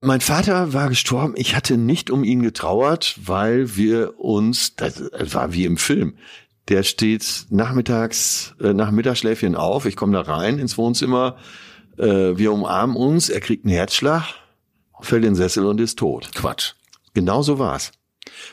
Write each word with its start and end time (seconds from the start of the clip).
Mein 0.00 0.20
Vater 0.20 0.72
war 0.72 0.88
gestorben. 0.88 1.34
Ich 1.36 1.56
hatte 1.56 1.76
nicht 1.76 2.10
um 2.10 2.22
ihn 2.22 2.42
getrauert, 2.42 3.18
weil 3.24 3.76
wir 3.76 4.20
uns, 4.20 4.76
das 4.76 5.02
war 5.34 5.52
wie 5.52 5.64
im 5.64 5.76
Film. 5.76 6.14
Der 6.68 6.82
steht 6.84 7.46
nachmittags, 7.50 8.54
äh, 8.60 8.72
nach 8.74 8.90
Mittagsschläfchen 8.92 9.56
auf. 9.56 9.86
Ich 9.86 9.96
komme 9.96 10.12
da 10.12 10.20
rein 10.20 10.58
ins 10.58 10.78
Wohnzimmer. 10.78 11.36
Äh, 11.98 12.36
wir 12.38 12.52
umarmen 12.52 12.94
uns. 12.96 13.28
Er 13.28 13.40
kriegt 13.40 13.64
einen 13.64 13.74
Herzschlag, 13.74 14.22
fällt 15.00 15.24
in 15.24 15.30
den 15.30 15.34
Sessel 15.34 15.64
und 15.66 15.80
ist 15.80 15.98
tot. 15.98 16.30
Quatsch. 16.34 16.74
Genau 17.14 17.42
so 17.42 17.58
war's. 17.58 17.90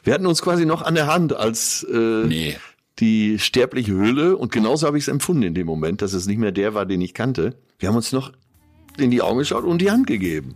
Wir 0.04 0.14
hatten 0.14 0.25
uns 0.25 0.41
quasi 0.41 0.66
noch 0.66 0.82
an 0.82 0.96
der 0.96 1.07
Hand 1.07 1.34
als 1.36 1.84
äh, 1.84 2.23
Nee. 2.25 2.55
die 3.00 3.38
sterbliche 3.38 3.91
Hülle 3.93 4.36
und 4.38 4.52
genauso 4.52 4.88
habe 4.88 4.98
ich 4.98 5.04
es 5.04 5.07
empfunden 5.09 5.43
in 5.43 5.54
dem 5.54 5.68
Moment, 5.68 6.02
dass 6.02 6.14
es 6.14 6.25
nicht 6.25 6.39
mehr 6.39 6.54
der 6.54 6.73
war, 6.73 6.86
den 6.88 7.02
ich 7.02 7.14
kannte. 7.14 7.55
Wir 7.77 7.89
haben 7.89 7.96
uns 7.98 8.14
noch 8.14 8.32
in 8.98 9.12
die 9.12 9.21
Augen 9.21 9.39
geschaut 9.39 9.66
und 9.66 9.80
die 9.80 9.91
Hand 9.91 10.07
gegeben. 10.07 10.55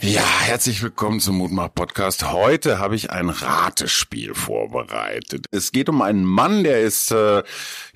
Ja, 0.00 0.22
herzlich 0.22 0.80
willkommen 0.80 1.18
zum 1.18 1.38
Mutmach 1.38 1.74
Podcast. 1.74 2.30
Heute 2.30 2.78
habe 2.78 2.94
ich 2.94 3.10
ein 3.10 3.30
Ratespiel 3.30 4.32
vorbereitet. 4.32 5.46
Es 5.50 5.72
geht 5.72 5.88
um 5.88 6.02
einen 6.02 6.24
Mann, 6.24 6.62
der 6.62 6.82
ist 6.82 7.10
äh, 7.10 7.42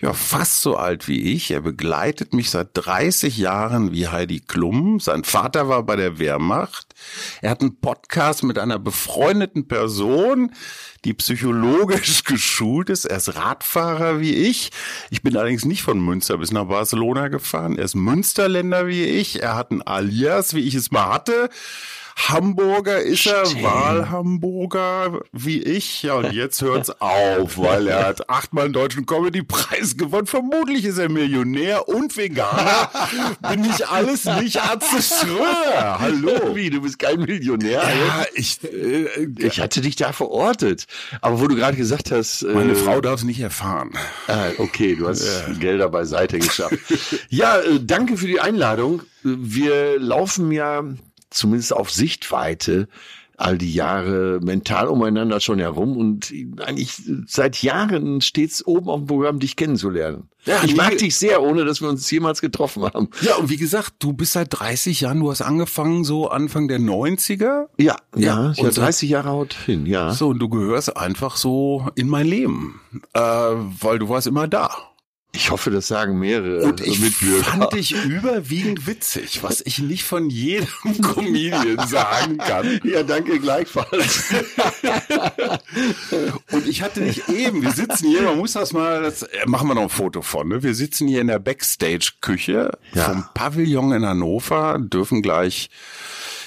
ja 0.01 0.13
fast 0.13 0.63
so 0.63 0.77
alt 0.77 1.07
wie 1.07 1.33
ich. 1.33 1.53
Er 1.53 1.61
begleitet 1.61 2.35
mich 2.35 2.51
seit 2.51 2.71
30 2.73 3.39
Jahren 3.39 3.93
wie 3.93 4.09
Heidi 4.09 4.41
Klum. 4.41 4.99
Sein 4.99 5.23
Vater 5.23 5.69
war 5.69 5.85
bei 5.85 5.95
der 5.95 6.19
Wehrmacht. 6.19 6.93
Er 7.41 7.51
hat 7.51 7.61
einen 7.61 7.79
Podcast 7.79 8.43
mit 8.43 8.59
einer 8.59 8.81
befreundeten 8.81 9.69
Person, 9.69 10.51
die 11.05 11.15
psychologisch 11.15 12.25
geschult 12.25 12.91
ist. 12.91 13.05
Er 13.05 13.19
ist 13.19 13.37
Radfahrer 13.37 14.19
wie 14.19 14.35
ich. 14.35 14.73
Ich 15.11 15.23
bin 15.23 15.37
allerdings 15.37 15.65
nicht 15.65 15.83
von 15.85 16.05
Münster 16.05 16.39
bis 16.39 16.51
nach 16.51 16.65
Barcelona 16.67 17.29
gefahren. 17.29 17.79
Er 17.79 17.85
ist 17.85 17.95
Münsterländer 17.95 18.89
wie 18.89 19.05
ich. 19.05 19.41
Er 19.41 19.55
hat 19.55 19.71
ein 19.71 19.83
Alias, 19.83 20.55
wie 20.55 20.67
ich 20.67 20.75
es 20.75 20.91
mal 20.91 21.07
hatte. 21.07 21.49
Hamburger 22.17 23.01
ist 23.01 23.27
er, 23.27 23.45
Wahlhamburger 23.63 25.21
wie 25.33 25.63
ich. 25.63 26.03
Ja, 26.03 26.15
und 26.15 26.33
jetzt 26.33 26.63
hört's 26.63 26.91
auf, 27.01 27.59
weil 27.59 27.89
er 27.89 28.07
hat 28.07 28.29
achtmal 28.29 28.65
einen 28.65 28.73
deutschen 28.73 29.07
Comedy-Preis 29.07 29.97
gewonnen. 29.97 30.27
Vermutlich 30.27 30.85
ist 30.85 30.99
er 30.99 31.09
Millionär 31.09 31.89
und 31.89 32.17
Veganer. 32.17 32.91
Bin 33.51 33.65
ich 33.65 33.87
alles 33.89 34.25
nicht 34.25 34.61
Atze 34.63 35.03
Schröer. 35.03 35.99
Hallo. 35.99 36.55
Wie, 36.55 36.71
du 36.71 36.81
bist 36.83 36.99
kein 36.99 37.21
Millionär? 37.21 37.83
Ja, 37.83 38.25
ich, 38.35 38.63
äh, 38.65 39.07
Ich 39.39 39.61
hatte 39.61 39.81
dich 39.81 39.97
da 39.97 40.13
verortet. 40.13 40.87
Aber 41.21 41.41
wo 41.41 41.49
du 41.49 41.57
gerade 41.57 41.77
gesagt 41.77 42.11
hast, 42.11 42.43
äh, 42.43 42.53
meine 42.53 42.75
Frau 42.75 43.01
darf 43.01 43.21
es 43.21 43.25
nicht 43.25 43.41
erfahren. 43.41 43.93
Ah, 44.29 44.49
okay, 44.59 44.95
du 44.97 45.09
hast 45.09 45.27
Gelder 45.61 45.89
beiseite 45.89 46.39
geschafft. 46.39 46.79
ja, 47.29 47.59
äh, 47.61 47.81
danke 47.83 48.17
für 48.17 48.27
die 48.27 48.41
Einladung. 48.41 49.03
Wir 49.23 49.99
laufen 50.01 50.51
ja 50.53 50.83
zumindest 51.33 51.73
auf 51.73 51.91
Sichtweite 51.91 52.89
all 53.37 53.59
die 53.59 53.73
Jahre 53.73 54.41
mental 54.43 54.89
umeinander 54.89 55.41
schon 55.41 55.59
herum 55.59 55.97
und 55.97 56.33
eigentlich 56.61 57.03
seit 57.27 57.63
Jahren 57.63 58.21
stets 58.21 58.65
oben 58.65 58.89
auf 58.89 59.01
dem 59.01 59.07
Programm, 59.07 59.39
dich 59.41 59.57
kennenzulernen. 59.57 60.29
Ja, 60.45 60.63
ich 60.65 60.77
mag 60.77 60.99
dich 60.99 61.17
sehr, 61.17 61.43
ohne 61.43 61.65
dass 61.65 61.81
wir 61.81 61.89
uns 61.89 62.09
jemals 62.11 62.41
getroffen 62.41 62.85
haben. 62.85 63.09
Ja, 63.23 63.37
und 63.37 63.49
wie 63.49 63.57
gesagt, 63.57 63.95
du 64.01 64.13
bist 64.13 64.33
seit 64.33 64.49
30 64.51 65.01
Jahren, 65.01 65.21
du 65.21 65.31
hast 65.31 65.41
angefangen 65.41 66.05
so 66.05 66.29
Anfang 66.29 66.69
der 66.69 66.79
90er. 66.79 67.67
Ja, 67.79 67.97
ja, 68.17 68.53
Ja, 68.57 68.65
und 68.65 68.77
30 68.77 69.11
Jahre 69.11 69.31
haut 69.31 69.55
hin, 69.55 69.87
ja. 69.87 70.13
So, 70.13 70.29
und 70.29 70.39
du 70.39 70.49
gehörst 70.49 70.97
einfach 70.97 71.37
so 71.37 71.89
in 71.95 72.09
mein 72.09 72.27
Leben, 72.27 72.81
äh, 73.15 73.21
weil 73.21 73.99
du 73.99 74.09
warst 74.09 74.27
immer 74.27 74.47
da. 74.47 74.71
Ich 75.35 75.51
hoffe, 75.51 75.71
das 75.71 75.87
sagen 75.89 76.19
mehrere 76.19 76.63
Und 76.65 76.83
ich 76.83 77.01
Mitbürger. 77.01 77.43
fand 77.45 77.73
dich 77.73 77.93
überwiegend 78.05 78.87
witzig, 78.87 79.43
was 79.43 79.63
ich 79.65 79.79
nicht 79.79 80.05
von 80.05 80.29
jedem 80.29 80.69
Comedian 81.03 81.89
sagen 81.89 82.37
kann. 82.37 82.79
ja, 82.85 83.03
danke 83.03 83.41
gleichfalls. 83.41 84.25
Und 86.51 86.67
ich 86.69 86.83
hatte 86.83 87.01
dich 87.01 87.27
eben, 87.31 87.63
wir 87.63 87.71
sitzen 87.73 88.09
hier, 88.09 88.23
man 88.23 88.37
muss 88.37 88.53
das 88.53 88.75
mal, 88.75 89.01
das, 89.03 89.23
äh, 89.23 89.47
machen 89.47 89.69
wir 89.69 89.75
noch 89.75 89.83
ein 89.85 89.89
Foto 89.89 90.21
von, 90.21 90.49
ne? 90.49 90.63
Wir 90.63 90.75
sitzen 90.75 91.09
hier 91.09 91.23
in 91.23 91.29
der 91.29 91.39
Backstage-Küche 91.39 92.71
Ja. 92.93 93.05
vom 93.05 93.25
Pavillon 93.33 93.93
in 93.93 94.05
Hannover, 94.05 94.79
dürfen 94.79 95.23
gleich, 95.23 95.71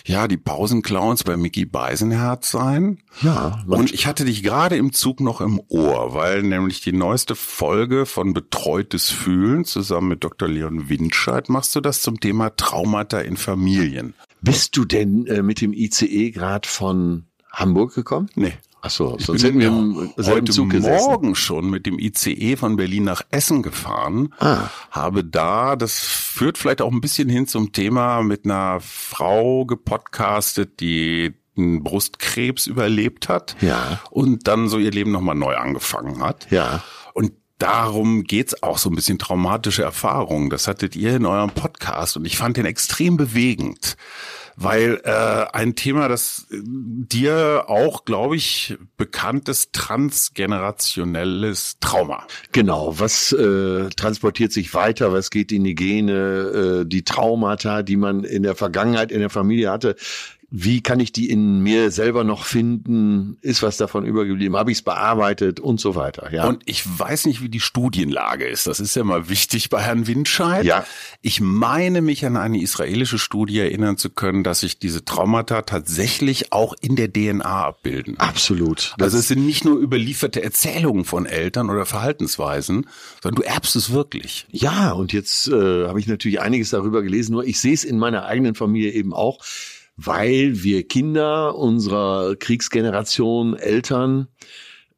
ja, 0.06 0.28
die 0.28 0.38
Pausenclowns 0.38 1.24
bei 1.24 1.36
Mickey 1.36 1.66
Beisenherz 1.66 2.52
sein. 2.52 3.00
Ja, 3.22 3.64
Und 3.68 3.92
ich 3.92 4.06
hatte 4.06 4.24
dich 4.24 4.44
gerade 4.44 4.76
im 4.78 4.94
Zug 4.94 5.20
noch 5.20 5.42
im 5.42 5.60
Ohr, 5.68 6.14
weil 6.14 6.44
nämlich 6.44 6.82
die 6.82 6.94
neueste 6.94 7.36
Folge 7.36 8.06
von 8.06 8.34
Betreutes 8.34 9.10
Fühlen 9.10 9.66
zusammen 9.66 10.10
mit 10.10 10.24
Dr. 10.24 10.48
Leon 10.48 10.90
Winscheid 10.90 11.50
machst 11.50 11.76
du 11.76 11.82
das 11.82 12.02
zum 12.02 12.20
Thema 12.20 12.56
Traumata 12.56 13.20
in 13.20 13.36
Familien. 13.36 14.14
Bist 14.42 14.78
du 14.78 14.86
denn 14.86 15.26
äh, 15.26 15.42
mit 15.42 15.60
dem 15.60 15.74
ICE 15.74 16.30
gerade 16.30 16.70
von 16.70 17.26
Hamburg 17.52 17.96
gekommen? 17.96 18.30
Nee. 18.36 18.54
Ach 18.86 18.92
so, 18.92 19.16
Ich 19.18 19.26
sonst 19.26 19.44
hätten 19.44 19.60
wir 19.60 19.70
im 19.70 20.14
heute 20.16 20.52
Zug 20.52 20.70
gesessen. 20.70 21.08
Morgen 21.08 21.34
schon 21.34 21.72
mit 21.72 21.88
dem 21.88 21.98
ICE 21.98 22.56
von 22.56 22.76
Berlin 22.76 23.04
nach 23.06 23.24
Essen 23.32 23.64
gefahren. 23.64 24.32
Ah. 24.38 24.70
Habe 24.92 25.24
da, 25.24 25.76
das 25.76 25.98
führt 25.98 26.60
vielleicht 26.60 26.84
auch 26.84 26.92
ein 26.92 27.02
bisschen 27.02 27.28
hin 27.28 27.48
zum 27.48 27.72
Thema, 27.72 28.22
mit 28.22 28.46
einer 28.46 28.80
Frau 28.82 29.66
gepodcastet, 29.66 30.80
die 30.82 31.34
einen 31.58 31.84
Brustkrebs 31.84 32.68
überlebt 32.68 33.28
hat. 33.28 33.56
Ja. 33.60 34.02
Und 34.12 34.48
dann 34.48 34.68
so 34.68 34.78
ihr 34.78 34.92
Leben 34.92 35.12
nochmal 35.12 35.36
neu 35.36 35.56
angefangen 35.56 36.22
hat. 36.22 36.52
Ja. 36.52 36.84
Und 37.16 37.32
darum 37.58 38.24
geht's 38.24 38.62
auch 38.62 38.78
so 38.78 38.92
ein 38.92 38.96
bisschen 38.96 39.18
traumatische 39.18 39.82
Erfahrungen. 39.82 40.52
Das 40.52 40.68
hattet 40.68 40.96
ihr 40.96 41.16
in 41.16 41.26
eurem 41.26 41.50
Podcast 41.50 42.18
und 42.18 42.26
ich 42.26 42.38
fand 42.38 42.58
den 42.58 42.68
extrem 42.68 43.18
bewegend. 43.18 43.98
Weil 44.58 45.02
äh, 45.04 45.48
ein 45.52 45.76
Thema, 45.76 46.08
das 46.08 46.48
äh, 46.50 46.62
dir 46.64 47.66
auch, 47.68 48.06
glaube 48.06 48.38
ich, 48.38 48.78
bekanntes 48.96 49.74
transgenerationelles 49.74 51.76
Trauma. 51.82 52.26
Genau, 52.54 52.98
was 52.98 53.34
äh, 53.34 53.90
transportiert 53.90 54.54
sich 54.54 54.74
weiter, 54.74 55.12
was 55.12 55.30
geht 55.30 55.52
in 55.52 55.66
die 55.66 55.76
Gene, 55.76 56.84
äh, 56.84 56.86
die 56.86 57.04
Traumata, 57.04 57.84
die 57.84 57.98
man 57.98 58.24
in 58.24 58.44
der 58.44 58.56
Vergangenheit 58.56 59.12
in 59.12 59.20
der 59.20 59.30
Familie 59.30 59.72
hatte. 59.72 59.98
Wie 60.52 60.82
kann 60.82 61.00
ich 61.00 61.12
die 61.12 61.30
in 61.30 61.60
mir 61.60 61.90
selber 61.92 62.24
noch 62.24 62.46
finden? 62.46 63.38
Ist 63.42 63.64
was 63.64 63.78
davon 63.78 64.06
übergeblieben? 64.06 64.56
Habe 64.56 64.72
ich 64.72 64.78
es 64.80 64.82
bearbeitet 64.84 65.60
und 65.60 65.80
so 65.80 65.96
weiter? 65.96 66.32
Ja. 66.32 66.48
Und 66.48 66.62
ich 66.66 66.84
weiß 66.88 67.26
nicht, 67.26 67.42
wie 67.42 67.50
die 67.50 67.60
Studienlage 67.60 68.46
ist. 68.46 68.68
Das 68.68 68.80
ist 68.80 68.96
ja 68.96 69.04
mal 69.04 69.28
wichtig 69.28 69.70
bei 69.70 69.82
Herrn 69.82 70.08
Windscheid. 70.08 70.64
Ja. 70.64 70.86
Ich 71.22 71.42
meine 71.42 72.02
mich 72.02 72.26
an 72.26 72.38
eine 72.38 72.62
israelische 72.62 73.18
Studie 73.18 73.60
erinnern 73.60 73.98
zu 73.98 74.10
können, 74.10 74.44
dass 74.44 74.60
sich 74.60 74.78
diese 74.78 75.04
Traumata 75.04 75.64
tatsächlich 75.64 76.52
auch 76.52 76.76
in 76.80 76.96
der 76.96 77.12
DNA 77.12 77.66
abbilden. 77.66 78.20
Absolut. 78.20 78.94
Das 78.98 79.08
Also 79.08 79.18
es 79.18 79.28
sind 79.28 79.46
nicht 79.46 79.66
nur 79.66 79.80
überlieferte 79.80 80.44
Erzählungen 80.44 81.06
von 81.06 81.26
Eltern 81.26 81.70
oder 81.70 81.86
Verhaltensweisen, 81.86 82.88
sondern 83.22 83.42
du 83.42 83.48
erbst 83.48 83.76
es 83.76 83.92
wirklich. 83.92 84.46
Ja, 84.52 84.92
und 84.92 85.12
jetzt 85.12 85.48
äh, 85.48 85.88
habe 85.88 86.00
ich 86.00 86.08
natürlich 86.08 86.40
einiges 86.40 86.70
darüber 86.70 87.02
gelesen, 87.02 87.34
nur 87.34 87.46
ich 87.46 87.60
sehe 87.60 87.74
es 87.74 87.84
in 87.84 87.98
meiner 87.98 88.26
eigenen 88.26 88.56
Familie 88.56 88.92
eben 88.92 89.14
auch, 89.14 89.40
weil 89.98 90.64
wir 90.64 90.88
Kinder 90.88 91.56
unserer 91.56 92.36
Kriegsgeneration, 92.36 93.56
Eltern, 93.56 94.28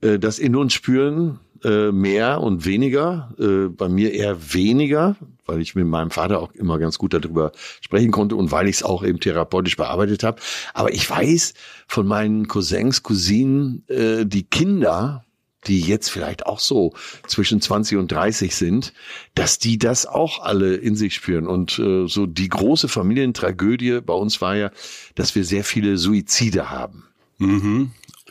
äh, 0.01 0.19
das 0.19 0.39
in 0.39 0.55
uns 0.55 0.73
spüren, 0.73 1.39
äh, 1.63 1.91
mehr 1.91 2.41
und 2.41 2.65
weniger. 2.65 3.33
Äh, 3.39 3.69
bei 3.69 3.89
mir 3.89 4.13
eher 4.13 4.53
weniger, 4.53 5.15
weil 5.45 5.61
ich 5.61 5.75
mit 5.75 5.87
meinem 5.87 6.11
Vater 6.11 6.39
auch 6.39 6.51
immer 6.53 6.77
ganz 6.77 6.97
gut 6.97 7.13
darüber 7.13 7.51
sprechen 7.81 8.11
konnte 8.11 8.35
und 8.35 8.51
weil 8.51 8.67
ich 8.67 8.77
es 8.77 8.83
auch 8.83 9.03
eben 9.03 9.19
therapeutisch 9.19 9.75
bearbeitet 9.75 10.23
habe. 10.23 10.41
Aber 10.73 10.93
ich 10.93 11.09
weiß 11.09 11.53
von 11.87 12.07
meinen 12.07 12.47
Cousins, 12.47 13.03
Cousinen, 13.03 13.83
äh, 13.87 14.25
die 14.25 14.43
Kinder, 14.43 15.23
die 15.65 15.81
jetzt 15.81 16.09
vielleicht 16.09 16.45
auch 16.45 16.59
so 16.59 16.93
zwischen 17.27 17.61
20 17.61 17.97
und 17.97 18.11
30 18.11 18.55
sind, 18.55 18.93
dass 19.35 19.59
die 19.59 19.77
das 19.77 20.05
auch 20.05 20.41
alle 20.41 20.75
in 20.75 20.95
sich 20.95 21.15
spüren. 21.15 21.47
Und 21.47 21.79
äh, 21.79 22.07
so 22.07 22.25
die 22.25 22.49
große 22.49 22.87
Familientragödie 22.87 24.01
bei 24.01 24.13
uns 24.13 24.41
war 24.41 24.55
ja, 24.55 24.71
dass 25.15 25.35
wir 25.35 25.43
sehr 25.43 25.63
viele 25.63 25.97
Suizide 25.97 26.69
haben. 26.69 27.07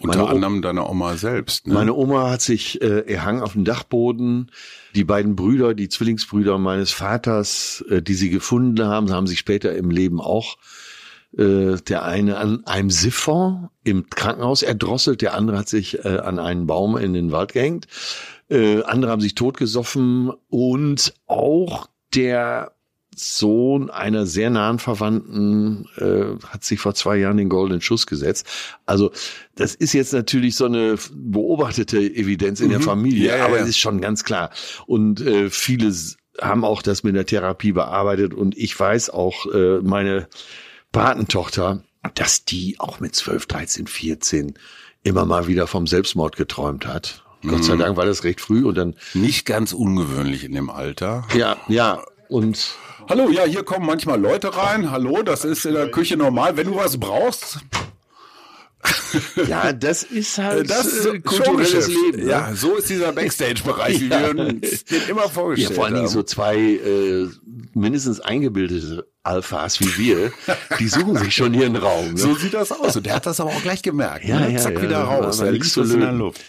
Unter 0.00 0.18
Meine 0.18 0.30
anderem 0.30 0.62
deine 0.62 0.86
Oma 0.86 1.16
selbst. 1.16 1.66
Ne? 1.66 1.74
Meine 1.74 1.94
Oma 1.94 2.30
hat 2.30 2.42
sich 2.42 2.82
äh, 2.82 3.10
erhangen 3.10 3.42
auf 3.42 3.52
dem 3.54 3.64
Dachboden. 3.64 4.50
Die 4.94 5.04
beiden 5.04 5.36
Brüder, 5.36 5.72
die 5.72 5.88
Zwillingsbrüder 5.88 6.58
meines 6.58 6.90
Vaters, 6.90 7.82
äh, 7.88 8.02
die 8.02 8.14
sie 8.14 8.28
gefunden 8.28 8.84
haben, 8.84 9.10
haben 9.10 9.26
sich 9.26 9.38
später 9.38 9.74
im 9.74 9.90
Leben 9.90 10.20
auch 10.20 10.58
Äh, 11.36 11.76
der 11.88 12.04
eine 12.04 12.38
an 12.38 12.64
einem 12.66 12.90
Siphon 12.90 13.68
im 13.84 14.08
Krankenhaus 14.08 14.62
erdrosselt, 14.62 15.20
der 15.20 15.34
andere 15.34 15.58
hat 15.58 15.68
sich 15.68 16.04
äh, 16.04 16.18
an 16.18 16.38
einen 16.38 16.66
Baum 16.66 16.96
in 16.96 17.12
den 17.12 17.30
Wald 17.30 17.52
gehängt. 17.52 17.86
Äh, 18.48 18.82
andere 18.84 19.10
haben 19.10 19.20
sich 19.20 19.34
totgesoffen 19.34 20.32
und 20.48 21.14
auch 21.26 21.88
der 22.14 22.72
Sohn 23.14 23.90
einer 23.90 24.26
sehr 24.26 24.50
nahen 24.50 24.78
Verwandten 24.78 25.88
äh, 25.96 26.42
hat 26.46 26.64
sich 26.64 26.78
vor 26.78 26.94
zwei 26.94 27.16
Jahren 27.16 27.38
den 27.38 27.48
goldenen 27.48 27.80
Schuss 27.80 28.06
gesetzt. 28.06 28.46
Also 28.84 29.10
das 29.54 29.74
ist 29.74 29.94
jetzt 29.94 30.12
natürlich 30.12 30.54
so 30.54 30.66
eine 30.66 30.96
beobachtete 31.12 31.98
Evidenz 31.98 32.60
in 32.60 32.68
mhm. 32.68 32.72
der 32.72 32.80
Familie, 32.80 33.28
ja, 33.28 33.36
ja, 33.38 33.46
aber 33.46 33.58
es 33.58 33.68
ist 33.68 33.78
schon 33.78 34.00
ganz 34.00 34.22
klar. 34.22 34.50
Und 34.86 35.20
äh, 35.22 35.50
viele 35.50 35.92
haben 36.40 36.64
auch 36.64 36.82
das 36.82 37.02
mit 37.02 37.16
der 37.16 37.26
Therapie 37.26 37.72
bearbeitet 37.72 38.34
und 38.34 38.56
ich 38.56 38.78
weiß 38.78 39.10
auch, 39.10 39.46
äh, 39.52 39.80
meine 39.80 40.28
Patentochter, 40.92 41.82
dass 42.14 42.44
die 42.44 42.76
auch 42.78 43.00
mit 43.00 43.14
12, 43.14 43.46
13, 43.46 43.86
14 43.86 44.54
immer 45.02 45.24
mal 45.24 45.46
wieder 45.46 45.66
vom 45.66 45.86
Selbstmord 45.86 46.36
geträumt 46.36 46.86
hat. 46.86 47.24
Gott 47.46 47.64
sei 47.64 47.74
mhm. 47.74 47.80
Dank 47.80 47.96
war 47.96 48.06
das 48.06 48.24
recht 48.24 48.40
früh 48.40 48.64
und 48.64 48.76
dann. 48.76 48.94
Nicht 49.14 49.46
ganz 49.46 49.72
ungewöhnlich 49.72 50.44
in 50.44 50.52
dem 50.52 50.70
Alter. 50.70 51.26
Ja, 51.36 51.56
ja. 51.68 52.02
Und 52.28 52.74
Hallo, 53.08 53.30
ja, 53.30 53.44
hier 53.44 53.62
kommen 53.62 53.86
manchmal 53.86 54.20
Leute 54.20 54.56
rein. 54.56 54.90
Hallo, 54.90 55.22
das 55.22 55.44
ist 55.44 55.64
in 55.64 55.74
der 55.74 55.90
Küche 55.92 56.16
normal. 56.16 56.56
Wenn 56.56 56.66
du 56.66 56.76
was 56.76 56.98
brauchst, 56.98 57.60
ja, 59.48 59.72
das 59.72 60.02
ist 60.02 60.38
halt 60.38 60.70
das 60.70 61.06
äh, 61.06 61.20
kulturelles 61.20 61.88
Leben. 61.88 62.24
Ne? 62.24 62.30
Ja, 62.30 62.54
so 62.54 62.76
ist 62.76 62.90
dieser 62.90 63.12
Backstage-Bereich, 63.12 64.00
wie 64.00 64.08
ja. 64.10 64.34
wir 64.34 64.46
uns 64.46 64.84
den 64.84 65.02
immer 65.08 65.28
vorgestellt 65.28 65.70
haben. 65.70 65.74
Ja, 65.74 65.74
vor 65.74 65.84
allen 65.84 65.94
Dingen 65.94 66.08
so 66.08 66.22
zwei 66.22 66.56
äh, 66.56 67.28
mindestens 67.74 68.20
eingebildete 68.20 69.06
Alphas 69.26 69.80
wie 69.80 69.96
wir, 69.98 70.32
die 70.78 70.88
suchen 70.88 71.16
sich 71.16 71.34
schon 71.34 71.54
ihren 71.54 71.76
Raum. 71.76 72.12
Ne? 72.12 72.18
So 72.18 72.34
sieht 72.34 72.54
das 72.54 72.72
aus. 72.72 72.96
Und 72.96 73.06
der 73.06 73.16
hat 73.16 73.26
das 73.26 73.40
aber 73.40 73.50
auch 73.50 73.62
gleich 73.62 73.82
gemerkt. 73.82 74.24
Ja, 74.24 74.40
ne? 74.40 74.52
ja, 74.52 74.58
Zack, 74.58 74.74
ja, 74.74 74.82
wieder 74.82 75.00
raus. 75.00 75.40
Er 75.40 75.52
liegt 75.52 75.76
in 75.76 76.00
der 76.00 76.12
Luft. 76.12 76.40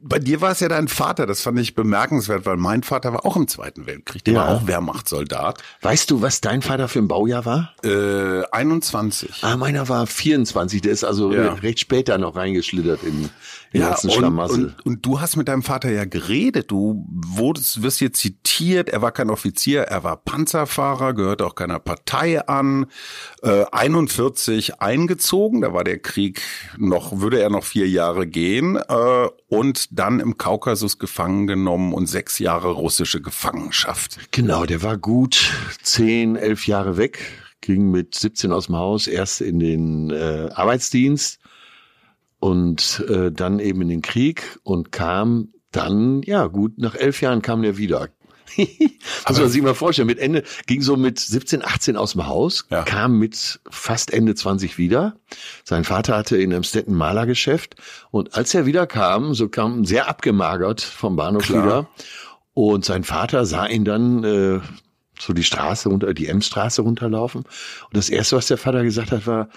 Bei 0.00 0.18
dir 0.18 0.40
war 0.40 0.52
es 0.52 0.60
ja 0.60 0.68
dein 0.68 0.88
Vater. 0.88 1.26
Das 1.26 1.42
fand 1.42 1.58
ich 1.58 1.74
bemerkenswert, 1.74 2.46
weil 2.46 2.56
mein 2.56 2.82
Vater 2.82 3.12
war 3.12 3.26
auch 3.26 3.36
im 3.36 3.48
Zweiten 3.48 3.86
Weltkrieg. 3.86 4.24
Der 4.24 4.34
ja. 4.34 4.40
war 4.40 4.48
auch 4.48 4.66
Wehrmachtssoldat. 4.66 5.62
Weißt 5.82 6.10
du, 6.10 6.22
was 6.22 6.40
dein 6.40 6.62
Vater 6.62 6.88
für 6.88 7.00
ein 7.00 7.08
Baujahr 7.08 7.44
war? 7.44 7.74
Äh, 7.84 8.44
21. 8.52 9.42
Ah, 9.42 9.56
meiner 9.56 9.88
war 9.88 10.06
24. 10.06 10.82
Der 10.82 10.92
ist 10.92 11.04
also 11.04 11.32
ja. 11.32 11.54
recht 11.54 11.80
später 11.80 12.18
noch 12.18 12.36
reingeschlittert 12.36 13.02
in, 13.02 13.30
den 13.72 13.82
ja, 13.82 13.88
ganzen 13.88 14.10
Schlamassel. 14.10 14.64
Und, 14.64 14.64
und, 14.64 14.86
und 14.86 15.06
du 15.06 15.20
hast 15.20 15.36
mit 15.36 15.48
deinem 15.48 15.62
Vater 15.62 15.90
ja 15.90 16.04
geredet. 16.04 16.70
Du 16.70 17.04
wurdest, 17.08 17.82
wirst 17.82 17.98
hier 17.98 18.12
zitiert. 18.12 18.88
Er 18.88 19.02
war 19.02 19.12
kein 19.12 19.30
Offizier, 19.30 19.82
er 19.82 20.04
war 20.04 20.16
Panzerfahrer, 20.16 21.14
gehörte 21.14 21.46
auch 21.46 21.54
keiner 21.54 21.78
Partei 21.78 22.46
an. 22.46 22.86
Äh, 23.42 23.64
41 23.70 24.80
eingezogen, 24.80 25.60
da 25.60 25.72
war 25.72 25.84
der 25.84 25.98
Krieg 25.98 26.40
noch, 26.76 27.20
würde 27.20 27.40
er 27.40 27.50
noch 27.50 27.64
vier 27.64 27.88
Jahre 27.88 28.26
gehen. 28.26 28.76
Äh, 28.76 29.28
und 29.48 29.98
dann 29.98 30.20
im 30.20 30.38
Kaukasus 30.38 30.98
gefangen 30.98 31.46
genommen 31.46 31.92
und 31.92 32.06
sechs 32.06 32.38
Jahre 32.38 32.70
russische 32.70 33.20
Gefangenschaft. 33.20 34.18
Genau, 34.30 34.64
der 34.64 34.82
war 34.82 34.96
gut 34.96 35.52
zehn, 35.82 36.36
elf 36.36 36.66
Jahre 36.66 36.96
weg 36.96 37.18
ging 37.60 37.90
mit 37.90 38.14
17 38.14 38.52
aus 38.52 38.66
dem 38.66 38.76
Haus, 38.76 39.08
erst 39.08 39.40
in 39.40 39.58
den 39.58 40.10
äh, 40.10 40.48
Arbeitsdienst 40.54 41.40
und 42.38 43.04
äh, 43.08 43.32
dann 43.32 43.58
eben 43.58 43.82
in 43.82 43.88
den 43.88 44.02
Krieg 44.02 44.58
und 44.62 44.92
kam 44.92 45.48
dann, 45.70 46.22
ja 46.22 46.46
gut, 46.46 46.78
nach 46.78 46.94
elf 46.94 47.20
Jahren 47.20 47.42
kam 47.42 47.62
der 47.62 47.76
wieder. 47.76 48.08
Muss 49.28 49.38
man 49.38 49.48
sich 49.48 49.62
mal 49.62 49.74
vorstellen, 49.74 50.06
mit 50.06 50.18
Ende, 50.18 50.42
ging 50.66 50.80
so 50.80 50.96
mit 50.96 51.18
17, 51.18 51.64
18 51.64 51.96
aus 51.96 52.12
dem 52.12 52.26
Haus, 52.26 52.66
ja. 52.70 52.82
kam 52.82 53.18
mit 53.18 53.60
fast 53.70 54.12
Ende 54.12 54.34
20 54.34 54.78
wieder. 54.78 55.16
Sein 55.64 55.84
Vater 55.84 56.16
hatte 56.16 56.36
in 56.36 56.52
einem 56.52 56.64
Stetten 56.64 56.94
Malergeschäft 56.94 57.76
und 58.10 58.34
als 58.34 58.54
er 58.54 58.66
wieder 58.66 58.86
kam, 58.86 59.34
so 59.34 59.48
kam 59.48 59.84
sehr 59.84 60.08
abgemagert 60.08 60.80
vom 60.80 61.16
Bahnhof 61.16 61.44
Klar. 61.44 61.64
wieder 61.64 61.90
und 62.54 62.84
sein 62.84 63.04
Vater 63.04 63.46
sah 63.46 63.66
ihn 63.66 63.84
dann 63.84 64.24
äh, 64.24 64.60
so 65.20 65.32
die 65.32 65.44
Straße 65.44 65.88
runter, 65.88 66.14
die 66.14 66.28
M-Straße 66.28 66.82
runterlaufen 66.82 67.42
und 67.42 67.96
das 67.96 68.08
erste, 68.08 68.36
was 68.36 68.46
der 68.46 68.58
Vater 68.58 68.82
gesagt 68.82 69.12
hat, 69.12 69.26
war, 69.26 69.48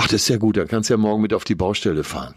ach, 0.00 0.08
das 0.08 0.22
ist 0.22 0.28
ja 0.28 0.36
gut, 0.36 0.56
dann 0.56 0.68
kannst 0.68 0.90
du 0.90 0.94
ja 0.94 0.98
morgen 0.98 1.22
mit 1.22 1.34
auf 1.34 1.44
die 1.44 1.54
Baustelle 1.54 2.04
fahren 2.04 2.34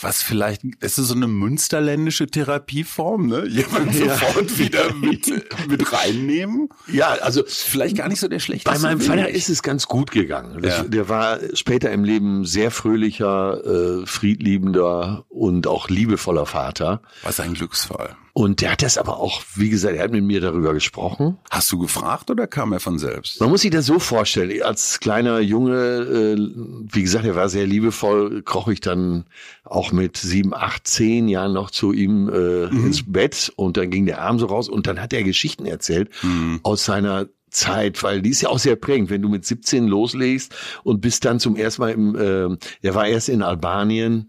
was 0.00 0.22
vielleicht, 0.22 0.62
es 0.80 0.98
ist 0.98 1.08
so 1.08 1.14
eine 1.14 1.26
münsterländische 1.26 2.26
Therapieform, 2.26 3.26
ne? 3.26 3.46
Jemand 3.46 3.94
ja. 3.94 4.16
sofort 4.16 4.58
wieder 4.58 4.92
mit, 4.94 5.30
mit 5.68 5.92
reinnehmen. 5.92 6.68
Ja, 6.92 7.12
also 7.20 7.44
vielleicht 7.46 7.96
gar 7.96 8.08
nicht 8.08 8.20
so 8.20 8.28
der 8.28 8.40
schlechteste. 8.40 8.80
Bei 8.80 8.88
meinem 8.88 9.00
Vater 9.00 9.28
ist 9.28 9.48
es 9.48 9.62
ganz 9.62 9.86
gut 9.86 10.10
gegangen. 10.10 10.60
Das, 10.62 10.78
ja. 10.78 10.84
Der 10.84 11.08
war 11.08 11.38
später 11.54 11.90
im 11.92 12.04
Leben 12.04 12.44
sehr 12.44 12.70
fröhlicher, 12.70 14.02
äh, 14.02 14.06
friedliebender 14.06 15.24
und 15.28 15.66
auch 15.66 15.88
liebevoller 15.88 16.46
Vater. 16.46 17.02
Was 17.22 17.40
ein 17.40 17.54
Glücksfall. 17.54 18.16
Und 18.36 18.62
der 18.62 18.72
hat 18.72 18.82
das 18.82 18.98
aber 18.98 19.20
auch, 19.20 19.42
wie 19.54 19.70
gesagt, 19.70 19.94
er 19.94 20.02
hat 20.02 20.10
mit 20.10 20.24
mir 20.24 20.40
darüber 20.40 20.74
gesprochen. 20.74 21.38
Hast 21.52 21.70
du 21.70 21.78
gefragt 21.78 22.32
oder 22.32 22.48
kam 22.48 22.72
er 22.72 22.80
von 22.80 22.98
selbst? 22.98 23.40
Man 23.40 23.48
muss 23.48 23.60
sich 23.60 23.70
das 23.70 23.86
so 23.86 24.00
vorstellen. 24.00 24.60
Als 24.64 24.98
kleiner 24.98 25.38
Junge, 25.38 25.76
äh, 25.76 26.36
wie 26.36 27.02
gesagt, 27.02 27.24
er 27.24 27.36
war 27.36 27.48
sehr 27.48 27.64
liebevoll, 27.64 28.42
kroch 28.42 28.66
ich 28.66 28.80
dann 28.80 29.24
auch 29.62 29.92
mit 29.92 30.16
sieben, 30.16 30.52
acht, 30.52 30.84
zehn 30.88 31.28
Jahren 31.28 31.52
noch 31.52 31.70
zu 31.70 31.92
ihm 31.92 32.28
äh, 32.28 32.66
mhm. 32.66 32.86
ins 32.86 33.04
Bett 33.10 33.52
und 33.54 33.76
dann 33.76 33.90
ging 33.90 34.04
der 34.04 34.20
Arm 34.20 34.40
so 34.40 34.46
raus 34.46 34.68
und 34.68 34.88
dann 34.88 35.00
hat 35.00 35.12
er 35.12 35.22
Geschichten 35.22 35.64
erzählt 35.64 36.10
mhm. 36.24 36.58
aus 36.64 36.84
seiner 36.84 37.28
Zeit, 37.50 38.02
weil 38.02 38.20
die 38.20 38.30
ist 38.30 38.40
ja 38.40 38.48
auch 38.48 38.58
sehr 38.58 38.74
prägend, 38.74 39.10
wenn 39.10 39.22
du 39.22 39.28
mit 39.28 39.46
17 39.46 39.86
loslegst 39.86 40.52
und 40.82 41.00
bist 41.00 41.24
dann 41.24 41.38
zum 41.38 41.54
ersten 41.54 41.82
Mal 41.82 41.92
im, 41.92 42.16
äh, 42.16 42.56
er 42.82 42.94
war 42.96 43.06
erst 43.06 43.28
in 43.28 43.42
Albanien, 43.42 44.28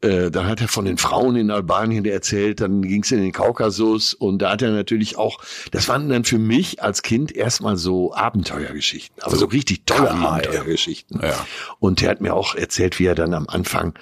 äh, 0.00 0.30
dann 0.30 0.46
hat 0.46 0.60
er 0.60 0.68
von 0.68 0.84
den 0.84 0.96
Frauen 0.96 1.36
in 1.36 1.50
Albanien 1.50 2.04
erzählt, 2.04 2.60
dann 2.60 2.82
ging 2.82 3.02
es 3.02 3.10
in 3.10 3.20
den 3.20 3.32
Kaukasus 3.32 4.14
und 4.14 4.40
da 4.40 4.52
hat 4.52 4.62
er 4.62 4.70
natürlich 4.70 5.16
auch, 5.16 5.40
das 5.72 5.88
waren 5.88 6.08
dann 6.08 6.24
für 6.24 6.38
mich 6.38 6.82
als 6.82 7.02
Kind 7.02 7.34
erstmal 7.34 7.76
so 7.76 8.14
Abenteuergeschichten, 8.14 9.22
aber 9.22 9.32
so, 9.32 9.40
so 9.40 9.46
richtig 9.46 9.86
tolle 9.86 10.12
Abenteuergeschichten. 10.12 11.20
Ja. 11.22 11.46
Und 11.80 12.02
er 12.02 12.10
hat 12.10 12.20
mir 12.20 12.34
auch 12.34 12.54
erzählt, 12.54 12.98
wie 12.98 13.06
er 13.06 13.14
dann 13.14 13.34
am 13.34 13.48
Anfang 13.48 13.94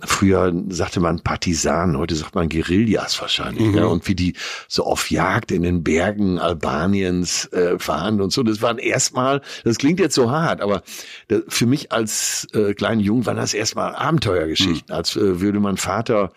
Früher 0.00 0.52
sagte 0.68 1.00
man 1.00 1.20
Partisanen, 1.20 1.96
heute 1.96 2.14
sagt 2.16 2.34
man 2.34 2.48
Guerillas 2.48 3.20
wahrscheinlich. 3.20 3.68
Mhm. 3.68 3.76
Ja, 3.76 3.86
und 3.86 4.06
wie 4.06 4.14
die 4.14 4.34
so 4.68 4.84
auf 4.84 5.10
Jagd 5.10 5.50
in 5.52 5.62
den 5.62 5.82
Bergen 5.82 6.38
Albaniens 6.38 7.46
äh, 7.52 7.78
fahren 7.78 8.20
und 8.20 8.30
so. 8.30 8.42
Das 8.42 8.60
waren 8.60 8.78
erstmal, 8.78 9.40
das 9.64 9.78
klingt 9.78 9.98
jetzt 9.98 10.14
so 10.14 10.30
hart, 10.30 10.60
aber 10.60 10.82
das, 11.28 11.42
für 11.48 11.66
mich 11.66 11.92
als 11.92 12.46
äh, 12.52 12.74
kleinen 12.74 13.00
Jungen 13.00 13.24
waren 13.24 13.36
das 13.36 13.54
erstmal 13.54 13.94
Abenteuergeschichten, 13.94 14.88
mhm. 14.88 14.94
als 14.94 15.16
äh, 15.16 15.40
würde 15.40 15.60
mein 15.60 15.78
Vater 15.78 16.32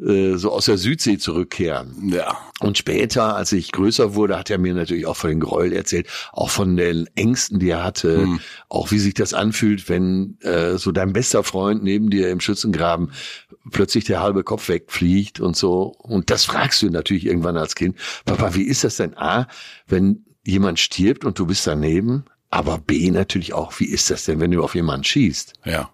äh, 0.00 0.36
so 0.36 0.50
aus 0.50 0.64
der 0.64 0.76
Südsee 0.76 1.18
zurückkehren. 1.18 2.10
Ja. 2.12 2.36
Und 2.60 2.78
später, 2.78 3.36
als 3.36 3.52
ich 3.52 3.70
größer 3.72 4.14
wurde, 4.14 4.38
hat 4.38 4.50
er 4.50 4.58
mir 4.58 4.74
natürlich 4.74 5.06
auch 5.06 5.16
von 5.16 5.30
den 5.30 5.40
Gräuel 5.40 5.72
erzählt, 5.72 6.08
auch 6.32 6.50
von 6.50 6.76
den 6.76 7.08
Ängsten, 7.14 7.60
die 7.60 7.70
er 7.70 7.84
hatte, 7.84 8.18
mhm. 8.26 8.40
auch 8.68 8.90
wie 8.90 8.98
sich 8.98 9.14
das 9.14 9.34
anfühlt, 9.34 9.88
wenn 9.88 10.38
äh, 10.40 10.78
so 10.78 10.90
dein 10.90 11.12
bester 11.12 11.44
Freund 11.44 11.84
neben 11.84 12.10
dir 12.10 12.30
im 12.30 12.40
Schützengraben 12.40 13.12
plötzlich 13.70 14.04
der 14.04 14.20
halbe 14.20 14.42
Kopf 14.42 14.68
wegfliegt 14.68 15.40
und 15.40 15.56
so. 15.56 15.94
Und 15.98 16.30
das 16.30 16.44
fragst 16.44 16.82
du 16.82 16.90
natürlich 16.90 17.26
irgendwann 17.26 17.56
als 17.56 17.74
Kind. 17.74 17.96
Papa, 18.24 18.54
wie 18.54 18.64
ist 18.64 18.84
das 18.84 18.96
denn? 18.96 19.16
A, 19.16 19.46
wenn 19.86 20.24
jemand 20.44 20.80
stirbt 20.80 21.24
und 21.24 21.38
du 21.38 21.46
bist 21.46 21.66
daneben, 21.66 22.24
aber 22.50 22.78
B 22.78 23.10
natürlich 23.10 23.52
auch, 23.52 23.78
wie 23.78 23.86
ist 23.86 24.10
das 24.10 24.24
denn, 24.24 24.40
wenn 24.40 24.50
du 24.50 24.62
auf 24.62 24.74
jemanden 24.74 25.04
schießt? 25.04 25.54
Ja. 25.64 25.90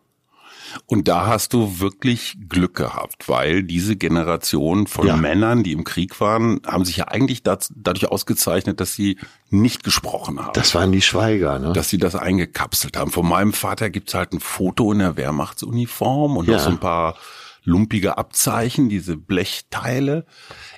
Und 0.86 1.08
da 1.08 1.26
hast 1.26 1.52
du 1.52 1.80
wirklich 1.80 2.36
Glück 2.48 2.74
gehabt, 2.74 3.28
weil 3.28 3.62
diese 3.62 3.96
Generation 3.96 4.86
von 4.86 5.06
ja. 5.06 5.16
Männern, 5.16 5.62
die 5.62 5.72
im 5.72 5.84
Krieg 5.84 6.20
waren, 6.20 6.60
haben 6.66 6.84
sich 6.84 6.98
ja 6.98 7.08
eigentlich 7.08 7.42
dadurch 7.42 8.08
ausgezeichnet, 8.08 8.80
dass 8.80 8.94
sie 8.94 9.18
nicht 9.50 9.82
gesprochen 9.82 10.40
haben. 10.40 10.52
Das 10.54 10.74
waren 10.74 10.92
die 10.92 11.02
Schweiger, 11.02 11.58
ne? 11.58 11.72
Dass 11.72 11.88
sie 11.88 11.98
das 11.98 12.14
eingekapselt 12.14 12.96
haben. 12.96 13.10
Von 13.10 13.28
meinem 13.28 13.52
Vater 13.52 13.90
gibt's 13.90 14.14
halt 14.14 14.32
ein 14.32 14.40
Foto 14.40 14.92
in 14.92 15.00
der 15.00 15.16
Wehrmachtsuniform 15.16 16.36
und 16.36 16.46
ja. 16.46 16.54
noch 16.54 16.60
so 16.60 16.70
ein 16.70 16.78
paar 16.78 17.16
lumpige 17.64 18.18
Abzeichen, 18.18 18.88
diese 18.88 19.16
Blechteile. 19.16 20.24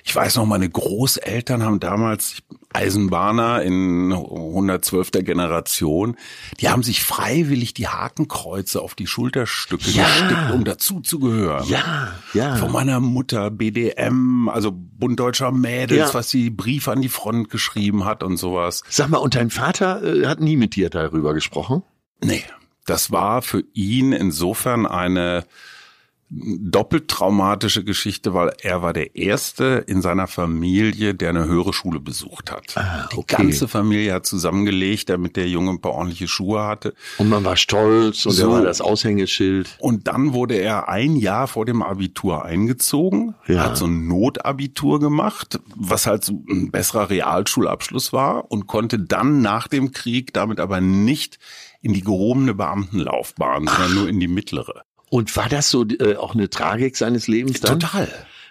Ich 0.03 0.15
weiß 0.15 0.35
noch, 0.35 0.45
meine 0.45 0.69
Großeltern 0.69 1.63
haben 1.63 1.79
damals 1.79 2.43
Eisenbahner 2.73 3.61
in 3.61 4.11
112. 4.11 5.11
Generation, 5.23 6.15
die 6.59 6.69
haben 6.69 6.83
sich 6.83 7.03
freiwillig 7.03 7.73
die 7.73 7.87
Hakenkreuze 7.87 8.81
auf 8.81 8.95
die 8.95 9.07
Schulterstücke 9.07 9.89
ja. 9.91 10.05
gestickt, 10.05 10.51
um 10.53 10.63
dazu 10.63 10.99
zu 11.01 11.19
gehören. 11.19 11.67
Ja, 11.67 12.13
ja. 12.33 12.55
Von 12.55 12.71
meiner 12.71 12.99
Mutter 12.99 13.51
BDM, 13.51 14.49
also 14.49 14.71
Bund 14.73 15.19
Deutscher 15.19 15.51
Mädels, 15.51 15.99
ja. 15.99 16.13
was 16.13 16.29
sie 16.29 16.49
Brief 16.49 16.87
an 16.87 17.01
die 17.01 17.09
Front 17.09 17.49
geschrieben 17.49 18.05
hat 18.05 18.23
und 18.23 18.37
sowas. 18.37 18.83
Sag 18.89 19.09
mal, 19.09 19.17
und 19.17 19.35
dein 19.35 19.49
Vater 19.49 20.03
äh, 20.03 20.25
hat 20.25 20.39
nie 20.39 20.57
mit 20.57 20.75
dir 20.75 20.89
darüber 20.89 21.33
gesprochen? 21.33 21.83
Nee, 22.21 22.43
das 22.85 23.11
war 23.11 23.41
für 23.41 23.63
ihn 23.73 24.11
insofern 24.11 24.85
eine 24.85 25.45
doppelt 26.29 27.07
traumatische 27.09 27.83
Geschichte, 27.83 28.33
weil 28.33 28.51
er 28.61 28.81
war 28.81 28.93
der 28.93 29.15
erste 29.15 29.83
in 29.87 30.01
seiner 30.01 30.27
Familie, 30.27 31.13
der 31.13 31.29
eine 31.29 31.45
höhere 31.45 31.73
Schule 31.73 31.99
besucht 31.99 32.51
hat. 32.51 32.75
Ah, 32.75 33.07
Die 33.11 33.17
okay. 33.17 33.35
ganze 33.37 33.67
Familie 33.67 34.13
hat 34.13 34.25
zusammengelegt, 34.25 35.09
damit 35.09 35.35
der 35.35 35.47
Junge 35.47 35.71
ein 35.71 35.81
paar 35.81 35.91
ordentliche 35.93 36.27
Schuhe 36.27 36.63
hatte. 36.63 36.93
Und 37.17 37.29
man 37.29 37.43
war 37.43 37.55
stolz 37.55 38.25
und 38.25 38.31
So. 38.31 38.47
er 38.47 38.51
war 38.51 38.61
das 38.63 38.81
Aushängeschild. 38.81 39.75
Und 39.79 40.07
dann 40.07 40.33
wurde 40.33 40.55
er 40.55 40.89
ein 40.89 41.15
Jahr 41.15 41.47
vor 41.47 41.65
dem 41.65 41.83
Abitur 41.83 42.43
eingezogen, 42.45 43.35
Ja. 43.47 43.65
hat 43.65 43.77
so 43.77 43.85
ein 43.85 44.07
Notabitur 44.07 44.99
gemacht, 44.99 45.59
was 45.75 46.07
halt 46.07 46.23
so 46.23 46.43
ein 46.49 46.71
besserer 46.71 47.09
Realschulabschluss 47.11 48.11
war 48.11 48.51
und 48.51 48.65
konnte 48.67 48.97
dann 48.99 49.41
nach 49.41 49.67
dem 49.67 49.91
Krieg 49.91 50.33
damit 50.33 50.59
aber 50.59 50.81
nicht 50.81 51.37
in 51.81 51.93
die 51.93 52.01
gehobene 52.01 52.53
Beamtenlaufbahn, 52.55 53.67
sondern 53.67 53.93
nur 53.93 54.09
in 54.09 54.19
die 54.19 54.27
mittlere. 54.27 54.83
Und 55.13 55.35
war 55.37 55.47
das 55.47 55.69
so 55.69 55.85
äh, 55.85 56.15
auch 56.15 56.33
eine 56.33 56.49
Tragik 56.49 56.97
seines 56.97 57.27
Lebens 57.27 57.59
dann? 57.59 57.79
Total. 57.79 58.07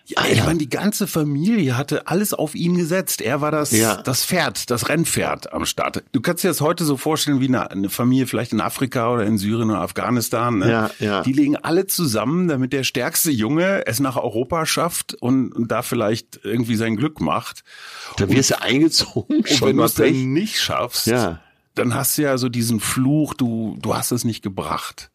Ja, 0.06 0.24
ich 0.30 0.44
meine, 0.44 0.58
die 0.60 0.68
ganze 0.68 1.08
Familie 1.08 1.76
hatte 1.76 2.06
alles 2.06 2.34
auf 2.34 2.54
ihn 2.54 2.76
gesetzt. 2.76 3.20
Er 3.20 3.40
war 3.40 3.50
das, 3.50 3.72
Ja. 3.72 3.96
das 4.02 4.24
Pferd, 4.24 4.70
das 4.70 4.88
Rennpferd 4.88 5.52
am 5.52 5.64
Start. 5.66 6.04
Du 6.12 6.20
kannst 6.20 6.44
dir 6.44 6.48
das 6.48 6.60
heute 6.60 6.84
so 6.84 6.96
vorstellen 6.96 7.40
wie 7.40 7.48
eine, 7.48 7.68
eine 7.70 7.88
Familie 7.88 8.28
vielleicht 8.28 8.52
in 8.52 8.60
Afrika 8.60 9.12
oder 9.12 9.24
in 9.26 9.38
Syrien 9.38 9.70
oder 9.70 9.80
Afghanistan. 9.80 10.58
Ne? 10.58 10.70
Ja, 10.70 10.90
ja. 11.00 11.22
Die 11.22 11.32
legen 11.32 11.56
alle 11.56 11.88
zusammen, 11.88 12.46
damit 12.46 12.72
der 12.72 12.84
stärkste 12.84 13.32
Junge 13.32 13.84
es 13.86 13.98
nach 13.98 14.16
Europa 14.16 14.64
schafft 14.64 15.14
und, 15.14 15.52
und 15.52 15.72
da 15.72 15.82
vielleicht 15.82 16.40
irgendwie 16.44 16.76
sein 16.76 16.94
Glück 16.96 17.20
macht. 17.20 17.64
Da 18.18 18.28
wirst 18.28 18.50
du 18.50 18.60
eingezogen. 18.62 19.38
Und 19.38 19.62
wenn 19.62 19.76
du 19.78 19.82
es 19.82 19.94
dann 19.94 20.32
nicht 20.32 20.60
schaffst, 20.60 21.06
Ja. 21.08 21.40
dann 21.74 21.94
hast 21.94 22.18
du 22.18 22.22
ja 22.22 22.38
so 22.38 22.48
diesen 22.48 22.78
Fluch, 22.78 23.34
du, 23.34 23.76
du 23.80 23.96
hast 23.96 24.12
es 24.12 24.24
nicht 24.24 24.42
gebracht. 24.42 25.10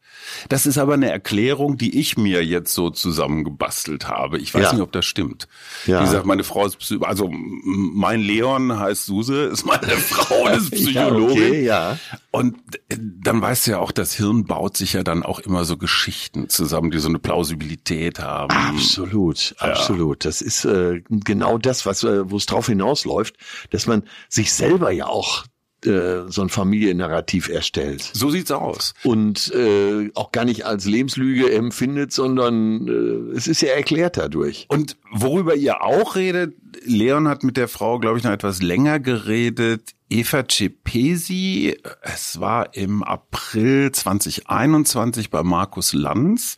Das 0.48 0.66
ist 0.66 0.78
aber 0.78 0.94
eine 0.94 1.10
Erklärung, 1.10 1.78
die 1.78 1.98
ich 1.98 2.16
mir 2.16 2.44
jetzt 2.44 2.72
so 2.74 2.90
zusammengebastelt 2.90 4.08
habe. 4.08 4.38
Ich 4.38 4.54
weiß 4.54 4.62
Ja. 4.64 4.72
nicht, 4.72 4.82
ob 4.82 4.92
das 4.92 5.04
stimmt. 5.06 5.48
Ja. 5.86 6.00
Wie 6.00 6.04
gesagt, 6.04 6.26
meine 6.26 6.44
Frau 6.44 6.66
ist, 6.66 6.76
Psy 6.78 6.98
also 7.02 7.28
mein 7.30 8.20
Leon 8.20 8.78
heißt 8.78 9.06
Suse, 9.06 9.44
ist 9.44 9.64
meine 9.64 9.86
Frau, 9.96 10.44
und 10.46 10.52
ist 10.52 10.70
Psychologin. 10.70 11.36
Ja, 11.36 11.46
okay, 11.48 11.64
ja. 11.64 11.98
Und 12.30 12.56
äh, 12.88 12.96
dann 12.98 13.40
weißt 13.42 13.66
du 13.66 13.70
ja 13.72 13.78
auch, 13.78 13.92
das 13.92 14.14
Hirn 14.14 14.44
baut 14.44 14.76
sich 14.76 14.92
ja 14.94 15.02
dann 15.02 15.22
auch 15.22 15.38
immer 15.40 15.64
so 15.64 15.76
Geschichten 15.76 16.48
zusammen, 16.48 16.90
die 16.90 16.98
so 16.98 17.08
eine 17.08 17.18
Plausibilität 17.18 18.18
haben. 18.20 18.50
Absolut, 18.52 19.54
absolut. 19.58 20.24
Das 20.24 20.40
ist 20.42 20.64
äh, 20.64 21.02
genau 21.08 21.58
das, 21.58 21.86
was 21.86 22.04
äh, 22.04 22.30
wo 22.30 22.36
es 22.36 22.46
drauf 22.46 22.66
hinausläuft, 22.66 23.36
dass 23.70 23.86
man 23.86 24.02
sich 24.28 24.52
selber 24.52 24.90
ja 24.90 25.06
auch 25.06 25.44
äh, 25.88 26.30
so 26.30 26.42
ein 26.42 26.48
Familiennarrativ 26.50 27.48
erstellt 27.48 28.10
So 28.12 28.30
sieht's 28.30 28.50
aus. 28.50 28.94
und 29.02 29.52
äh, 29.54 30.10
auch 30.14 30.30
gar 30.32 30.44
nicht 30.44 30.66
als 30.66 30.84
Lebenslüge 30.84 31.50
empfindet, 31.52 32.12
sondern 32.12 32.86
äh, 32.86 33.36
es 33.36 33.48
ist 33.48 33.62
ja 33.62 33.70
erklärt 33.70 34.16
dadurch. 34.16 34.66
Und 34.68 34.96
worüber 35.10 35.54
ihr 35.54 35.82
auch 35.82 36.14
redet, 36.16 36.54
Leon 36.84 37.26
hat 37.28 37.42
mit 37.42 37.56
der 37.56 37.68
Frau, 37.68 37.98
glaube 37.98 38.18
ich, 38.18 38.24
noch 38.24 38.30
etwas 38.30 38.62
länger 38.62 39.00
geredet. 39.00 39.94
Eva 40.10 40.42
Cepesi, 40.48 41.76
es 42.02 42.40
war 42.40 42.74
im 42.74 43.02
April 43.02 43.92
2021 43.92 45.30
bei 45.30 45.42
Markus 45.42 45.92
Lanz, 45.92 46.56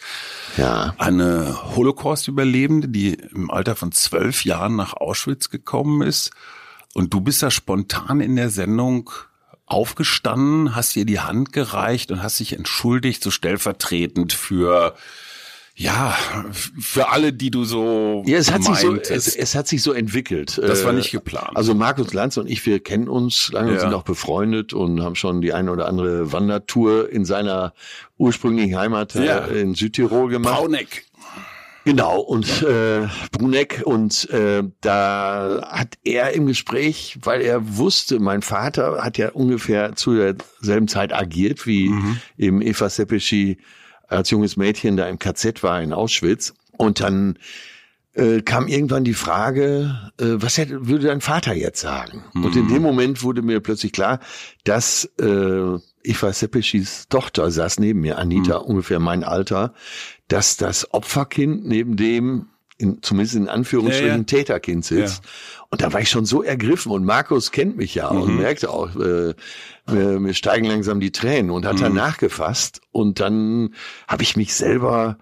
Ja, 0.56 0.94
eine 0.98 1.74
Holocaust-Überlebende, 1.74 2.88
die 2.88 3.14
im 3.14 3.50
Alter 3.50 3.74
von 3.76 3.90
zwölf 3.92 4.44
Jahren 4.44 4.76
nach 4.76 4.94
Auschwitz 4.94 5.50
gekommen 5.50 6.02
ist. 6.02 6.30
Und 6.94 7.14
du 7.14 7.20
bist 7.20 7.42
da 7.42 7.50
spontan 7.50 8.20
in 8.20 8.36
der 8.36 8.50
Sendung 8.50 9.10
aufgestanden, 9.66 10.74
hast 10.74 10.96
ihr 10.96 11.04
die 11.06 11.20
Hand 11.20 11.52
gereicht 11.52 12.10
und 12.10 12.22
hast 12.22 12.40
dich 12.40 12.52
entschuldigt, 12.54 13.22
so 13.22 13.30
stellvertretend 13.30 14.32
für 14.32 14.94
ja, 15.76 16.14
für 16.78 17.08
alle, 17.08 17.32
die 17.32 17.50
du 17.50 17.64
so 17.64 18.22
ja, 18.26 18.36
es 18.36 18.50
hat 18.52 18.62
sich 18.62 18.74
so, 18.76 18.96
es, 18.96 19.34
es 19.34 19.54
hat 19.54 19.66
sich 19.66 19.82
so 19.82 19.92
entwickelt. 19.92 20.58
Das 20.58 20.84
war 20.84 20.92
Äh, 20.92 20.96
nicht 20.96 21.10
geplant. 21.10 21.52
Also 21.56 21.74
Markus 21.74 22.12
Lanz 22.12 22.36
und 22.36 22.48
ich, 22.50 22.66
wir 22.66 22.80
kennen 22.80 23.08
uns 23.08 23.50
lange 23.52 23.68
und 23.68 23.74
Ja. 23.76 23.80
sind 23.80 23.94
auch 23.94 24.02
befreundet 24.02 24.74
und 24.74 25.00
haben 25.02 25.14
schon 25.14 25.40
die 25.40 25.54
eine 25.54 25.70
oder 25.70 25.86
andere 25.86 26.32
Wandertour 26.32 27.08
in 27.10 27.24
seiner 27.24 27.72
ursprünglichen 28.18 28.76
Heimat 28.76 29.14
äh, 29.14 29.24
Ja. 29.24 29.38
in 29.46 29.74
Südtirol 29.74 30.28
gemacht. 30.28 30.58
Brauneck. 30.58 31.06
Genau, 31.90 32.20
und 32.20 32.62
äh, 32.62 33.08
Bruneck 33.32 33.82
und 33.84 34.30
äh, 34.30 34.62
da 34.80 35.68
hat 35.68 35.98
er 36.04 36.32
im 36.34 36.46
Gespräch, 36.46 37.18
weil 37.24 37.40
er 37.40 37.76
wusste, 37.78 38.20
mein 38.20 38.42
Vater 38.42 39.02
hat 39.02 39.18
ja 39.18 39.30
ungefähr 39.30 39.96
zu 39.96 40.14
derselben 40.14 40.86
Zeit 40.86 41.12
agiert, 41.12 41.66
wie 41.66 41.88
Mhm. 41.88 42.20
eben 42.38 42.62
Eva 42.62 42.88
Sepeschi 42.88 43.58
als 44.06 44.30
junges 44.30 44.56
Mädchen 44.56 44.96
da 44.96 45.08
im 45.08 45.18
KZ 45.18 45.64
war 45.64 45.82
in 45.82 45.92
Auschwitz. 45.92 46.54
Und 46.76 47.00
dann 47.00 47.38
äh, 48.14 48.40
kam 48.42 48.68
irgendwann 48.68 49.02
die 49.02 49.14
Frage, 49.14 50.12
äh, 50.20 50.26
was 50.36 50.58
hätte, 50.58 50.86
würde 50.86 51.08
dein 51.08 51.20
Vater 51.20 51.54
jetzt 51.54 51.80
sagen? 51.80 52.24
Und 52.34 52.54
in 52.54 52.68
dem 52.68 52.82
Moment 52.82 53.24
wurde 53.24 53.42
mir 53.42 53.58
plötzlich 53.58 53.90
klar, 53.92 54.20
dass 54.62 55.06
äh, 55.20 55.76
Eva 56.04 56.32
Sepeschis 56.32 57.06
Tochter 57.08 57.50
saß 57.50 57.80
neben 57.80 58.00
mir, 58.00 58.16
Anita, 58.18 58.56
ungefähr 58.58 59.00
mein 59.00 59.22
Alter, 59.24 59.74
dass 60.30 60.56
das 60.56 60.92
Opferkind 60.94 61.66
neben 61.66 61.96
dem, 61.96 62.46
in, 62.78 63.02
zumindest 63.02 63.36
in 63.36 63.48
Anführungsstrichen, 63.48 64.08
Ja, 64.08 64.16
ja. 64.16 64.22
Täterkind 64.22 64.84
sitzt. 64.84 65.22
Und 65.68 65.82
da 65.82 65.92
war 65.92 66.00
ich 66.00 66.08
schon 66.10 66.24
so 66.24 66.42
ergriffen 66.42 66.90
und 66.92 67.04
Markus 67.04 67.50
kennt 67.52 67.76
mich 67.76 67.94
ja 67.94 68.08
und 68.08 68.36
merkte 68.36 68.70
auch, 68.70 68.96
äh, 68.96 69.34
mir, 69.90 70.18
mir 70.20 70.34
steigen 70.34 70.64
langsam 70.66 70.98
die 71.00 71.12
Tränen 71.12 71.50
und 71.50 71.66
hat 71.66 71.80
dann 71.80 71.94
nachgefasst 71.94 72.80
und 72.90 73.20
dann 73.20 73.74
habe 74.08 74.22
ich 74.22 74.36
mich 74.36 74.54
selber 74.54 75.18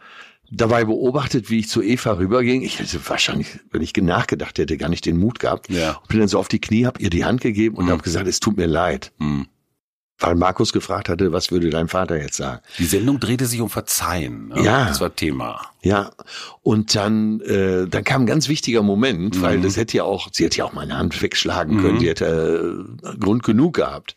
dabei 0.51 0.85
beobachtet, 0.85 1.51
wie 1.51 1.59
ich 1.59 1.69
zu 1.69 1.83
Eva 1.83 2.13
rüberging. 2.13 2.63
Ich 2.63 2.79
hätte 2.79 2.99
wahrscheinlich, 3.09 3.49
wenn 3.71 3.83
ich 3.83 3.95
nachgedacht 3.95 4.59
hätte, 4.59 4.77
gar 4.79 4.89
nicht 4.89 5.05
den 5.05 5.19
Mut 5.19 5.39
gehabt. 5.41 5.69
Ja. 5.69 6.01
Bin 6.09 6.21
dann 6.21 6.29
so 6.29 6.39
auf 6.39 6.49
die 6.49 6.61
Knie, 6.61 6.87
hab 6.87 7.01
ihr 7.01 7.11
die 7.11 7.25
Hand 7.27 7.41
gegeben 7.43 7.77
und 7.77 7.87
Mhm. 7.87 7.91
hab 7.91 8.03
gesagt, 8.03 8.27
es 8.27 8.41
tut 8.41 8.57
mir 8.57 8.67
leid. 8.67 9.13
Hm. 9.19 9.47
Weil 10.21 10.35
Markus 10.35 10.73
gefragt 10.73 11.09
hatte, 11.09 11.31
was 11.33 11.53
würde 11.53 11.71
dein 11.71 11.87
Vater 11.87 12.21
jetzt 12.21 12.37
sagen? 12.37 12.61
Die 12.79 12.87
Sendung 12.87 13.21
drehte 13.21 13.47
sich 13.47 13.61
um 13.61 13.71
Verzeihen. 13.71 14.49
Ne? 14.49 14.63
Ja. 14.65 14.87
Das 14.87 15.01
war 15.01 15.15
Thema. 15.15 15.61
Ja, 15.83 16.11
und 16.63 16.97
dann, 16.97 17.41
äh, 17.43 17.87
dann 17.87 18.03
kam 18.03 18.23
ein 18.23 18.27
ganz 18.27 18.49
wichtiger 18.49 18.83
Moment, 18.83 19.37
Mhm. 19.37 19.43
weil 19.43 19.61
das 19.61 19.77
hätte 19.77 19.97
ja 19.99 20.03
auch, 20.03 20.29
sie 20.33 20.45
hätte 20.45 20.59
ja 20.59 20.65
auch 20.65 20.73
meine 20.73 20.97
Hand 20.99 21.23
wegschlagen 21.23 21.81
können, 21.81 22.01
sie 22.01 22.09
hätte 22.09 22.85
äh, 23.05 23.17
Grund 23.19 23.45
genug 23.45 23.75
gehabt. 23.77 24.17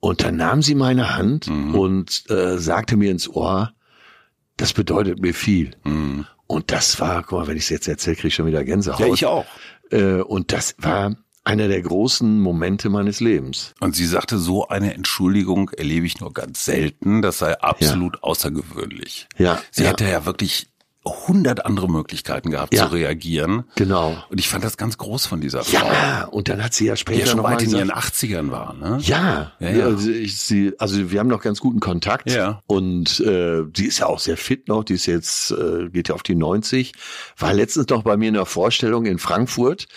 Und 0.00 0.22
dann 0.24 0.36
nahm 0.36 0.62
sie 0.62 0.74
meine 0.74 1.14
Hand 1.14 1.46
Mhm. 1.46 1.74
und 1.74 2.24
äh, 2.30 2.56
sagte 2.58 2.96
mir 2.96 3.10
ins 3.10 3.28
Ohr, 3.28 3.72
das 4.56 4.72
bedeutet 4.72 5.20
mir 5.20 5.34
viel. 5.34 5.72
Mhm. 5.84 6.26
Und 6.46 6.72
das 6.72 6.98
war, 7.00 7.22
guck 7.22 7.38
mal, 7.38 7.46
wenn 7.48 7.56
ich 7.58 7.64
es 7.64 7.68
jetzt 7.68 7.86
erzähle, 7.86 8.16
kriege 8.16 8.28
ich 8.28 8.34
schon 8.34 8.46
wieder 8.46 8.64
Gänsehaut. 8.64 9.00
Ja, 9.00 9.12
ich 9.12 9.26
auch. 9.26 9.44
Äh, 9.90 10.22
und 10.22 10.52
das 10.52 10.74
war 10.78 11.16
einer 11.44 11.68
der 11.68 11.82
großen 11.82 12.40
Momente 12.40 12.88
meines 12.88 13.20
Lebens. 13.20 13.74
Und 13.80 13.96
sie 13.96 14.06
sagte, 14.06 14.38
so 14.38 14.68
eine 14.68 14.94
Entschuldigung 14.94 15.70
erlebe 15.70 16.06
ich 16.06 16.20
nur 16.20 16.32
ganz 16.32 16.64
selten. 16.64 17.20
Das 17.22 17.38
sei 17.38 17.58
absolut 17.60 18.22
außergewöhnlich. 18.22 19.28
Ja, 19.38 19.60
Sie 19.70 19.82
ja. 19.84 19.90
hätte 19.90 20.08
ja 20.08 20.24
wirklich 20.24 20.68
hundert 21.04 21.66
andere 21.66 21.90
Möglichkeiten 21.90 22.52
gehabt 22.52 22.72
Ja. 22.72 22.86
zu 22.86 22.92
reagieren. 22.94 23.64
Genau. 23.74 24.22
Und 24.30 24.38
ich 24.38 24.48
fand 24.48 24.62
das 24.62 24.76
ganz 24.76 24.98
groß 24.98 25.26
von 25.26 25.40
dieser 25.40 25.64
Frau. 25.64 25.84
Ja, 25.84 26.26
und 26.26 26.48
dann 26.48 26.62
hat 26.62 26.74
sie 26.74 26.86
ja 26.86 26.94
Die 26.94 27.00
später 27.00 27.18
ja 27.20 27.26
schon 27.26 27.38
noch 27.38 27.42
mal 27.42 27.54
weit 27.54 27.62
in 27.62 27.70
gesagt, 27.72 27.86
ihren 27.88 27.98
80ern 27.98 28.50
war, 28.52 28.74
ne? 28.74 28.98
Ja, 29.02 29.50
Ja, 29.58 29.70
ja. 29.70 29.84
Also, 29.86 30.10
ich, 30.10 30.38
sie, 30.38 30.74
also 30.78 31.10
wir 31.10 31.18
haben 31.18 31.26
noch 31.28 31.42
ganz 31.42 31.58
guten 31.58 31.80
Kontakt 31.80 32.30
Ja. 32.30 32.60
und 32.68 33.18
äh, 33.18 33.64
die 33.66 33.86
ist 33.86 33.98
ja 33.98 34.06
auch 34.06 34.20
sehr 34.20 34.36
fit 34.36 34.68
noch, 34.68 34.84
die 34.84 34.94
ist 34.94 35.06
jetzt, 35.06 35.50
äh, 35.50 35.88
geht 35.88 36.08
ja 36.08 36.14
auf 36.14 36.22
die 36.22 36.36
90, 36.36 36.92
war 37.36 37.52
letztens 37.52 37.88
noch 37.88 38.04
bei 38.04 38.16
mir 38.16 38.28
in 38.28 38.34
der 38.34 38.46
Vorstellung 38.46 39.04
in 39.04 39.18
Frankfurt. 39.18 39.88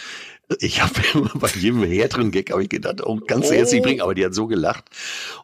Ich 0.59 0.81
habe 0.81 0.93
immer 1.13 1.31
bei 1.35 1.49
jedem 1.49 1.83
härteren 1.83 2.31
Gag 2.31 2.51
habe 2.51 2.63
ich 2.63 2.69
gedacht, 2.69 3.01
oh, 3.05 3.19
ganz 3.25 3.49
herzlich 3.51 3.81
bringen, 3.81 4.01
aber 4.01 4.13
die 4.13 4.23
hat 4.23 4.33
so 4.35 4.45
gelacht 4.47 4.85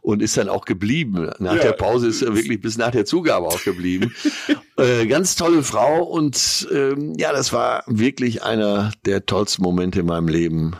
und 0.01 0.21
ist 0.21 0.37
dann 0.37 0.47
auch 0.49 0.65
geblieben. 0.65 1.31
Nach 1.39 1.55
Ja. 1.55 1.61
der 1.61 1.71
Pause 1.71 2.07
ist 2.07 2.21
er 2.21 2.35
wirklich 2.35 2.61
bis 2.61 2.77
nach 2.77 2.91
der 2.91 3.05
Zugabe 3.05 3.47
auch 3.47 3.63
geblieben. 3.63 4.13
äh, 4.77 5.07
ganz 5.07 5.35
tolle 5.35 5.63
Frau 5.63 6.03
und 6.03 6.67
ähm, 6.71 7.15
ja, 7.17 7.31
das 7.33 7.51
war 7.51 7.83
wirklich 7.87 8.43
einer 8.43 8.91
der 9.05 9.25
tollsten 9.25 9.63
Momente 9.63 10.01
in 10.01 10.05
meinem 10.05 10.27
Leben, 10.27 10.75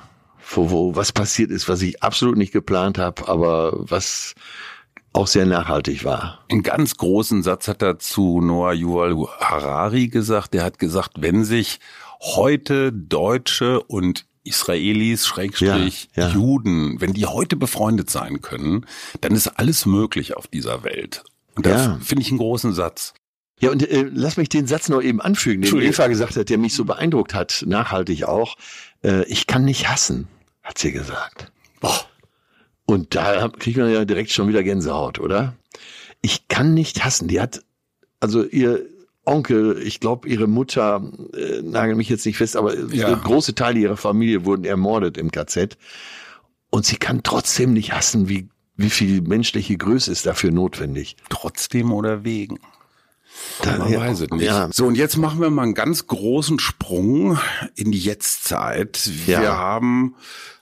wo, 0.54 0.70
wo 0.70 0.96
was 0.96 1.12
passiert 1.12 1.50
ist, 1.50 1.68
was 1.68 1.82
ich 1.82 2.04
absolut 2.04 2.38
nicht 2.38 2.54
geplant 2.54 2.98
habe, 3.00 3.28
aber 3.28 3.74
was 3.76 4.36
auch 5.14 5.28
sehr 5.28 5.46
nachhaltig 5.46 6.06
war. 6.06 6.46
Einen 6.50 6.64
ganz 6.64 6.96
großen 6.96 7.44
Satz 7.44 7.68
hat 7.68 7.82
er 7.82 8.00
zu 8.00 8.40
Noah 8.40 8.74
Yuval 8.74 9.16
Harari 9.40 10.08
gesagt. 10.08 10.54
Der 10.54 10.64
hat 10.64 10.80
gesagt, 10.80 11.14
wenn 11.18 11.44
sich 11.44 11.80
heute 12.22 12.92
Deutsche 12.94 13.82
und 13.82 14.26
Israelis, 14.44 15.28
Schrägstrich, 15.28 16.10
Ja, 16.16 16.28
ja. 16.28 16.34
Juden, 16.34 17.00
wenn 17.00 17.14
die 17.14 17.26
heute 17.28 17.56
befreundet 17.56 18.10
sein 18.10 18.42
können, 18.42 18.86
dann 19.22 19.34
ist 19.34 19.48
alles 19.48 19.86
möglich 19.86 20.36
auf 20.36 20.48
dieser 20.48 20.84
Welt. 20.84 21.24
Und 21.56 21.66
das 21.66 21.86
Ja. 21.88 22.00
finde 22.02 22.24
ich 22.24 22.30
einen 22.30 22.40
großen 22.40 22.74
Satz. 22.74 23.14
Ja, 23.60 23.70
und 23.70 23.88
äh, 23.88 24.10
lass 24.12 24.38
mich 24.38 24.50
den 24.50 24.66
Satz 24.66 24.90
noch 24.90 25.02
eben 25.04 25.22
anfügen, 25.22 25.62
den. 25.62 25.80
Eva 25.82 26.08
gesagt 26.08 26.36
hat, 26.36 26.50
der 26.50 26.58
mich 26.58 26.74
so 26.74 26.86
beeindruckt 26.86 27.36
hat, 27.36 27.64
nachhaltig 27.68 28.24
auch. 28.24 28.56
Äh, 29.04 29.24
ich 29.26 29.46
kann 29.46 29.64
nicht 29.66 29.88
hassen, 29.90 30.28
hat 30.64 30.80
sie 30.80 30.92
gesagt. 30.92 31.52
Boah. 31.80 32.00
Und 32.88 33.14
da 33.16 33.48
kriegt 33.50 33.78
man 33.78 33.92
ja 33.94 34.04
direkt 34.06 34.32
schon 34.32 34.48
wieder 34.48 34.64
Gänsehaut, 34.64 35.20
oder? 35.20 35.54
Ich 36.22 36.48
kann 36.48 36.74
nicht 36.74 37.04
hassen. 37.06 37.28
Die 37.28 37.40
hat, 37.40 37.62
also 38.20 38.44
ihr 38.44 38.84
Onkel, 39.26 39.80
ich 39.86 40.00
glaube, 40.00 40.28
ihre 40.28 40.48
Mutter, 40.48 41.02
äh, 41.36 41.62
nagel 41.62 41.96
mich 41.96 42.10
jetzt 42.10 42.26
nicht 42.26 42.38
fest, 42.38 42.56
aber 42.56 42.76
Ja. 42.94 43.14
große 43.14 43.54
Teile 43.56 43.80
ihrer 43.80 43.98
Familie 43.98 44.46
wurden 44.46 44.66
ermordet 44.66 45.18
im 45.18 45.32
KZ. 45.32 45.78
Und 46.70 46.86
sie 46.86 46.96
kann 46.98 47.22
trotzdem 47.24 47.74
nicht 47.74 47.94
hassen, 47.94 48.30
wie, 48.30 48.50
wie 48.76 48.90
viel 48.90 49.22
menschliche 49.22 49.78
Größe 49.78 50.12
ist 50.12 50.26
dafür 50.26 50.52
notwendig. 50.52 51.18
Trotzdem 51.30 51.92
oder 51.94 52.24
wegen? 52.24 52.60
Da- 53.62 53.78
Man 53.78 53.92
ja, 53.92 54.00
weiß 54.00 54.22
es 54.22 54.30
nicht. 54.32 54.44
Ja, 54.44 54.70
So, 54.74 54.88
und 54.88 54.96
jetzt 54.96 55.18
machen 55.18 55.40
wir 55.40 55.50
mal 55.50 55.64
einen 55.64 55.74
ganz 55.76 56.08
großen 56.08 56.60
Sprung 56.60 57.38
in 57.76 57.92
die 57.92 58.00
Jetztzeit. 58.00 59.10
Wir 59.28 59.42
Ja. 59.44 59.58
haben 59.58 60.16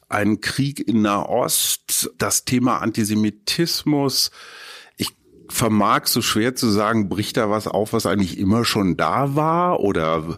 einen 0.10 0.42
Krieg 0.42 0.86
in 0.88 1.02
Nahost, 1.02 2.12
das 2.18 2.44
Thema 2.46 2.80
Antisemitismus. 2.80 4.32
Vermag 5.50 6.06
so 6.06 6.22
schwer 6.22 6.56
zu 6.56 6.70
sagen, 6.70 7.10
bricht 7.10 7.38
da 7.38 7.50
was 7.50 7.68
auf, 7.68 7.94
was 7.94 8.06
eigentlich 8.06 8.38
immer 8.38 8.66
schon 8.66 8.98
da 8.98 9.36
war? 9.36 9.80
Oder 9.80 10.38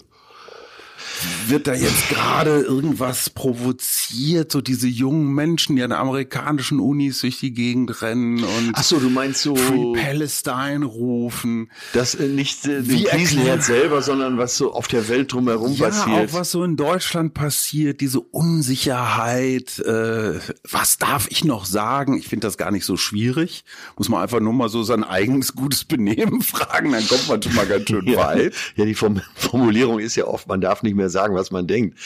wird 1.47 1.67
da 1.67 1.73
jetzt 1.73 2.09
gerade 2.09 2.61
irgendwas 2.61 3.29
provoziert, 3.29 4.51
so 4.51 4.61
diese 4.61 4.87
jungen 4.87 5.33
Menschen, 5.33 5.75
die 5.75 5.83
an 5.83 5.91
amerikanischen 5.91 6.79
Unis 6.79 7.21
durch 7.21 7.39
die 7.39 7.53
Gegend 7.53 8.01
rennen 8.01 8.43
und 8.43 8.71
Ach 8.73 8.83
so, 8.83 8.99
du 8.99 9.09
meinst 9.09 9.41
so, 9.41 9.55
Free 9.55 9.93
Palestine 10.01 10.85
rufen. 10.85 11.69
das 11.93 12.15
äh, 12.15 12.27
nicht 12.27 12.65
äh, 12.65 12.81
den 12.81 13.03
Krisenherd 13.05 13.63
selber, 13.63 14.01
sondern 14.01 14.37
was 14.37 14.57
so 14.57 14.73
auf 14.73 14.87
der 14.87 15.07
Welt 15.07 15.33
drumherum 15.33 15.73
Ja, 15.73 15.87
passiert. 15.89 16.29
auch 16.29 16.33
was 16.33 16.51
so 16.51 16.63
in 16.63 16.75
Deutschland 16.77 17.33
passiert, 17.33 18.01
diese 18.01 18.19
Unsicherheit. 18.19 19.79
Äh, 19.79 20.39
was 20.69 20.97
darf 20.97 21.27
ich 21.29 21.43
noch 21.43 21.65
sagen? 21.65 22.17
Ich 22.17 22.27
finde 22.27 22.47
das 22.47 22.57
gar 22.57 22.71
nicht 22.71 22.85
so 22.85 22.97
schwierig. 22.97 23.63
Muss 23.97 24.09
man 24.09 24.21
einfach 24.21 24.39
nur 24.39 24.53
mal 24.53 24.69
so 24.69 24.83
sein 24.83 25.03
eigenes 25.03 25.53
gutes 25.53 25.83
Benehmen 25.83 26.41
fragen, 26.41 26.91
dann 26.91 27.07
kommt 27.07 27.27
man 27.27 27.41
schon 27.41 27.55
mal 27.55 27.65
ganz 27.67 27.87
schön 27.87 28.05
ja, 28.07 28.17
weit. 28.17 28.53
ja, 28.75 28.85
die 28.85 28.95
Form 28.95 29.21
Formulierung 29.35 29.99
ist 29.99 30.15
ja 30.15 30.25
oft, 30.25 30.47
man 30.47 30.61
darf 30.61 30.83
nicht 30.83 30.95
mehr 30.95 31.09
sagen, 31.12 31.36
was 31.36 31.51
man 31.51 31.68
denkt. 31.68 31.98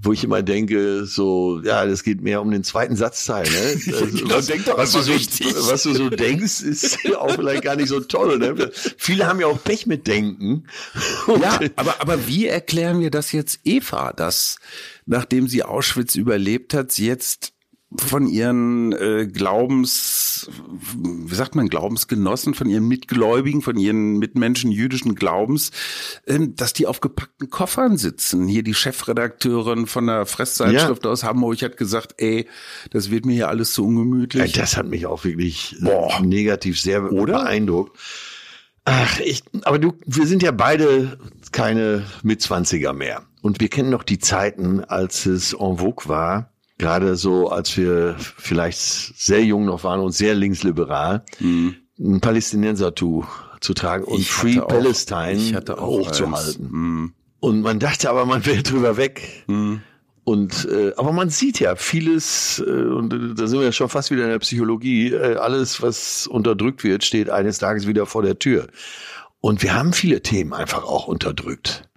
Wo 0.00 0.12
ich 0.12 0.24
immer 0.24 0.42
denke, 0.42 1.04
so, 1.04 1.60
ja, 1.64 1.86
das 1.86 2.02
geht 2.02 2.22
mehr 2.22 2.40
um 2.40 2.50
den 2.50 2.64
zweiten 2.64 2.96
Satzteil. 2.96 3.44
Ne? 3.44 3.80
Also, 3.92 4.18
Genau, 4.18 4.40
denk 4.40 4.64
doch 4.64 4.78
was, 4.78 4.92
du 4.92 5.02
so, 5.02 5.12
richtig. 5.12 5.54
was 5.68 5.82
du 5.82 5.94
so 5.94 6.08
denkst, 6.08 6.62
ist 6.62 6.98
auch 7.16 7.34
vielleicht 7.34 7.62
gar 7.62 7.76
nicht 7.76 7.88
so 7.88 8.00
toll. 8.00 8.38
Ne? 8.38 8.70
Viele 8.96 9.26
haben 9.26 9.40
ja 9.40 9.46
auch 9.46 9.62
Pech 9.62 9.86
mit 9.86 10.06
Denken. 10.06 10.64
Ja, 11.26 11.60
aber, 11.76 12.00
aber 12.00 12.26
wie 12.26 12.46
erklären 12.46 13.00
wir 13.00 13.10
das 13.10 13.32
jetzt 13.32 13.60
Eva, 13.64 14.12
dass 14.12 14.58
nachdem 15.06 15.48
sie 15.48 15.62
Auschwitz 15.62 16.14
überlebt 16.14 16.74
hat, 16.74 16.92
sie 16.92 17.06
jetzt 17.06 17.51
von 17.98 18.26
ihren 18.26 18.92
äh, 18.92 19.26
Glaubens, 19.26 20.50
wie 20.96 21.34
sagt 21.34 21.54
man, 21.54 21.68
Glaubensgenossen, 21.68 22.54
von 22.54 22.68
ihren 22.68 22.86
Mitgläubigen, 22.88 23.62
von 23.62 23.76
ihren 23.76 24.18
Mitmenschen 24.18 24.70
jüdischen 24.70 25.14
Glaubens, 25.14 25.70
ähm, 26.26 26.54
dass 26.56 26.72
die 26.72 26.86
auf 26.86 27.00
gepackten 27.00 27.50
Koffern 27.50 27.96
sitzen. 27.96 28.46
Hier 28.48 28.62
die 28.62 28.74
Chefredakteurin 28.74 29.86
von 29.86 30.06
der 30.06 30.26
Fresszeitschrift 30.26 31.06
aus 31.06 31.24
Hamburg 31.24 31.60
hat 31.62 31.76
gesagt, 31.76 32.14
ey, 32.18 32.48
das 32.90 33.10
wird 33.10 33.26
mir 33.26 33.34
hier 33.34 33.48
alles 33.48 33.72
zu 33.72 33.82
Ja, 33.82 33.88
ungemütlich. 33.88 34.52
das 34.52 34.76
hat 34.76 34.86
mich 34.88 35.06
auch 35.06 35.24
wirklich 35.24 35.76
äh, 35.80 35.84
Boah. 35.84 36.20
negativ 36.22 36.80
sehr 36.80 37.12
Oder? 37.12 37.42
beeindruckt. 37.44 37.98
Ach, 38.84 39.20
ich, 39.20 39.42
aber 39.62 39.78
du, 39.78 39.92
wir 40.06 40.26
sind 40.26 40.42
ja 40.42 40.50
beide 40.50 41.18
keine 41.52 42.04
Mitzwanziger 42.22 42.92
mehr. 42.92 43.22
Und 43.40 43.60
wir 43.60 43.68
kennen 43.68 43.90
noch 43.90 44.02
die 44.02 44.18
Zeiten, 44.18 44.84
als 44.84 45.26
es 45.26 45.52
en 45.52 45.78
vogue 45.78 46.08
war, 46.08 46.51
gerade 46.82 47.14
so, 47.14 47.48
als 47.48 47.76
wir 47.76 48.16
vielleicht 48.18 48.80
sehr 48.80 49.44
jung 49.44 49.64
noch 49.64 49.84
waren 49.84 50.00
und 50.00 50.10
sehr 50.12 50.34
linksliberal, 50.34 51.24
ein 51.98 52.20
Palästinenser-Tuch 52.20 53.26
zu 53.60 53.72
tragen 53.72 54.04
und 54.04 54.14
Mhm. 54.14 54.20
Ich 54.20 54.30
Free 54.30 54.60
Palestine 54.60 55.62
auch 55.78 55.80
hochzuhalten. 55.80 56.68
Mhm. 56.70 57.14
Und 57.38 57.62
man 57.62 57.78
dachte 57.78 58.10
aber, 58.10 58.26
man 58.26 58.44
wäre 58.44 58.62
drüber 58.62 58.96
weg. 58.96 59.44
Und 60.24 60.68
äh, 60.70 60.92
aber 60.96 61.12
man 61.12 61.30
sieht 61.30 61.58
ja 61.60 61.74
vieles, 61.76 62.62
äh, 62.64 62.70
und 62.70 63.12
äh, 63.12 63.34
da 63.34 63.46
sind 63.46 63.58
wir 63.58 63.66
ja 63.66 63.72
schon 63.72 63.88
fast 63.88 64.10
wieder 64.10 64.24
in 64.24 64.30
der 64.30 64.38
Psychologie, 64.38 65.12
äh, 65.12 65.36
alles, 65.36 65.82
was 65.82 66.26
unterdrückt 66.26 66.84
wird, 66.84 67.04
steht 67.04 67.30
eines 67.30 67.58
Tages 67.58 67.86
wieder 67.86 68.06
vor 68.06 68.22
der 68.22 68.38
Tür. 68.38 68.68
Und 69.40 69.62
wir 69.62 69.74
haben 69.74 69.92
viele 69.92 70.22
Themen 70.22 70.52
einfach 70.52 70.84
auch 70.84 71.08
unterdrückt. 71.08 71.88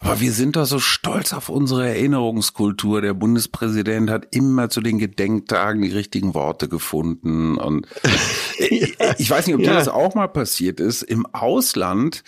Aber 0.00 0.20
wir 0.20 0.32
sind 0.32 0.56
doch 0.56 0.66
so 0.66 0.78
stolz 0.78 1.32
auf 1.32 1.48
unsere 1.48 1.88
Erinnerungskultur. 1.88 3.00
Der 3.00 3.14
Bundespräsident 3.14 4.10
hat 4.10 4.28
immer 4.34 4.68
zu 4.68 4.80
den 4.80 4.98
Gedenktagen 4.98 5.82
die 5.82 5.92
richtigen 5.92 6.34
Worte 6.34 6.68
gefunden. 6.68 7.56
Und 7.56 7.86
ich, 8.58 9.30
weiß 9.30 9.46
nicht, 9.46 9.56
ob 9.56 9.62
dir 9.62 9.68
Ja. 9.68 9.74
das 9.74 9.88
auch 9.88 10.14
mal 10.14 10.28
passiert 10.28 10.80
ist. 10.80 11.02
Im 11.02 11.26
Ausland 11.26 12.22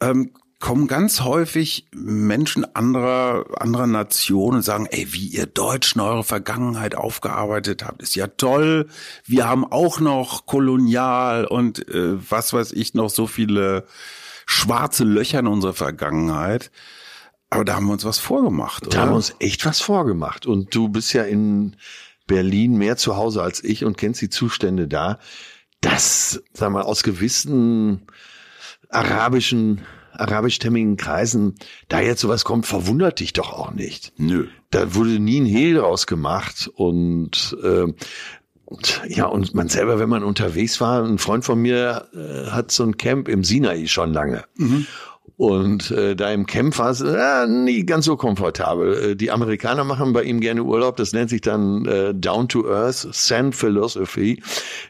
ähm, 0.00 0.30
kommen 0.60 0.86
ganz 0.86 1.20
häufig 1.20 1.86
Menschen 1.92 2.64
anderer, 2.74 3.44
anderer 3.60 3.86
Nationen 3.86 4.56
und 4.58 4.62
sagen, 4.62 4.86
ey, 4.90 5.12
wie 5.12 5.26
ihr 5.26 5.46
Deutschen 5.46 6.00
eure 6.00 6.24
Vergangenheit 6.24 6.94
aufgearbeitet 6.94 7.84
habt, 7.84 8.02
ist 8.02 8.14
ja 8.16 8.28
toll. 8.28 8.88
Wir 9.24 9.48
haben 9.48 9.64
auch 9.64 10.00
noch 10.00 10.46
kolonial 10.46 11.44
und 11.46 11.88
äh, 11.88 12.16
was 12.30 12.52
weiß 12.52 12.72
ich 12.72 12.94
noch 12.94 13.10
so 13.10 13.26
viele 13.26 13.86
schwarze 14.46 15.04
Löcher 15.04 15.40
in 15.40 15.46
unserer 15.46 15.74
Vergangenheit. 15.74 16.70
Aber 17.50 17.64
da 17.64 17.76
haben 17.76 17.86
wir 17.86 17.92
uns 17.92 18.04
was 18.04 18.18
vorgemacht, 18.18 18.86
oder? 18.86 18.96
Da 18.96 19.02
haben 19.02 19.10
wir 19.12 19.16
uns 19.16 19.34
echt 19.38 19.64
was 19.64 19.80
vorgemacht. 19.80 20.46
Und 20.46 20.74
du 20.74 20.88
bist 20.88 21.12
ja 21.12 21.22
in 21.22 21.76
Berlin 22.26 22.76
mehr 22.76 22.96
zu 22.96 23.16
Hause 23.16 23.42
als 23.42 23.64
ich 23.64 23.84
und 23.84 23.96
kennst 23.96 24.20
die 24.20 24.30
Zustände 24.30 24.86
da. 24.86 25.18
Das, 25.80 26.42
sag 26.52 26.70
mal, 26.70 26.82
aus 26.82 27.02
gewissen 27.02 28.06
arabischen, 28.90 29.82
arabischstämmigen 30.12 30.96
Kreisen, 30.96 31.54
da 31.88 32.00
jetzt 32.00 32.20
sowas 32.20 32.44
kommt, 32.44 32.66
verwundert 32.66 33.20
dich 33.20 33.32
doch 33.32 33.52
auch 33.52 33.72
nicht. 33.72 34.12
Nö. 34.16 34.48
Da 34.70 34.94
wurde 34.94 35.18
nie 35.18 35.40
ein 35.40 35.46
Hehl 35.46 35.74
draus 35.76 36.06
gemacht 36.06 36.70
und, 36.74 37.56
äh, 37.62 37.92
und 38.64 39.02
ja, 39.08 39.26
und 39.26 39.54
man 39.54 39.68
selber, 39.68 39.98
wenn 39.98 40.08
man 40.08 40.24
unterwegs 40.24 40.80
war, 40.80 41.04
ein 41.04 41.18
Freund 41.18 41.44
von 41.44 41.60
mir 41.60 42.08
äh, 42.12 42.50
hat 42.50 42.70
so 42.70 42.84
ein 42.84 42.98
Camp 42.98 43.28
im 43.28 43.44
Sinai 43.44 43.86
schon 43.86 44.12
lange. 44.12 44.44
Und 45.38 45.92
äh, 45.92 46.16
da 46.16 46.32
im 46.32 46.46
Camp 46.46 46.76
war 46.80 46.90
es 46.90 47.00
äh, 47.00 47.46
nie 47.46 47.86
ganz 47.86 48.06
so 48.06 48.16
komfortabel. 48.16 49.12
Äh, 49.12 49.16
die 49.16 49.30
Amerikaner 49.30 49.84
machen 49.84 50.12
bei 50.12 50.24
ihm 50.24 50.40
gerne 50.40 50.64
Urlaub. 50.64 50.96
Das 50.96 51.12
nennt 51.12 51.30
sich 51.30 51.42
dann 51.42 51.86
äh, 51.86 52.12
Down 52.12 52.48
to 52.48 52.68
Earth, 52.68 53.06
Sand 53.12 53.54
Philosophy. 53.54 54.42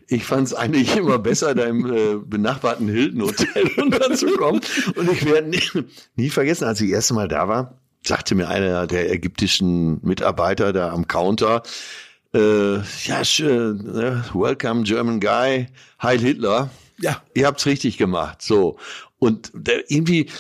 Ich 0.07 0.25
fand 0.25 0.47
es 0.47 0.55
eigentlich 0.55 0.97
immer 0.97 1.19
besser, 1.19 1.55
da 1.55 1.65
im 1.65 1.85
äh, 1.93 2.15
benachbarten 2.25 2.89
Hilton 2.89 3.25
Hotel 3.25 3.71
unterzukommen. 3.77 4.63
Und 4.97 5.13
ich 5.13 5.27
werde 5.27 5.51
nie, 5.51 5.85
nie 6.17 6.31
vergessen, 6.31 6.65
als 6.65 6.81
ich 6.81 6.89
das 6.89 6.97
erste 6.97 7.15
Mal 7.15 7.29
da 7.29 7.47
war, 7.47 7.75
sagte 8.03 8.35
mir 8.35 8.49
einer 8.49 8.87
der 8.87 9.13
ägyptischen 9.13 10.01
Mitarbeiter 10.03 10.73
da 10.73 10.93
am 10.93 11.07
Counter, 11.07 11.63
äh, 12.33 12.77
ja, 12.77 13.23
schön, 13.23 13.85
ne, 13.85 14.25
welcome 14.33 14.85
German 14.85 15.21
guy, 15.21 15.67
Heil 16.03 16.21
Hitler. 16.21 16.71
Ja. 17.01 17.23
Ihr 17.35 17.47
habt's 17.47 17.67
richtig 17.67 17.99
gemacht. 17.99 18.43
So. 18.43 18.79
Und 19.19 19.53
irgendwie, 19.89 20.31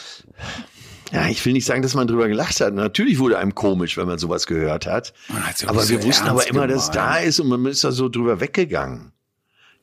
ja, 1.13 1.29
ich 1.29 1.45
will 1.45 1.53
nicht 1.53 1.65
sagen, 1.65 1.83
dass 1.83 1.95
man 1.95 2.07
drüber 2.07 2.29
gelacht 2.29 2.61
hat. 2.61 2.75
Natürlich 2.75 3.19
wurde 3.19 3.39
einem 3.39 3.55
komisch, 3.55 3.97
wenn 3.97 4.07
man 4.07 4.19
sowas 4.19 4.47
gehört 4.47 4.87
hat. 4.87 5.13
Ja 5.29 5.69
Aber 5.69 5.89
wir 5.89 6.03
wussten 6.03 6.29
aber 6.29 6.47
immer, 6.49 6.67
dass 6.67 6.85
es 6.85 6.91
da 6.91 7.17
ist 7.17 7.41
und 7.41 7.49
man 7.49 7.67
ist 7.67 7.83
da 7.85 7.93
so 7.93 8.09
drüber 8.09 8.41
weggegangen. 8.41 9.13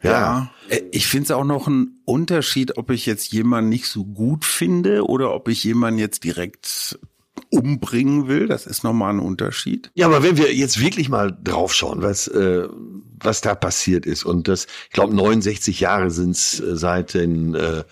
Ja. 0.01 0.51
Äh, 0.69 0.81
Ich 0.91 1.07
finde 1.07 1.25
es 1.25 1.31
auch 1.31 1.43
noch 1.43 1.67
ein 1.67 1.99
Unterschied, 2.05 2.77
ob 2.77 2.91
ich 2.91 3.05
jetzt 3.05 3.31
jemanden 3.31 3.69
nicht 3.69 3.87
so 3.87 4.05
gut 4.05 4.45
finde 4.45 5.05
oder 5.05 5.33
ob 5.33 5.47
ich 5.47 5.63
jemanden 5.63 5.99
jetzt 5.99 6.23
direkt 6.23 6.99
umbringen 7.49 8.27
will. 8.27 8.47
Das 8.47 8.65
ist 8.65 8.83
nochmal 8.83 9.13
ein 9.13 9.19
Unterschied. 9.19 9.91
Ja, 9.95 10.05
aber 10.05 10.23
wenn 10.23 10.37
wir 10.37 10.53
jetzt 10.53 10.79
wirklich 10.79 11.09
mal 11.09 11.35
draufschauen, 11.43 12.01
was, 12.01 12.27
äh, 12.27 12.67
was 13.19 13.41
da 13.41 13.55
passiert 13.55 14.05
ist, 14.05 14.25
und 14.25 14.47
das, 14.47 14.67
ich 14.85 14.91
glaube, 14.91 15.15
69 15.15 15.79
Jahre 15.79 16.11
sind's 16.11 16.59
äh, 16.59 16.75
seit 16.75 17.13
den, 17.13 17.55
äh, 17.55 17.83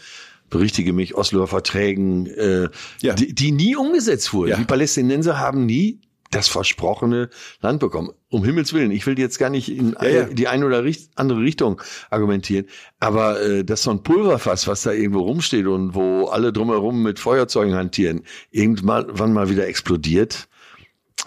berichtige 0.53 0.93
mich, 0.93 1.15
Osloer 1.15 1.47
Verträgen, 1.47 2.27
äh, 2.27 2.69
Ja. 3.01 3.13
die, 3.15 3.33
die 3.35 3.51
nie 3.51 3.75
umgesetzt 3.75 4.33
wurden. 4.33 4.51
Ja. 4.51 4.57
Die 4.57 4.63
Palästinenser 4.63 5.37
haben 5.39 5.65
nie 5.65 5.99
das 6.31 6.47
versprochene 6.47 7.29
Land 7.61 7.79
bekommen. 7.79 8.09
Um 8.29 8.43
Himmels 8.43 8.73
Willen, 8.73 8.89
ich 8.91 9.05
will 9.05 9.19
jetzt 9.19 9.37
gar 9.37 9.49
nicht 9.51 9.69
in 9.69 9.95
Ja, 10.01 10.07
ja. 10.07 10.23
die 10.25 10.47
eine 10.47 10.65
oder 10.65 10.83
andere 11.15 11.39
Richtung 11.41 11.81
argumentieren, 12.09 12.65
aber 12.99 13.39
äh, 13.41 13.63
dass 13.63 13.83
so 13.83 13.91
ein 13.91 14.01
Pulverfass, 14.01 14.67
was 14.67 14.81
da 14.83 14.91
irgendwo 14.91 15.19
rumsteht 15.21 15.67
und 15.67 15.93
wo 15.93 16.25
alle 16.25 16.51
drumherum 16.51 17.03
mit 17.03 17.19
Feuerzeugen 17.19 17.75
hantieren, 17.75 18.21
irgendwann 18.49 19.33
mal 19.33 19.49
wieder 19.49 19.67
explodiert, 19.67 20.47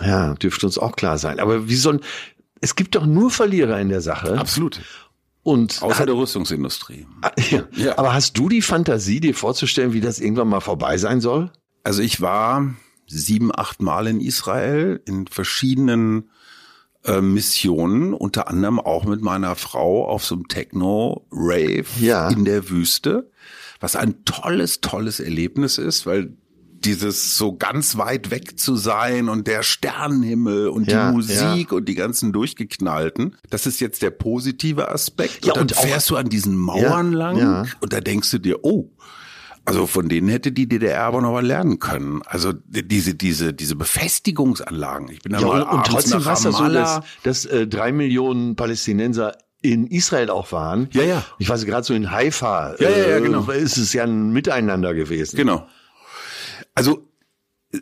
ja, 0.01 0.35
dürfte 0.35 0.67
uns 0.67 0.79
auch 0.79 0.97
klar 0.97 1.19
sein. 1.19 1.39
Aber 1.39 1.69
wie 1.69 1.77
soll, 1.77 2.01
es 2.61 2.75
gibt 2.75 2.97
doch 2.97 3.07
nur 3.07 3.31
Verlierer 3.31 3.79
in 3.81 3.89
der 3.89 4.01
Sache. 4.01 4.37
Absolut. 4.39 4.81
Und 5.47 5.81
Außer 5.81 6.07
der 6.07 6.17
Rüstungsindustrie. 6.17 7.07
ja. 7.51 7.63
Ja. 7.77 7.99
Aber 7.99 8.13
hast 8.15 8.37
du 8.37 8.49
die 8.49 8.63
Fantasie, 8.63 9.21
dir 9.21 9.33
vorzustellen, 9.33 9.93
wie 9.93 10.01
das 10.01 10.19
irgendwann 10.19 10.49
mal 10.49 10.59
vorbei 10.61 10.99
sein 10.99 11.21
soll? 11.21 11.53
Also 11.85 12.03
ich 12.03 12.21
war 12.21 12.75
sieben, 13.07 13.53
acht 13.57 13.81
Mal 13.81 14.09
in 14.09 14.21
Israel 14.21 15.01
in 15.07 15.29
verschiedenen 15.29 16.31
äh, 17.05 17.21
Missionen, 17.21 18.13
unter 18.13 18.49
anderem 18.49 18.81
auch 18.81 19.05
mit 19.05 19.23
meiner 19.23 19.55
Frau 19.55 20.09
auf 20.09 20.25
so 20.25 20.35
einem 20.35 20.49
Techno-Rave 20.49 21.85
Ja. 22.01 22.29
in 22.29 22.45
der 22.45 22.69
Wüste, 22.69 23.31
was 23.79 23.95
ein 23.95 24.25
tolles, 24.25 24.81
tolles 24.81 25.21
Erlebnis 25.21 25.79
ist, 25.79 26.07
weil 26.07 26.37
dieses 26.85 27.37
so 27.39 27.57
ganz 27.57 27.97
weit 27.97 28.31
weg 28.31 28.59
zu 28.59 28.77
sein 28.77 29.29
und 29.29 29.47
der 29.47 29.63
Sternenhimmel 29.63 30.69
und 30.69 30.87
Ja, 30.91 31.09
die 31.11 31.17
Musik 31.17 31.73
und 31.73 31.89
die 31.89 31.95
ganzen 31.95 32.33
durchgeknallten, 32.33 33.37
das 33.51 33.67
ist 33.67 33.81
jetzt 33.81 34.03
der 34.03 34.11
positive 34.11 34.91
Aspekt. 34.91 35.45
Ja, 35.47 35.53
und 35.53 35.57
dann 35.57 35.63
und 35.63 35.77
auch- 35.79 35.83
fährst 35.83 36.11
du 36.11 36.17
an 36.17 36.29
diesen 36.29 36.57
Mauern 36.57 37.13
Ja, 37.13 37.19
lang 37.19 37.39
ja. 37.39 37.65
und 37.81 37.93
da 37.93 38.01
denkst 38.01 38.31
du 38.31 38.39
dir, 38.39 38.65
oh, 38.65 38.91
also 39.65 39.87
von 39.89 40.09
denen 40.09 40.29
hätte 40.29 40.53
die 40.53 40.69
DDR 40.69 41.03
aber 41.03 41.21
noch 41.21 41.33
was 41.33 41.43
lernen 41.45 41.81
können. 41.81 42.23
Also 42.25 42.53
die- 42.53 42.87
diese, 42.87 43.15
diese, 43.15 43.53
diese 43.53 43.75
Befestigungsanlagen. 43.75 45.09
Ich 45.11 45.23
bin 45.23 45.33
da 45.33 45.41
Ja, 45.41 45.47
mal 45.47 45.63
und, 45.63 45.71
und 45.79 45.87
trotzdem 45.87 46.25
war 46.25 46.35
es 46.35 46.45
ja 46.45 46.53
so, 46.53 46.69
dass, 46.69 47.01
dass 47.23 47.45
äh, 47.47 47.67
drei 47.67 47.93
Millionen 47.93 48.57
Palästinenser 48.57 49.37
in 49.63 49.87
Israel 49.87 50.31
auch 50.31 50.53
waren. 50.53 50.89
Ja, 50.93 51.03
ja. 51.03 51.25
Ich 51.39 51.49
weiß 51.49 51.65
gerade 51.65 51.83
so 51.85 51.95
in 51.95 52.11
Haifa 52.11 52.75
Ja, 52.79 52.89
ja, 52.91 52.97
ja, 53.09 53.17
äh, 53.17 53.21
genau. 53.21 53.51
ist 53.51 53.77
es 53.79 53.93
ja 53.93 54.05
ein 54.05 54.31
Miteinander 54.31 54.95
gewesen. 54.95 55.37
Genau. 55.37 55.67
Also 56.77 57.09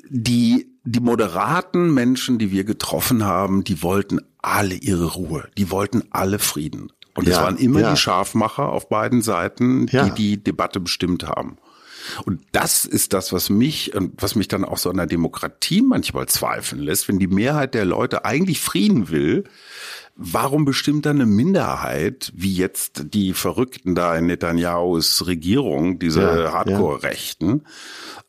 die, 0.08 0.78
die 0.84 1.00
moderaten 1.00 1.92
Menschen, 1.92 2.38
die 2.38 2.50
wir 2.50 2.64
getroffen 2.64 3.24
haben, 3.24 3.64
die 3.64 3.82
wollten 3.82 4.20
alle 4.40 4.74
ihre 4.74 5.12
Ruhe. 5.12 5.48
Die 5.58 5.70
wollten 5.70 6.04
alle 6.10 6.38
Frieden. 6.38 6.90
Und 7.14 7.28
es 7.28 7.34
Ja, 7.36 7.42
waren 7.42 7.58
immer 7.58 7.80
ja. 7.80 7.90
die 7.90 7.96
Scharfmacher 7.96 8.70
auf 8.70 8.88
beiden 8.88 9.20
Seiten, 9.22 9.86
Ja. 9.90 10.08
die 10.08 10.14
die 10.36 10.42
Debatte 10.42 10.80
bestimmt 10.80 11.24
haben. 11.24 11.58
Und 12.24 12.42
das 12.52 12.84
ist 12.84 13.12
das, 13.12 13.32
was 13.32 13.48
mich 13.50 13.94
und 13.94 14.20
was 14.22 14.34
mich 14.34 14.48
dann 14.48 14.64
auch 14.64 14.78
so 14.78 14.90
an 14.90 14.96
der 14.96 15.06
Demokratie 15.06 15.80
manchmal 15.80 16.26
zweifeln 16.26 16.82
lässt, 16.82 17.08
wenn 17.08 17.18
die 17.18 17.26
Mehrheit 17.28 17.74
der 17.74 17.84
Leute 17.84 18.24
eigentlich 18.24 18.60
Frieden 18.60 19.08
will. 19.10 19.44
Warum 20.16 20.64
bestimmt 20.64 21.06
dann 21.06 21.16
eine 21.16 21.26
Minderheit, 21.26 22.32
wie 22.36 22.54
jetzt 22.54 23.14
die 23.14 23.32
Verrückten 23.32 23.94
da 23.96 24.16
in 24.16 24.26
Netanyahus 24.26 25.26
Regierung, 25.26 25.98
diese 25.98 26.20
Ja, 26.20 26.52
Hardcore-Rechten, 26.52 27.64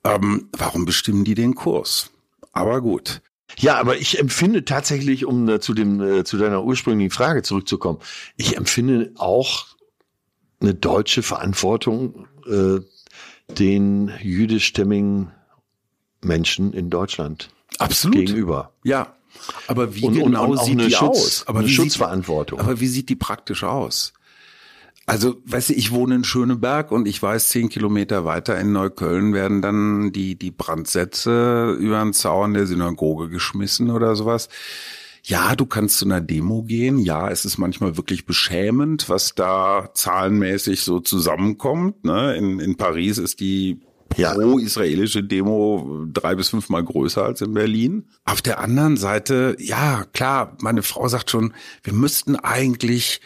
ähm, 0.03 0.49
warum 0.57 0.85
bestimmen 0.85 1.23
die 1.25 1.35
den 1.35 1.53
Kurs? 1.53 2.11
Aber 2.53 2.81
gut. 2.81 3.21
Ja, 3.57 3.77
aber 3.77 3.97
ich 3.97 4.19
empfinde 4.19 4.65
tatsächlich, 4.65 5.25
um 5.25 5.47
äh, 5.47 5.59
zu 5.59 5.73
dem 5.73 6.01
äh, 6.01 6.23
zu 6.23 6.37
deiner 6.37 6.63
ursprünglichen 6.63 7.11
Frage 7.11 7.43
zurückzukommen, 7.43 7.99
ich 8.35 8.57
empfinde 8.57 9.11
auch 9.17 9.67
eine 10.59 10.73
deutsche 10.73 11.21
Verantwortung 11.21 12.27
äh, 12.47 12.79
den 13.53 14.11
jüdischstämmigen 14.21 15.31
Menschen 16.21 16.73
in 16.73 16.89
Deutschland 16.89 17.49
Absolut. 17.77 18.17
gegenüber. 18.17 18.73
Ja. 18.83 19.15
Aber 19.67 19.95
wie 19.95 20.05
Und- 20.05 20.13
genau 20.15 20.51
und 20.51 20.59
sieht 20.63 20.79
die 20.79 20.91
Schutz- 20.91 21.01
aus? 21.17 21.43
Aber 21.47 21.59
eine 21.59 21.67
wie 21.67 21.73
Schutzverantwortung. 21.73 22.59
Sieht, 22.59 22.67
aber 22.67 22.79
wie 22.79 22.87
sieht 22.87 23.09
die 23.09 23.15
praktisch 23.15 23.63
aus? 23.63 24.13
Also, 25.07 25.35
weißt 25.45 25.69
du, 25.69 25.73
ich 25.73 25.91
wohne 25.91 26.15
in 26.15 26.23
Schöneberg 26.23 26.91
und 26.91 27.07
ich 27.07 27.21
weiß, 27.21 27.49
zehn 27.49 27.69
Kilometer 27.69 28.25
weiter 28.25 28.59
in 28.59 28.71
Neukölln 28.71 29.33
werden 29.35 29.61
dann 29.61 30.11
die, 30.11 30.35
die 30.35 30.49
Brandsätze 30.49 31.77
über 31.79 31.99
den 31.99 32.13
Zaun 32.13 32.55
der 32.55 32.65
Synagoge 32.65 33.29
geschmissen 33.29 33.91
oder 33.91 34.15
sowas. 34.15 34.49
Ja, 35.21 35.55
du 35.55 35.65
kannst 35.67 35.97
zu 35.99 36.05
einer 36.05 36.21
Demo 36.21 36.63
gehen. 36.63 36.97
Ja, 36.97 37.29
es 37.29 37.45
ist 37.45 37.57
manchmal 37.59 37.97
wirklich 37.97 38.25
beschämend, 38.25 39.09
was 39.09 39.35
da 39.35 39.89
zahlenmäßig 39.93 40.81
so 40.81 40.99
zusammenkommt. 40.99 42.03
Ne? 42.03 42.35
In, 42.35 42.59
in 42.59 42.75
Paris 42.75 43.17
ist 43.19 43.39
die 43.39 43.79
Ja. 44.17 44.33
pro-israelische 44.33 45.23
Demo 45.23 46.05
drei 46.11 46.35
bis 46.35 46.49
fünfmal 46.49 46.83
größer 46.83 47.23
als 47.23 47.41
in 47.41 47.53
Berlin. 47.53 48.05
Auf 48.23 48.41
der 48.41 48.59
anderen 48.59 48.95
Seite, 48.97 49.55
ja, 49.59 50.05
klar, 50.13 50.55
meine 50.61 50.83
Frau 50.83 51.07
sagt 51.07 51.29
schon, 51.31 51.53
wir 51.83 51.91
müssten 51.93 52.35
eigentlich 52.37 53.19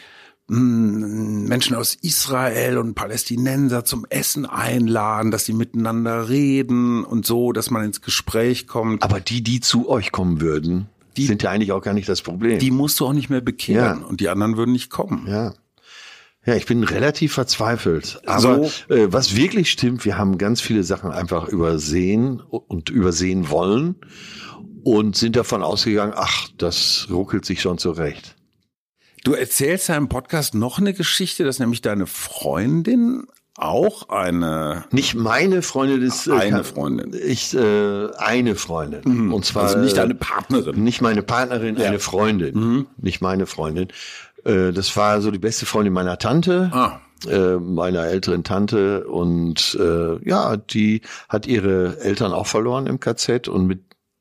mh, 0.48 1.46
Menschen 1.48 1.76
aus 1.76 1.94
Israel 1.94 2.78
und 2.78 2.94
Palästinenser 2.94 3.84
zum 3.84 4.04
Essen 4.08 4.46
einladen, 4.46 5.30
dass 5.30 5.44
sie 5.44 5.52
miteinander 5.52 6.28
reden 6.28 7.04
und 7.04 7.24
so, 7.26 7.52
dass 7.52 7.70
man 7.70 7.84
ins 7.84 8.00
Gespräch 8.00 8.66
kommt. 8.66 9.02
Aber 9.02 9.20
die, 9.20 9.42
die 9.42 9.60
zu 9.60 9.88
euch 9.88 10.10
kommen 10.12 10.40
würden, 10.40 10.86
die 11.16 11.26
sind 11.26 11.42
ja 11.42 11.50
eigentlich 11.50 11.72
auch 11.72 11.82
gar 11.82 11.94
nicht 11.94 12.08
das 12.08 12.22
Problem. 12.22 12.58
Die 12.58 12.70
musst 12.70 12.98
du 13.00 13.06
auch 13.06 13.12
nicht 13.12 13.30
mehr 13.30 13.40
bekehren 13.40 14.00
Ja. 14.00 14.06
und 14.06 14.20
die 14.20 14.28
anderen 14.28 14.56
würden 14.56 14.72
nicht 14.72 14.90
kommen. 14.90 15.26
Ja. 15.28 15.54
Ja, 16.46 16.54
ich 16.54 16.64
bin 16.66 16.82
relativ 16.84 17.34
verzweifelt. 17.34 18.20
Aber 18.26 18.64
So. 18.64 18.94
äh, 18.94 19.12
was 19.12 19.36
wirklich 19.36 19.70
stimmt, 19.70 20.04
wir 20.04 20.16
haben 20.16 20.38
ganz 20.38 20.60
viele 20.60 20.84
Sachen 20.84 21.10
einfach 21.10 21.48
übersehen 21.48 22.40
und 22.40 22.88
übersehen 22.88 23.50
wollen 23.50 23.96
und 24.82 25.16
sind 25.16 25.36
davon 25.36 25.62
ausgegangen, 25.62 26.14
ach, 26.16 26.48
das 26.56 27.08
ruckelt 27.10 27.44
sich 27.44 27.60
schon 27.60 27.76
zurecht. 27.76 28.36
Du 29.24 29.34
erzählst 29.34 29.88
ja 29.90 29.96
im 29.96 30.08
Podcast 30.08 30.54
noch 30.54 30.78
eine 30.78 30.94
Geschichte, 30.94 31.44
dass 31.44 31.58
nämlich 31.58 31.82
deine 31.82 32.06
Freundin 32.06 33.24
auch 33.56 34.08
eine 34.08 34.84
Nicht 34.92 35.14
meine 35.14 35.60
Freundin 35.60 36.00
ist 36.00 36.26
äh, 36.26 36.32
Eine 36.32 36.64
Freundin. 36.64 37.14
Ich 37.22 37.52
äh, 37.54 38.08
eine 38.16 38.54
Freundin 38.54 39.30
und 39.30 39.44
zwar 39.44 39.64
also 39.64 39.78
nicht 39.78 39.92
äh, 39.92 39.96
deine 39.96 40.14
Partnerin. 40.14 40.82
nicht 40.82 41.02
meine 41.02 41.20
Partnerin, 41.22 41.76
eine 41.76 41.98
Freundin, 41.98 42.54
Mhm. 42.58 42.86
nicht 42.96 43.20
meine 43.20 43.44
Freundin. 43.44 43.88
Äh, 44.44 44.72
das 44.72 44.96
war 44.96 45.20
so 45.20 45.30
die 45.30 45.38
beste 45.38 45.66
Freundin 45.66 45.92
meiner 45.92 46.18
Tante. 46.18 46.70
Ah. 46.72 47.00
äh, 47.28 47.56
meiner 47.56 48.06
älteren 48.06 48.44
Tante 48.44 49.06
und 49.06 49.76
äh, 49.78 50.28
ja, 50.28 50.56
die 50.56 51.02
hat 51.28 51.46
ihre 51.46 52.00
Eltern 52.00 52.32
auch 52.32 52.46
verloren 52.46 52.86
im 52.86 52.98
KZ 52.98 53.48
und 53.48 53.66
mit 53.66 53.80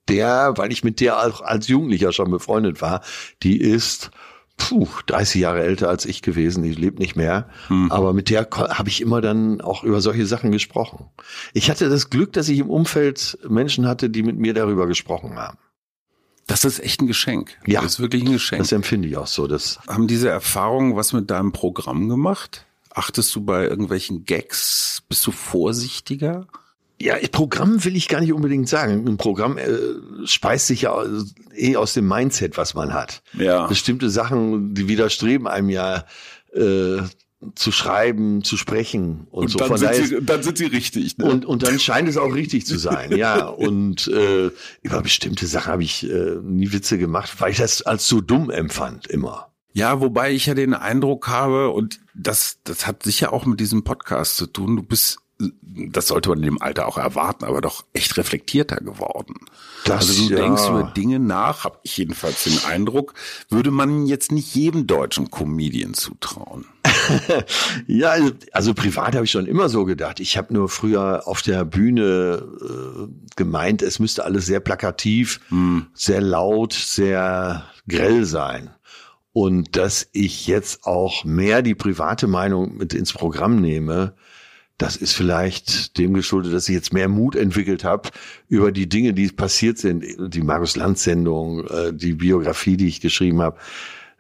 der, 0.10 0.54
weil 0.58 0.72
ich 0.72 0.84
mit 0.84 1.00
der 1.00 1.26
auch 1.26 1.42
als 1.42 1.68
Jugendlicher 1.68 2.12
schon 2.12 2.32
befreundet 2.32 2.82
war, 2.82 3.02
die 3.44 3.62
ist 3.62 4.12
puh, 4.58 4.88
30 5.08 5.40
Jahre 5.42 5.62
älter 5.62 5.88
als 5.88 6.06
ich 6.06 6.22
gewesen, 6.22 6.64
die 6.64 6.74
lebt 6.74 7.00
nicht 7.00 7.16
mehr, 7.16 7.48
aber 7.90 8.12
mit 8.12 8.30
der 8.30 8.48
habe 8.52 8.90
ich 8.90 9.00
immer 9.02 9.22
dann 9.22 9.62
auch 9.62 9.84
über 9.84 10.02
solche 10.02 10.26
Sachen 10.26 10.52
gesprochen. 10.52 11.06
Ich 11.54 11.70
hatte 11.70 11.90
das 11.90 12.10
Glück, 12.10 12.34
dass 12.34 12.50
ich 12.50 12.60
im 12.60 12.70
Umfeld 12.70 13.38
Menschen 13.48 13.88
hatte, 13.88 14.10
die 14.10 14.24
mit 14.24 14.38
mir 14.38 14.54
darüber 14.54 14.88
gesprochen 14.88 15.38
haben. 15.38 15.58
Das 16.50 16.66
ist 16.66 16.80
echt 16.80 17.00
ein 17.00 17.08
Geschenk. 17.08 17.58
Ja. 17.68 17.82
Das 17.82 17.94
ist 17.94 18.00
wirklich 18.00 18.24
ein 18.24 18.32
Geschenk. 18.32 18.62
Das 18.62 18.72
empfinde 18.72 19.08
ich 19.08 19.16
auch 19.18 19.28
so. 19.28 19.46
Das 19.46 19.80
Haben 19.88 20.08
diese 20.08 20.30
Erfahrungen 20.30 20.96
was 20.96 21.14
mit 21.14 21.30
deinem 21.30 21.52
Programm 21.52 22.10
gemacht? 22.10 22.66
Achtest 22.90 23.36
du 23.36 23.42
bei 23.46 23.66
irgendwelchen 23.66 24.26
Gags? 24.26 25.04
Bist 25.08 25.26
du 25.28 25.32
vorsichtiger? 25.32 26.48
Ja, 27.00 27.16
Programm 27.32 27.86
will 27.86 27.96
ich 27.96 28.08
gar 28.08 28.20
nicht 28.20 28.34
unbedingt 28.34 28.68
sagen. 28.68 29.08
Ein 29.08 29.18
Programm 29.18 29.58
äh, 29.60 29.68
speist 30.26 30.68
sich 30.68 30.82
ja 30.82 31.02
eh 31.56 31.76
aus 31.76 31.94
dem 31.94 32.08
Mindset, 32.08 32.58
was 32.58 32.74
man 32.74 32.94
hat. 32.94 33.22
Ja. 33.34 33.68
Bestimmte 33.68 34.10
Sachen, 34.10 34.74
die 34.74 34.88
widerstreben 34.88 35.48
einem 35.48 35.70
ja 35.70 36.04
äh, 36.54 36.98
zu 37.56 37.72
schreiben, 37.72 38.44
zu 38.44 38.58
sprechen 38.58 39.28
und, 39.32 39.50
so. 39.50 39.60
Von 39.60 39.80
daher 39.80 39.98
ist- 40.00 40.14
dann 40.24 40.44
sind 40.44 40.58
sie 40.58 40.66
richtig. 40.66 41.18
Ne? 41.18 41.26
und, 41.26 41.46
und 41.46 41.64
dann 41.64 41.80
scheint 41.80 42.10
es 42.10 42.18
auch 42.18 42.34
richtig 42.34 42.66
zu 42.66 42.78
sein, 42.78 43.16
ja. 43.16 43.46
Und 43.48 44.08
äh, 44.08 44.52
über 44.82 45.02
bestimmte 45.02 45.48
Sachen 45.48 45.72
habe 45.72 45.84
ich 45.84 46.10
äh, 46.10 46.36
nie 46.42 46.72
Witze 46.74 46.98
gemacht, 46.98 47.40
weil 47.40 47.52
ich 47.52 47.58
das 47.58 47.82
als 47.82 48.08
so 48.08 48.20
dumm 48.22 48.50
empfand 48.50 49.08
immer. 49.08 49.52
Ja, 49.72 50.02
wobei 50.02 50.34
ich 50.34 50.48
ja 50.48 50.54
den 50.54 50.74
Eindruck 50.74 51.28
habe, 51.28 51.70
und 51.70 52.00
das, 52.14 52.60
das 52.64 52.88
hat 52.88 53.04
sicher 53.04 53.32
auch 53.32 53.46
mit 53.46 53.60
diesem 53.60 53.84
Podcast 53.84 54.36
zu 54.36 54.48
tun, 54.48 54.76
du 54.76 54.84
bist, 54.84 55.20
das 55.62 56.08
sollte 56.08 56.30
man 56.30 56.40
in 56.40 56.46
dem 56.46 56.62
Alter 56.62 56.88
auch 56.88 56.98
erwarten, 56.98 57.46
aber 57.46 57.62
doch 57.62 57.86
echt 57.94 58.18
reflektierter 58.18 58.78
geworden. 58.78 59.36
Das, 59.86 60.10
also 60.10 60.28
du 60.28 60.34
ja. 60.34 60.42
denkst 60.42 60.68
über 60.68 60.84
Dinge 60.96 61.20
nach, 61.20 61.64
habe 61.64 61.80
ich 61.84 61.96
jedenfalls 61.96 62.44
den 62.44 62.60
Eindruck, 62.66 63.14
würde 63.50 63.72
man 63.72 64.06
jetzt 64.06 64.34
nicht 64.34 64.54
jedem 64.54 64.86
deutschen 64.86 65.32
Comedian 65.32 65.94
zutrauen. 65.94 66.66
Ja, 67.88 68.10
also- 68.12 68.32
also 68.52 68.74
privat 68.74 69.16
habe 69.16 69.26
ich 69.26 69.32
schon 69.32 69.48
immer 69.48 69.70
so 69.70 69.86
gedacht. 69.86 70.20
Ich 70.20 70.38
habe 70.38 70.54
nur 70.54 70.70
früher 70.70 71.24
auf 71.28 71.42
der 71.42 71.66
Bühne 71.66 72.44
äh, 72.62 73.08
gemeint, 73.36 73.82
es 73.82 73.98
müsste 74.00 74.26
alles 74.26 74.46
sehr 74.46 74.60
plakativ, 74.60 75.40
sehr 75.96 76.22
laut, 76.22 76.74
sehr 76.74 77.66
grell 77.88 78.26
sein. 78.26 78.70
Und 79.34 79.76
dass 79.76 80.08
ich 80.12 80.46
jetzt 80.48 80.86
auch 80.86 81.24
mehr 81.24 81.62
die 81.62 81.76
private 81.76 82.28
Meinung 82.28 82.76
mit 82.78 82.94
ins 82.94 83.14
Programm 83.14 83.60
nehme, 83.62 84.14
das 84.80 84.96
ist 84.96 85.14
vielleicht 85.14 85.98
dem 85.98 86.14
geschuldet, 86.14 86.54
dass 86.54 86.68
ich 86.68 86.74
jetzt 86.74 86.94
mehr 86.94 87.10
Mut 87.10 87.36
entwickelt 87.36 87.84
habe 87.84 88.10
über 88.48 88.72
die 88.72 88.90
Dinge, 88.90 89.14
die 89.14 89.28
passiert 89.28 89.78
sind, 89.78 90.04
die 90.34 90.42
Markus 90.42 90.76
Lanz 90.76 91.04
Sendung, 91.04 91.68
äh, 91.68 91.94
die 91.94 92.14
Biografie, 92.14 92.78
die 92.78 92.88
ich 92.88 93.02
geschrieben 93.02 93.42
habe. 93.42 93.58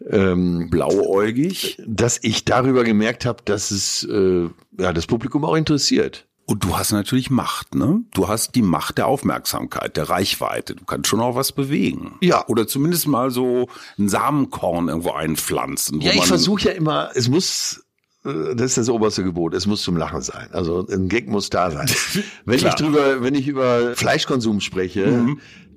Ähm, 0.08 0.69
Blauäugig. 0.69 1.82
dass 1.86 2.19
ich 2.22 2.45
darüber 2.45 2.86
gemerkt 2.86 3.26
habe, 3.26 3.43
dass 3.43 3.72
es 3.72 4.06
äh, 4.06 4.48
ja 4.78 4.93
das 4.93 5.08
Publikum 5.08 5.43
auch 5.43 5.56
interessiert. 5.56 6.26
Und 6.45 6.63
du 6.63 6.78
hast 6.78 6.91
natürlich 6.93 7.30
Macht, 7.30 7.76
ne? 7.76 8.02
Du 8.13 8.28
hast 8.28 8.56
die 8.56 8.63
Macht 8.63 8.98
der 8.98 9.08
Aufmerksamkeit, 9.08 9.95
der 9.98 10.10
Reichweite. 10.10 10.74
Du 10.74 10.84
kannst 10.84 11.08
schon 11.08 11.19
auch 11.19 11.36
was 11.36 11.52
bewegen. 11.52 12.15
Ja. 12.22 12.48
Oder 12.48 12.67
zumindest 12.67 13.08
mal 13.08 13.30
so 13.30 13.67
ein 14.00 14.10
Samenkorn 14.10 14.88
irgendwo 14.88 15.12
einpflanzen. 15.12 16.02
Ja, 16.02 16.12
ich 16.13 16.26
versuche 16.26 16.69
ja 16.69 16.72
immer, 16.72 17.12
es 17.13 17.30
muss, 17.30 17.84
das 18.23 18.71
ist 18.71 18.77
das 18.77 18.89
oberste 18.89 19.23
Gebot, 19.23 19.53
es 19.53 19.65
muss 19.65 19.82
zum 19.82 19.95
Lachen 19.95 20.21
sein. 20.21 20.49
Also 20.51 20.86
ein 20.88 21.08
Gag 21.08 21.27
muss 21.27 21.49
da 21.49 21.71
sein. 21.71 21.89
wenn 22.45 22.55
ich 22.55 22.75
drüber, 22.75 23.23
wenn 23.23 23.34
ich 23.34 23.47
über 23.47 23.95
Fleischkonsum 23.95 24.60
spreche, 24.60 25.25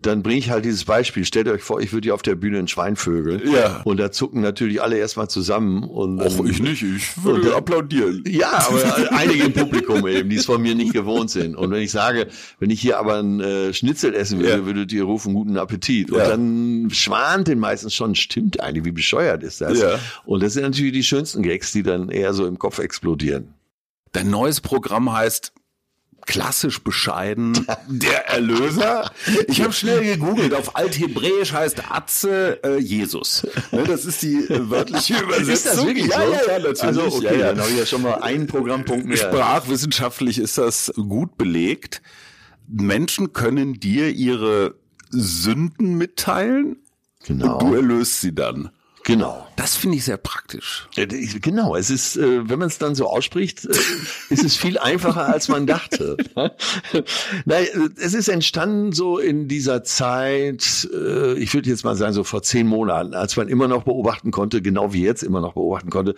dann 0.07 0.23
bringe 0.23 0.39
ich 0.39 0.51
halt 0.51 0.65
dieses 0.65 0.85
Beispiel. 0.85 1.25
Stellt 1.25 1.49
euch 1.49 1.63
vor, 1.63 1.81
ich 1.81 1.93
würde 1.93 2.07
hier 2.07 2.15
auf 2.15 2.23
der 2.23 2.35
Bühne 2.35 2.59
ein 2.59 2.69
Schwein 2.69 2.97
vögeln. 2.97 3.43
Ja. 3.53 3.81
Und 3.85 3.99
da 3.99 4.11
zucken 4.13 4.41
natürlich 4.41 4.83
alle 4.83 4.97
erstmal 4.99 5.29
zusammen. 5.29 5.85
Und 5.85 6.21
Och, 6.21 6.45
ich 6.47 6.61
nicht, 6.61 6.83
ich 6.83 7.23
würde 7.25 7.47
dann- 7.49 7.55
applaudieren. 7.55 8.25
Ja, 8.27 8.67
aber 8.69 9.11
einige 9.13 9.45
im 9.45 9.53
Publikum 9.53 10.07
eben, 10.07 10.29
die 10.29 10.37
es 10.37 10.47
von 10.47 10.61
mir 10.61 10.75
nicht 10.75 10.93
gewohnt 10.93 11.31
sind. 11.31 11.57
Und 11.57 11.71
wenn 11.71 11.83
ich 11.83 11.91
sage, 11.91 12.29
wenn 12.59 12.71
ich 12.71 12.81
hier 12.81 12.99
aber 12.99 13.19
ein 13.19 13.41
äh, 13.41 13.73
Schnitzel 13.75 14.15
essen 14.15 14.39
würde, 14.41 14.51
Ja. 14.59 14.67
würdet 14.67 14.93
ihr 14.93 15.05
rufen, 15.05 15.35
guten 15.35 15.57
Appetit. 15.57 16.11
Und 16.11 16.19
Ja. 16.19 16.29
dann 16.29 16.89
schwant 16.93 17.49
den 17.49 17.59
meistens 17.59 17.95
schon, 17.95 18.15
stimmt 18.15 18.61
eigentlich, 18.61 18.85
wie 18.85 18.93
bescheuert 18.93 19.43
ist 19.43 19.61
das? 19.61 19.79
Ja. 19.81 19.99
Und 20.25 20.43
das 20.43 20.55
sind 20.55 20.63
natürlich 20.63 20.93
die 20.93 21.03
schönsten 21.03 21.43
Gags, 21.43 21.73
die 21.73 21.83
dann 21.83 22.09
eher 22.11 22.33
so 22.35 22.47
im 22.47 22.59
Kopf 22.59 22.79
explodieren. 22.79 23.55
Dein 24.13 24.29
neues 24.31 24.61
Programm 24.61 25.11
heißt 25.13 25.53
klassisch 26.27 26.83
bescheiden 26.83 27.67
der 27.89 28.29
Erlöser. 28.29 29.11
Ich 29.49 29.61
habe 29.63 29.73
schnell 29.73 30.03
gegoogelt. 30.05 30.55
Auf 30.55 30.77
Althebräisch 30.77 31.53
heißt 31.53 31.91
Atze 31.91 32.63
äh, 32.65 32.79
Jesus. 32.79 33.47
Ne, 33.71 33.85
das 33.85 34.05
ist 34.05 34.23
die 34.23 34.37
äh, 34.37 34.71
wörtliche 34.71 35.19
Übersetzung. 35.19 35.49
Ist 35.53 35.67
das 35.67 35.85
wirklich 35.87 36.07
ja, 36.07 36.27
so? 36.27 36.33
Ja, 36.33 36.39
ja, 36.39 36.59
natürlich. 36.59 36.83
Also, 36.83 37.03
okay, 37.05 37.25
ja, 37.25 37.33
ja. 37.33 37.47
dann 37.49 37.61
habe 37.61 37.71
ich 37.71 37.79
ja 37.79 37.87
schon 37.87 38.03
mal 38.03 38.15
einen 38.23 38.47
Programmpunkt 38.47 39.07
mehr. 39.07 39.17
Sprachwissenschaftlich 39.17 40.39
ist 40.39 40.59
das 40.59 40.93
gut 40.97 41.37
belegt. 41.37 42.03
Menschen 42.69 43.33
können 43.33 43.75
dir 43.75 44.11
ihre 44.11 44.75
Sünden 45.11 45.99
mitteilen 45.99 46.77
Genau. 47.25 47.59
und 47.59 47.71
du 47.71 47.75
erlöst 47.75 48.21
sie 48.21 48.35
dann. 48.35 48.71
Genau. 49.05 49.47
Das 49.57 49.77
finde 49.77 49.97
ich 49.97 50.05
sehr 50.05 50.17
praktisch. 50.17 50.89
Genau, 50.97 51.75
es 51.77 51.91
ist, 51.91 52.17
äh, 52.17 52.49
wenn 52.49 52.59
man 52.59 52.69
es 52.69 52.79
dann 52.79 52.95
so 52.95 53.07
ausspricht, 53.07 53.65
äh, 53.65 53.71
ist 54.31 54.45
es 54.45 54.57
viel 54.57 54.79
einfacher, 54.79 55.27
als 55.27 55.49
man 55.49 55.67
dachte. 55.67 56.17
Nein, 57.45 57.65
äh, 57.65 57.89
es 58.01 58.15
ist 58.15 58.29
entstanden 58.29 58.93
so 58.93 59.19
in 59.19 59.49
dieser 59.49 59.83
Zeit, 59.85 60.89
ich 61.37 61.55
würde 61.55 61.69
jetzt 61.69 61.85
mal 61.85 61.97
sagen, 61.97 62.13
so 62.13 62.25
vor 62.25 62.43
zehn 62.43 62.67
Monaten, 62.67 63.15
als 63.15 63.37
man 63.37 63.49
immer 63.49 63.69
noch 63.69 63.85
beobachten 63.85 64.31
konnte, 64.31 64.63
genau 64.63 64.93
wie 64.93 65.03
jetzt 65.03 65.23
immer 65.23 65.41
noch 65.41 65.55
beobachten 65.55 65.91
konnte, 65.91 66.15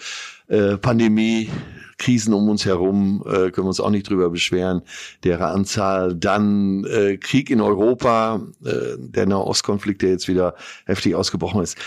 Pandemie, 0.80 1.48
Krisen 1.98 2.34
um 2.34 2.48
uns 2.48 2.64
herum, 2.64 3.22
äh, 3.26 3.50
können 3.50 3.66
wir 3.66 3.66
uns 3.66 3.80
auch 3.80 3.90
nicht 3.90 4.08
drüber 4.08 4.30
beschweren, 4.30 4.82
derer 5.22 5.48
Anzahl. 5.48 6.14
Dann 6.14 6.84
äh, 6.84 7.16
Krieg 7.16 7.50
in 7.50 7.60
Europa, 7.60 8.42
äh, 8.64 8.96
der 8.98 9.26
Nahostkonflikt, 9.26 10.02
der 10.02 10.10
jetzt 10.10 10.28
wieder 10.28 10.54
heftig 10.86 11.14
ausgebrochen 11.14 11.62
ist. 11.62 11.78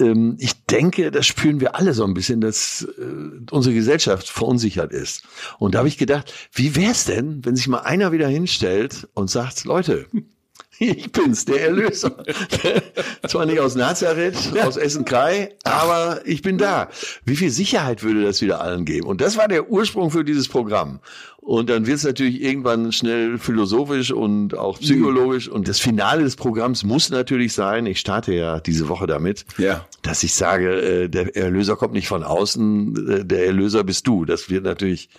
Ähm, 0.00 0.36
ich 0.38 0.64
denke, 0.66 1.10
das 1.10 1.26
spüren 1.26 1.60
wir 1.60 1.76
alle 1.76 1.94
so 1.94 2.04
ein 2.04 2.14
bisschen, 2.14 2.40
dass 2.40 2.86
äh, 2.98 3.02
unsere 3.50 3.74
Gesellschaft 3.74 4.28
verunsichert 4.28 4.92
ist. 4.92 5.24
Und 5.58 5.74
da 5.74 5.78
habe 5.78 5.88
ich 5.88 5.98
gedacht, 5.98 6.32
wie 6.52 6.76
wär's 6.76 7.04
denn, 7.04 7.44
wenn 7.44 7.56
sich 7.56 7.68
mal 7.68 7.80
einer 7.80 8.12
wieder 8.12 8.28
hinstellt 8.28 9.08
und 9.14 9.30
sagt, 9.30 9.64
Leute, 9.64 10.06
ich 10.78 11.10
bin's, 11.12 11.44
der 11.44 11.62
Erlöser. 11.62 12.16
Zwar 13.28 13.46
nicht 13.46 13.60
aus 13.60 13.74
Nazareth, 13.74 14.36
aus 14.64 14.76
Essen-Krei, 14.76 15.54
aber 15.64 16.20
ich 16.24 16.42
bin 16.42 16.58
da. 16.58 16.88
Wie 17.24 17.36
viel 17.36 17.50
Sicherheit 17.50 18.02
würde 18.02 18.24
das 18.24 18.40
wieder 18.40 18.60
allen 18.60 18.84
geben? 18.84 19.06
Und 19.06 19.20
das 19.20 19.36
war 19.36 19.48
der 19.48 19.70
Ursprung 19.70 20.10
für 20.10 20.24
dieses 20.24 20.48
Programm. 20.48 21.00
Und 21.38 21.68
dann 21.68 21.86
wird 21.86 21.98
es 21.98 22.04
natürlich 22.04 22.40
irgendwann 22.42 22.90
schnell 22.90 23.36
philosophisch 23.38 24.10
und 24.10 24.56
auch 24.56 24.80
psychologisch. 24.80 25.46
Und 25.48 25.68
das 25.68 25.78
Finale 25.78 26.22
des 26.24 26.36
Programms 26.36 26.84
muss 26.84 27.10
natürlich 27.10 27.52
sein, 27.52 27.84
ich 27.84 28.00
starte 28.00 28.32
ja 28.32 28.60
diese 28.60 28.88
Woche 28.88 29.06
damit, 29.06 29.44
Ja. 29.58 29.86
dass 30.02 30.22
ich 30.22 30.32
sage, 30.34 30.80
äh, 31.04 31.08
der 31.08 31.36
Erlöser 31.36 31.76
kommt 31.76 31.92
nicht 31.92 32.08
von 32.08 32.22
außen, 32.22 33.10
äh, 33.10 33.24
der 33.26 33.44
Erlöser 33.46 33.84
bist 33.84 34.06
du. 34.06 34.24
Das 34.24 34.48
wird 34.48 34.64
natürlich 34.64 35.10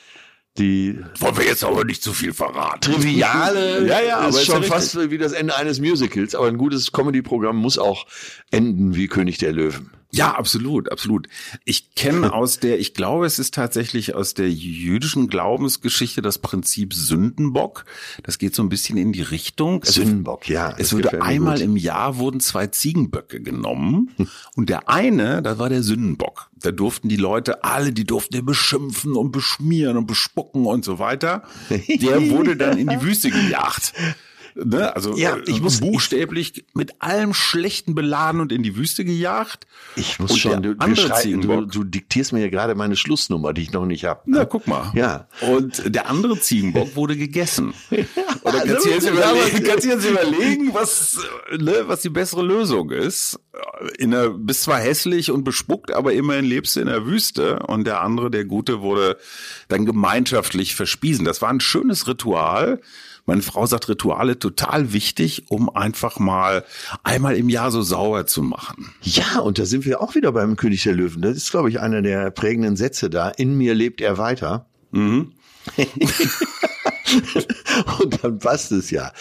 die 0.58 1.00
Wollen 1.20 1.38
wir 1.38 1.46
jetzt 1.46 1.64
aber 1.64 1.84
nicht 1.84 2.02
zu 2.02 2.14
viel 2.14 2.34
verraten. 2.34 2.80
triviale 2.94 3.86
Ja, 3.88 4.02
ja, 4.02 4.18
aber 4.20 4.30
ist 4.30 4.38
ist 4.38 4.46
schon 4.46 4.64
ja 4.64 4.68
fast 4.70 5.12
wie 5.12 5.18
das 5.18 5.34
Ende 5.34 5.56
eines 5.56 5.80
Musicals, 5.80 6.34
aber 6.36 6.48
ein 6.48 6.58
gutes 6.58 6.92
Comedy-Programm 6.92 7.58
muss 7.58 7.78
auch 7.78 8.06
enden 8.52 8.96
wie 8.96 9.08
König 9.08 9.38
der 9.38 9.52
Löwen. 9.52 9.92
Ja, 10.16 10.36
absolut, 10.36 10.92
absolut. 10.92 11.28
Ich 11.66 11.96
kenne 11.96 12.34
aus 12.34 12.60
der, 12.60 12.80
ich 12.80 12.94
glaube, 12.94 13.26
es 13.26 13.40
ist 13.40 13.54
tatsächlich 13.54 14.16
aus 14.16 14.34
der 14.34 14.50
jüdischen 14.50 15.28
Glaubensgeschichte 15.28 16.22
das 16.22 16.40
Prinzip 16.40 16.94
Sündenbock. 16.94 17.86
Das 18.24 18.38
geht 18.38 18.56
so 18.56 18.64
ein 18.64 18.70
bisschen 18.70 18.98
in 18.98 19.12
die 19.12 19.22
Richtung. 19.22 19.84
Sündenbock, 19.84 20.48
ja. 20.48 20.74
Es 20.78 20.94
wurde 20.94 21.22
einmal 21.22 21.58
gut. 21.58 21.64
im 21.64 21.78
Jahr 21.78 22.18
wurden 22.18 22.40
zwei 22.40 22.68
Ziegenböcke 22.68 23.42
genommen 23.42 24.12
und 24.56 24.70
der 24.70 24.90
eine, 24.90 25.42
das 25.42 25.60
war 25.60 25.70
der 25.70 25.84
Sündenbock. 25.84 26.50
Da 26.56 26.72
durften 26.72 27.10
die 27.10 27.18
Leute 27.18 27.64
alle, 27.64 27.92
die 27.92 28.06
durften 28.06 28.36
den 28.36 28.46
beschimpfen 28.46 29.16
und 29.16 29.32
beschmieren 29.32 29.98
und 29.98 30.08
bespucken 30.08 30.66
und 30.66 30.84
so 30.86 31.00
weiter. 31.00 31.44
Der 31.70 32.30
wurde 32.30 32.56
dann 32.56 32.78
in 32.78 32.88
die 32.88 33.02
Wüste 33.02 33.30
gejagt. 33.30 33.94
Ne? 34.56 34.96
Also 34.96 35.16
Ja, 35.18 35.36
äh, 35.36 35.42
ich 35.48 35.62
muss- 35.62 35.82
buchstäblich 35.82 36.66
mit 36.74 37.02
allem 37.02 37.34
Schlechten 37.34 37.94
beladen 37.94 38.40
und 38.40 38.54
in 38.54 38.64
die 38.64 38.78
Wüste 38.78 39.04
gejagt. 39.04 39.68
Ich 39.98 40.18
muss 40.20 40.32
Und 40.32 40.38
schon, 40.38 40.62
der 40.64 40.74
du, 40.76 40.76
du, 40.76 41.02
Ziegenbock- 41.14 41.72
du 41.72 41.84
diktierst 41.84 42.32
mir 42.32 42.40
ja 42.40 42.50
gerade 42.50 42.74
meine 42.74 42.96
Schlussnummer, 42.96 43.52
die 43.52 43.64
ich 43.64 43.74
noch 43.74 43.86
nicht 43.86 44.06
habe. 44.06 44.22
Na, 44.26 44.46
guck 44.46 44.66
mal. 44.68 44.92
Ja. 44.96 45.28
Und 45.42 45.94
der 45.94 46.10
andere 46.10 46.40
Ziegenbock 46.40 46.96
wurde 46.96 47.18
gegessen. 47.18 47.74
Also 48.44 48.60
kannst 48.66 48.86
du 48.86 48.90
jetzt 48.90 49.10
überlegen, 49.10 49.64
kannst 49.66 49.86
jetzt 49.86 50.06
überlegen 50.10 50.74
was, 50.74 51.18
ne, 51.58 51.84
was 51.88 52.02
die 52.02 52.10
bessere 52.10 52.44
Lösung 52.44 52.92
ist. 52.92 53.40
In 53.98 54.12
der, 54.12 54.30
bist 54.30 54.64
zwar 54.64 54.80
hässlich 54.80 55.32
und 55.32 55.44
bespuckt, 55.44 55.92
aber 55.94 56.14
immerhin 56.14 56.46
lebst 56.46 56.76
du 56.76 56.80
in 56.80 56.88
der 56.88 57.06
Wüste. 57.06 57.60
Und 57.60 57.86
der 57.86 58.02
andere, 58.02 58.32
der 58.32 58.46
Gute, 58.46 58.82
wurde 58.82 59.18
dann 59.68 59.86
gemeinschaftlich 59.86 60.76
verspiesen. 60.76 61.26
Das 61.26 61.42
war 61.42 61.50
ein 61.50 61.60
schönes 61.60 62.08
Ritual. 62.08 62.80
Meine 63.26 63.42
Frau 63.42 63.66
sagt 63.66 63.90
Rituale 63.90 64.38
total 64.38 64.94
wichtig, 64.94 65.46
um 65.50 65.70
einfach 65.76 66.20
mal 66.20 66.64
einmal 67.04 67.36
im 67.36 67.50
Jahr 67.50 67.72
so 67.72 67.82
sauber 67.82 68.28
zu 68.28 68.44
machen. 68.44 68.94
Ja, 69.02 69.40
und 69.40 69.58
da 69.58 69.66
sind 69.66 69.86
wir 69.86 70.02
auch 70.02 70.14
wieder 70.14 70.32
beim 70.32 70.56
König 70.56 70.84
der 70.84 70.94
Löwen. 70.94 71.22
Das 71.22 71.36
ist, 71.36 71.50
glaube 71.50 71.70
ich, 71.70 71.80
einer 71.80 72.02
der 72.04 72.30
prägenden 72.30 72.76
Sätze 72.76 73.10
da. 73.10 73.30
In 73.30 73.58
mir 73.58 73.74
lebt 73.74 74.00
er 74.02 74.18
weiter. 74.18 74.68
Mhm. 74.92 75.32
Und 78.02 78.24
dann 78.24 78.40
passt 78.40 78.72
es 78.72 78.92
ja. 78.92 79.12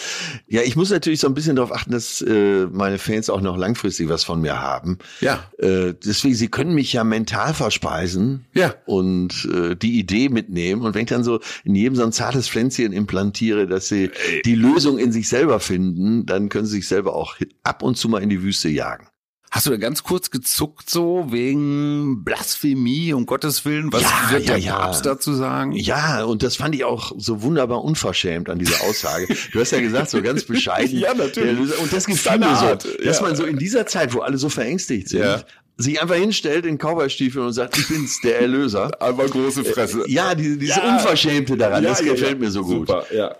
Ja, 0.46 0.62
ich 0.62 0.76
muss 0.76 0.90
natürlich 0.90 1.20
so 1.20 1.26
ein 1.26 1.34
bisschen 1.34 1.56
darauf 1.56 1.72
achten, 1.72 1.92
dass 1.92 2.20
äh, 2.22 2.66
meine 2.66 2.98
Fans 2.98 3.30
auch 3.30 3.40
noch 3.40 3.56
langfristig 3.56 4.08
was 4.08 4.24
von 4.24 4.40
mir 4.40 4.60
haben. 4.60 4.98
Ja. 5.20 5.44
Äh, 5.58 5.94
deswegen, 6.04 6.34
sie 6.34 6.48
können 6.48 6.74
mich 6.74 6.92
ja 6.92 7.04
mental 7.04 7.54
verspeisen 7.54 8.46
Ja. 8.54 8.74
und 8.86 9.48
äh, 9.52 9.74
die 9.76 9.98
Idee 9.98 10.28
mitnehmen. 10.28 10.82
Und 10.82 10.94
wenn 10.94 11.02
ich 11.02 11.08
dann 11.08 11.24
so 11.24 11.40
in 11.64 11.74
jedem 11.74 11.96
so 11.96 12.04
ein 12.04 12.12
zartes 12.12 12.48
Pflänzchen 12.48 12.92
implantiere, 12.92 13.66
dass 13.66 13.88
sie 13.88 14.10
die 14.44 14.54
Lösung 14.54 14.98
in 14.98 15.12
sich 15.12 15.28
selber 15.28 15.60
finden, 15.60 16.26
dann 16.26 16.48
können 16.48 16.66
sie 16.66 16.76
sich 16.76 16.88
selber 16.88 17.14
auch 17.14 17.36
ab 17.62 17.82
und 17.82 17.96
zu 17.96 18.08
mal 18.08 18.22
in 18.22 18.30
die 18.30 18.42
Wüste 18.42 18.68
jagen. 18.68 19.06
Hast 19.54 19.66
du 19.66 19.70
da 19.70 19.76
ganz 19.76 20.02
kurz 20.02 20.32
gezuckt 20.32 20.90
so 20.90 21.26
wegen 21.30 22.24
Blasphemie, 22.24 23.12
um 23.12 23.24
Gottes 23.24 23.64
Willen? 23.64 23.92
Was 23.92 24.02
Ja, 24.02 24.30
wird 24.32 24.46
ja, 24.46 24.54
der 24.54 24.58
ja. 24.58 24.78
Papst 24.78 25.06
dazu 25.06 25.32
sagen? 25.32 25.70
Ja, 25.70 26.24
und 26.24 26.42
das 26.42 26.56
fand 26.56 26.74
ich 26.74 26.82
auch 26.82 27.12
so 27.16 27.40
wunderbar 27.42 27.84
unverschämt 27.84 28.50
an 28.50 28.58
dieser 28.58 28.82
Aussage. 28.82 29.28
Du 29.52 29.60
hast 29.60 29.70
ja 29.70 29.80
gesagt, 29.80 30.10
so 30.10 30.20
ganz 30.22 30.42
bescheiden. 30.42 30.98
Ja, 31.04 31.14
natürlich. 31.14 31.78
Und 31.78 31.92
das 31.92 32.06
gefiel 32.06 32.38
mir 32.38 32.56
so, 32.56 33.04
dass 33.04 33.20
man 33.20 33.36
so 33.36 33.44
in 33.44 33.56
dieser 33.56 33.86
Zeit, 33.86 34.12
wo 34.12 34.20
alle 34.20 34.38
so 34.38 34.48
verängstigt 34.48 35.08
sind, 35.08 35.44
sich 35.76 36.02
einfach 36.02 36.16
hinstellt 36.16 36.66
in 36.66 36.76
Cowboystiefeln 36.76 37.46
und 37.46 37.52
sagt, 37.52 37.78
ich 37.78 37.86
bin's, 37.86 38.20
der 38.22 38.40
Erlöser. 38.40 38.90
Aber 39.00 39.26
große 39.26 39.64
Fresse. 39.64 40.02
Ja, 40.08 40.34
diese, 40.34 40.56
diese. 40.56 40.80
Unverschämte 40.82 41.56
daran, 41.56 41.84
das 41.84 42.02
gefällt 42.02 42.40
mir 42.40 42.50
so 42.50 42.62
gut. 42.62 42.88
Super, 42.88 43.06
ja. 43.14 43.36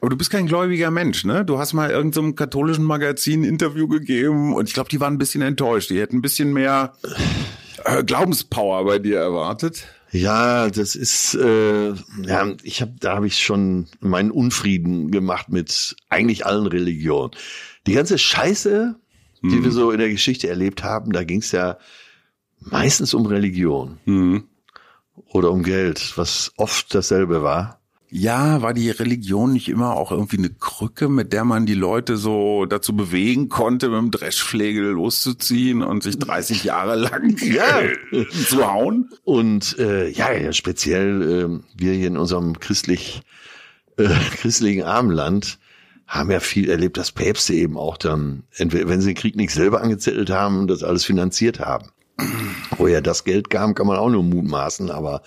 Aber 0.00 0.10
du 0.10 0.16
bist 0.16 0.30
kein 0.30 0.46
gläubiger 0.46 0.90
Mensch, 0.90 1.24
ne? 1.24 1.44
Du 1.44 1.58
hast 1.58 1.72
mal 1.72 1.90
irgendeinem 1.90 2.34
katholischen 2.34 2.84
Magazin 2.84 3.42
ein 3.42 3.44
Interview 3.44 3.88
gegeben 3.88 4.54
und 4.54 4.68
ich 4.68 4.74
glaube, 4.74 4.88
die 4.90 5.00
waren 5.00 5.14
ein 5.14 5.18
bisschen 5.18 5.42
enttäuscht. 5.42 5.90
Die 5.90 6.00
hätten 6.00 6.16
ein 6.16 6.22
bisschen 6.22 6.52
mehr 6.52 6.94
äh, 7.84 8.02
Glaubenspower 8.04 8.84
bei 8.84 8.98
dir 8.98 9.18
erwartet. 9.18 9.86
Ja, 10.10 10.70
das 10.70 10.94
ist, 10.94 11.34
äh, 11.34 11.88
ja, 12.22 12.52
ich 12.62 12.80
habe, 12.80 12.94
da 13.00 13.16
habe 13.16 13.26
ich 13.26 13.40
schon 13.40 13.88
meinen 14.00 14.30
Unfrieden 14.30 15.10
gemacht 15.10 15.48
mit 15.48 15.96
eigentlich 16.08 16.46
allen 16.46 16.66
Religionen. 16.66 17.32
Die 17.88 17.94
ganze 17.94 18.16
Scheiße, 18.18 18.94
die 19.42 19.62
wir 19.62 19.72
so 19.72 19.90
in 19.90 19.98
der 19.98 20.08
Geschichte 20.08 20.48
erlebt 20.48 20.82
haben, 20.84 21.12
da 21.12 21.24
ging 21.24 21.40
es 21.40 21.50
ja 21.52 21.76
meistens 22.60 23.12
um 23.12 23.26
Religion 23.26 23.98
Mhm. 24.06 24.44
oder 25.26 25.50
um 25.50 25.62
Geld, 25.64 26.12
was 26.16 26.52
oft 26.56 26.94
dasselbe 26.94 27.42
war. 27.42 27.80
Ja, 28.16 28.62
war 28.62 28.74
die 28.74 28.90
Religion 28.90 29.52
nicht 29.52 29.68
immer 29.68 29.96
auch 29.96 30.12
irgendwie 30.12 30.38
eine 30.38 30.50
Krücke, 30.50 31.08
mit 31.08 31.32
der 31.32 31.44
man 31.44 31.66
die 31.66 31.74
Leute 31.74 32.16
so 32.16 32.64
dazu 32.64 32.94
bewegen 32.94 33.48
konnte, 33.48 33.88
mit 33.88 33.98
dem 33.98 34.10
Dreschflegel 34.12 34.84
loszuziehen 34.92 35.82
und 35.82 36.04
sich 36.04 36.20
30 36.20 36.62
Jahre 36.62 36.94
lang 36.94 37.36
Ja. 37.42 37.82
zu 38.48 38.72
hauen? 38.72 39.10
Und 39.24 39.76
äh, 39.80 40.08
ja, 40.10 40.32
ja, 40.32 40.52
speziell 40.52 41.22
äh, 41.22 41.60
wir 41.76 41.92
hier 41.92 42.06
in 42.06 42.16
unserem 42.16 42.60
christlich 42.60 43.22
äh, 43.96 44.04
christlichen 44.36 44.84
Armenland 44.84 45.58
haben 46.06 46.30
ja 46.30 46.38
viel 46.38 46.70
erlebt, 46.70 46.96
dass 46.96 47.10
Päpste 47.10 47.54
eben 47.54 47.76
auch 47.76 47.96
dann, 47.96 48.44
entweder 48.54 48.88
wenn 48.88 49.00
sie 49.00 49.08
den 49.08 49.16
Krieg 49.16 49.34
nicht 49.34 49.50
selber 49.50 49.80
angezettelt 49.80 50.30
haben, 50.30 50.68
das 50.68 50.84
alles 50.84 51.04
finanziert 51.04 51.58
haben. 51.58 51.88
Woher 52.78 53.02
das 53.02 53.24
Geld 53.24 53.50
kam, 53.50 53.74
kann 53.74 53.88
man 53.88 53.96
auch 53.96 54.10
nur 54.10 54.22
mutmaßen, 54.22 54.92
aber 54.92 55.22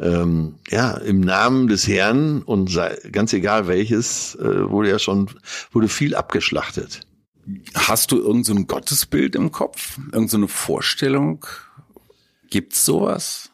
ähm, 0.00 0.56
ja, 0.70 0.92
im 0.92 1.20
Namen 1.20 1.68
des 1.68 1.86
Herrn 1.86 2.42
und 2.42 2.70
sei, 2.70 2.96
ganz 3.10 3.32
egal 3.32 3.66
welches, 3.66 4.34
äh, 4.36 4.70
wurde 4.70 4.90
ja 4.90 4.98
schon, 4.98 5.30
wurde 5.70 5.88
viel 5.88 6.14
abgeschlachtet. 6.14 7.00
Hast 7.74 8.12
du 8.12 8.18
irgendein 8.18 8.44
so 8.44 8.54
ein 8.54 8.66
Gottesbild 8.66 9.34
im 9.34 9.50
Kopf? 9.50 9.98
Irgendeine 9.98 10.28
so 10.28 10.36
eine 10.36 10.48
Vorstellung? 10.48 11.44
Gibt's 12.50 12.84
sowas? 12.84 13.50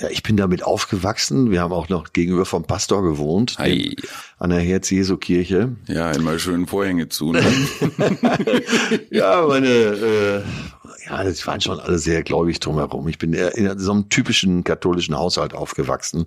Ja, 0.00 0.08
ich 0.08 0.22
bin 0.22 0.36
damit 0.36 0.62
aufgewachsen. 0.62 1.50
Wir 1.50 1.60
haben 1.60 1.72
auch 1.72 1.90
noch 1.90 2.12
gegenüber 2.14 2.46
vom 2.46 2.64
Pastor 2.64 3.02
gewohnt, 3.02 3.56
Ei. 3.58 3.94
an 4.38 4.48
der 4.48 4.60
Herz-Jesu-Kirche. 4.60 5.76
Ja, 5.88 6.10
immer 6.12 6.38
schön 6.38 6.66
Vorhänge 6.66 7.08
zu. 7.08 7.32
Ne? 7.32 7.42
Ja, 9.10 9.44
meine, 9.46 9.68
äh, 9.68 10.42
ja, 11.10 11.24
das 11.24 11.46
waren 11.46 11.60
schon 11.60 11.80
alle 11.80 11.98
sehr 11.98 12.22
gläubig 12.22 12.60
drumherum. 12.60 13.08
Ich 13.08 13.18
bin 13.18 13.32
in 13.32 13.78
so 13.78 13.92
einem 13.92 14.08
typischen 14.08 14.64
katholischen 14.64 15.16
Haushalt 15.16 15.54
aufgewachsen. 15.54 16.26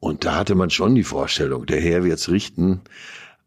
Und 0.00 0.24
da 0.24 0.36
hatte 0.36 0.54
man 0.54 0.70
schon 0.70 0.94
die 0.94 1.04
Vorstellung, 1.04 1.66
der 1.66 1.80
Herr 1.80 2.04
wird's 2.04 2.28
richten. 2.28 2.80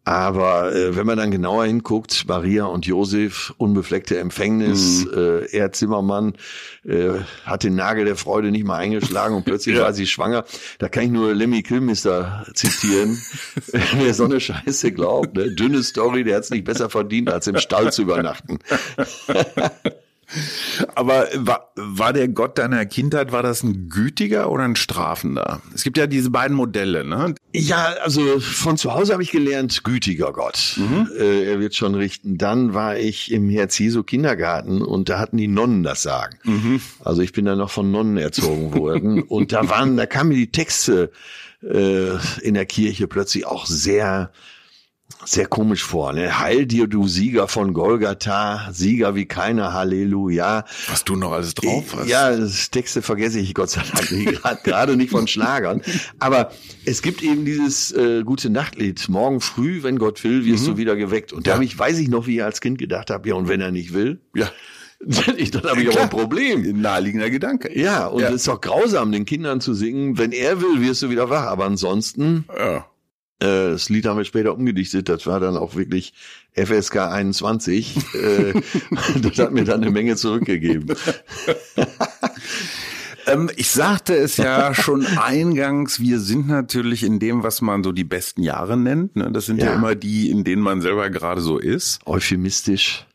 Aber 0.04 0.74
äh, 0.74 0.96
wenn 0.96 1.06
man 1.06 1.18
dann 1.18 1.30
genauer 1.30 1.66
hinguckt, 1.66 2.26
Maria 2.28 2.66
und 2.66 2.88
Josef, 2.88 3.54
unbefleckte 3.58 4.18
Empfängnis, 4.18 5.06
äh, 5.06 5.46
er 5.56 5.72
Zimmermann, 5.74 6.34
äh, 6.84 7.20
hat 7.46 7.64
den 7.64 7.76
Nagel 7.76 8.06
der 8.06 8.16
Freude 8.16 8.50
nicht 8.50 8.66
mal 8.66 8.78
eingeschlagen 8.78 9.36
und 9.36 9.46
plötzlich 9.46 9.76
Ja. 9.78 9.84
war 9.84 9.94
sie 9.94 10.08
schwanger. 10.08 10.44
Da 10.80 10.90
kann 10.90 11.04
ich 11.04 11.12
nur 11.12 11.36
Lemmy 11.36 11.62
Kilmister 11.62 12.48
zitieren. 12.56 13.22
Wer 14.00 14.14
so 14.16 14.26
eine 14.26 14.40
Scheiße 14.40 14.92
glaubt, 14.92 15.36
ne? 15.36 15.54
dünne 15.54 15.84
Story, 15.84 16.24
der 16.24 16.38
hat's 16.38 16.50
nicht 16.50 16.66
besser 16.66 16.90
verdient, 16.90 17.30
als 17.30 17.46
im 17.46 17.58
Stall 17.58 17.92
zu 17.94 18.02
übernachten. 18.02 18.58
Aber 20.96 21.28
war, 21.36 21.72
war 21.76 22.14
der 22.14 22.28
Gott 22.28 22.58
deiner 22.58 22.86
Kindheit, 22.86 23.32
war 23.32 23.44
das 23.44 23.64
ein 23.64 23.90
gütiger 23.90 24.50
oder 24.50 24.64
ein 24.64 24.76
strafender? 24.76 25.62
Es 25.74 25.84
gibt 25.84 25.98
ja 25.98 26.08
diese 26.08 26.30
beiden 26.30 26.56
Modelle, 26.56 27.04
ne? 27.04 27.36
Ja, 27.54 27.96
also 28.04 28.40
von 28.40 28.78
zu 28.78 28.94
Hause 28.94 29.14
habe 29.14 29.24
ich 29.24 29.32
gelernt, 29.32 29.84
gütiger 29.84 30.32
Gott. 30.32 30.78
Äh, 31.18 31.52
er 31.52 31.60
wird 31.60 31.76
schon 31.76 31.96
richten. 31.96 32.38
Dann 32.38 32.74
war 32.74 32.98
ich 32.98 33.32
im 33.32 33.50
Herz 33.50 33.78
Jesu 33.78 34.04
Kindergarten 34.04 34.82
und 34.82 35.10
da 35.10 35.20
hatten 35.20 35.38
die 35.38 35.48
Nonnen 35.48 35.84
das 35.84 36.02
Sagen. 36.02 36.38
Also 37.04 37.22
ich 37.22 37.34
bin 37.34 37.46
da 37.46 37.56
noch 37.56 37.70
von 37.70 37.92
Nonnen 37.92 38.18
erzogen 38.18 38.74
worden. 38.74 39.22
und 39.28 39.52
da 39.52 39.70
waren, 39.70 39.98
da 39.98 40.06
kamen 40.06 40.30
mir 40.30 40.36
die 40.36 40.52
Texte 40.52 41.12
äh, 41.62 42.18
in 42.42 42.54
der 42.54 42.66
Kirche 42.66 43.08
plötzlich 43.08 43.46
auch 43.46 43.66
sehr 43.66 44.32
sehr 45.26 45.46
komisch 45.46 45.84
vor. 45.84 46.14
Ne? 46.14 46.40
Heil 46.40 46.66
dir, 46.66 46.88
du 46.88 47.08
Sieger 47.08 47.48
von 47.48 47.74
Golgatha, 47.74 48.70
Sieger 48.72 49.16
wie 49.16 49.26
keiner, 49.26 49.74
Halleluja. 49.74 50.66
Was 50.90 51.04
du 51.04 51.16
noch 51.16 51.32
alles 51.32 51.54
drauf 51.54 51.96
hast. 51.96 52.08
Ja, 52.08 52.36
das 52.36 52.70
Texte 52.72 53.02
vergesse 53.02 53.40
ich 53.40 53.54
Gott 53.54 53.70
sei 53.70 53.82
Dank 54.44 54.64
gerade 54.64 54.98
nicht 54.98 55.12
von 55.12 55.28
Schlagern. 55.28 55.82
Aber 56.20 56.52
es 56.86 57.02
gibt 57.02 57.22
eben 57.24 57.46
dieses 57.46 57.92
äh, 57.92 58.24
gute 58.24 58.50
Nachtlied. 58.50 59.08
Morgen 59.10 59.42
früh, 59.42 59.84
wenn 59.84 60.00
Gott 60.00 60.24
will, 60.24 60.46
wirst 60.46 60.68
du 60.68 60.78
wieder 60.78 60.96
geweckt. 60.96 61.34
Und 61.34 61.48
da 61.48 61.56
Mhm. 61.56 61.62
Ja. 61.62 61.66
ich, 61.68 61.78
weiß 61.80 62.00
ich 62.00 62.08
noch, 62.08 62.28
wie 62.28 62.38
ich 62.38 62.44
als 62.44 62.62
Kind 62.62 62.78
gedacht 62.78 63.10
habe, 63.10 63.28
ja, 63.30 63.36
und 63.36 63.48
wenn 63.48 63.62
er 63.62 63.72
nicht 63.72 63.94
will, 63.94 64.20
Ja. 64.34 64.50
ich, 65.38 65.50
dann 65.52 65.64
habe 65.64 65.82
ich 65.82 65.90
aber 65.90 66.02
ein 66.02 66.10
Problem. 66.10 66.80
Naheliegender 66.80 67.30
Gedanke. 67.32 67.78
Ja, 67.78 68.06
und 68.08 68.22
Ja. 68.22 68.28
es 68.30 68.36
ist 68.36 68.48
doch 68.48 68.62
grausam, 68.62 69.12
den 69.12 69.26
Kindern 69.26 69.60
zu 69.60 69.74
singen, 69.74 70.18
wenn 70.20 70.32
er 70.32 70.62
will, 70.62 70.80
wirst 70.82 71.02
du 71.02 71.10
wieder 71.10 71.30
wach. 71.30 71.46
Aber 71.48 71.66
ansonsten, 71.66 72.46
Ja. 72.56 72.86
Äh, 73.42 73.72
das 73.72 73.90
Lied 73.90 74.06
haben 74.06 74.18
wir 74.18 74.26
später 74.26 74.54
umgedichtet, 74.54 75.10
das 75.10 75.26
war 75.26 75.40
dann 75.40 75.58
auch 75.58 75.76
wirklich 75.76 76.14
FSK 76.54 76.98
21. 76.98 77.98
äh, 78.14 78.54
das 79.22 79.40
hat 79.40 79.52
mir 79.52 79.64
dann 79.64 79.82
eine 79.82 79.92
Menge 79.92 80.16
zurückgegeben. 80.16 80.96
Ähm, 83.28 83.52
ich 83.56 83.70
sagte 83.70 84.16
es 84.16 84.38
ja 84.38 84.74
schon 84.74 85.06
eingangs, 85.06 86.00
wir 86.00 86.20
sind 86.20 86.48
natürlich 86.48 87.04
in 87.04 87.20
dem, 87.20 87.44
was 87.44 87.62
man 87.62 87.84
so 87.84 87.92
die 87.92 88.04
besten 88.04 88.42
Jahre 88.42 88.78
nennt. 88.78 89.16
Ne? 89.16 89.32
Das 89.32 89.46
sind 89.46 89.60
ja. 89.60 89.68
Ja. 89.68 89.74
immer 89.76 89.94
die, 89.94 90.32
in 90.32 90.44
denen 90.44 90.64
man 90.64 90.82
selber 90.82 91.08
gerade 91.12 91.40
so 91.40 91.60
ist. 91.60 92.00
Euphemistisch. 92.08 93.06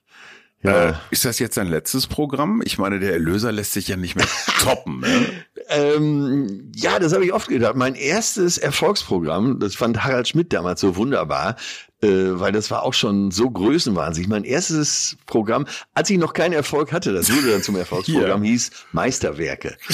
Äh, 0.66 0.86
Ja. 0.88 1.00
ist 1.10 1.24
das 1.24 1.38
jetzt 1.38 1.56
dein 1.56 1.68
letztes 1.68 2.06
Programm? 2.06 2.62
Ich 2.64 2.78
meine, 2.78 2.98
der 2.98 3.12
Erlöser 3.12 3.52
lässt 3.52 3.72
sich 3.72 3.88
ja 3.88 3.96
nicht 3.96 4.16
mehr 4.16 4.26
toppen. 4.62 5.00
Ne? 5.00 5.26
Ähm, 5.68 6.72
ja, 6.74 6.98
das 6.98 7.12
habe 7.12 7.24
ich 7.24 7.32
oft 7.32 7.48
gedacht. 7.48 7.76
Mein 7.76 7.94
erstes 7.94 8.58
Erfolgsprogramm, 8.58 9.58
das 9.60 9.74
fand 9.74 10.04
Harald 10.04 10.28
Schmidt 10.28 10.52
damals 10.52 10.80
so 10.80 10.96
wunderbar, 10.96 11.56
äh, 12.02 12.08
weil 12.08 12.52
das 12.52 12.70
war 12.70 12.82
auch 12.82 12.94
schon 12.94 13.30
so 13.30 13.50
größenwahnsinnig. 13.50 14.28
Mein 14.28 14.44
erstes 14.44 15.16
Programm, 15.26 15.66
als 15.94 16.10
ich 16.10 16.18
noch 16.18 16.32
keinen 16.32 16.52
Erfolg 16.52 16.92
hatte, 16.92 17.12
das 17.12 17.30
wurde 17.30 17.52
dann 17.52 17.62
zum 17.62 17.76
Erfolgsprogramm, 17.76 18.42
hieß 18.42 18.70
Meisterwerke. 18.92 19.76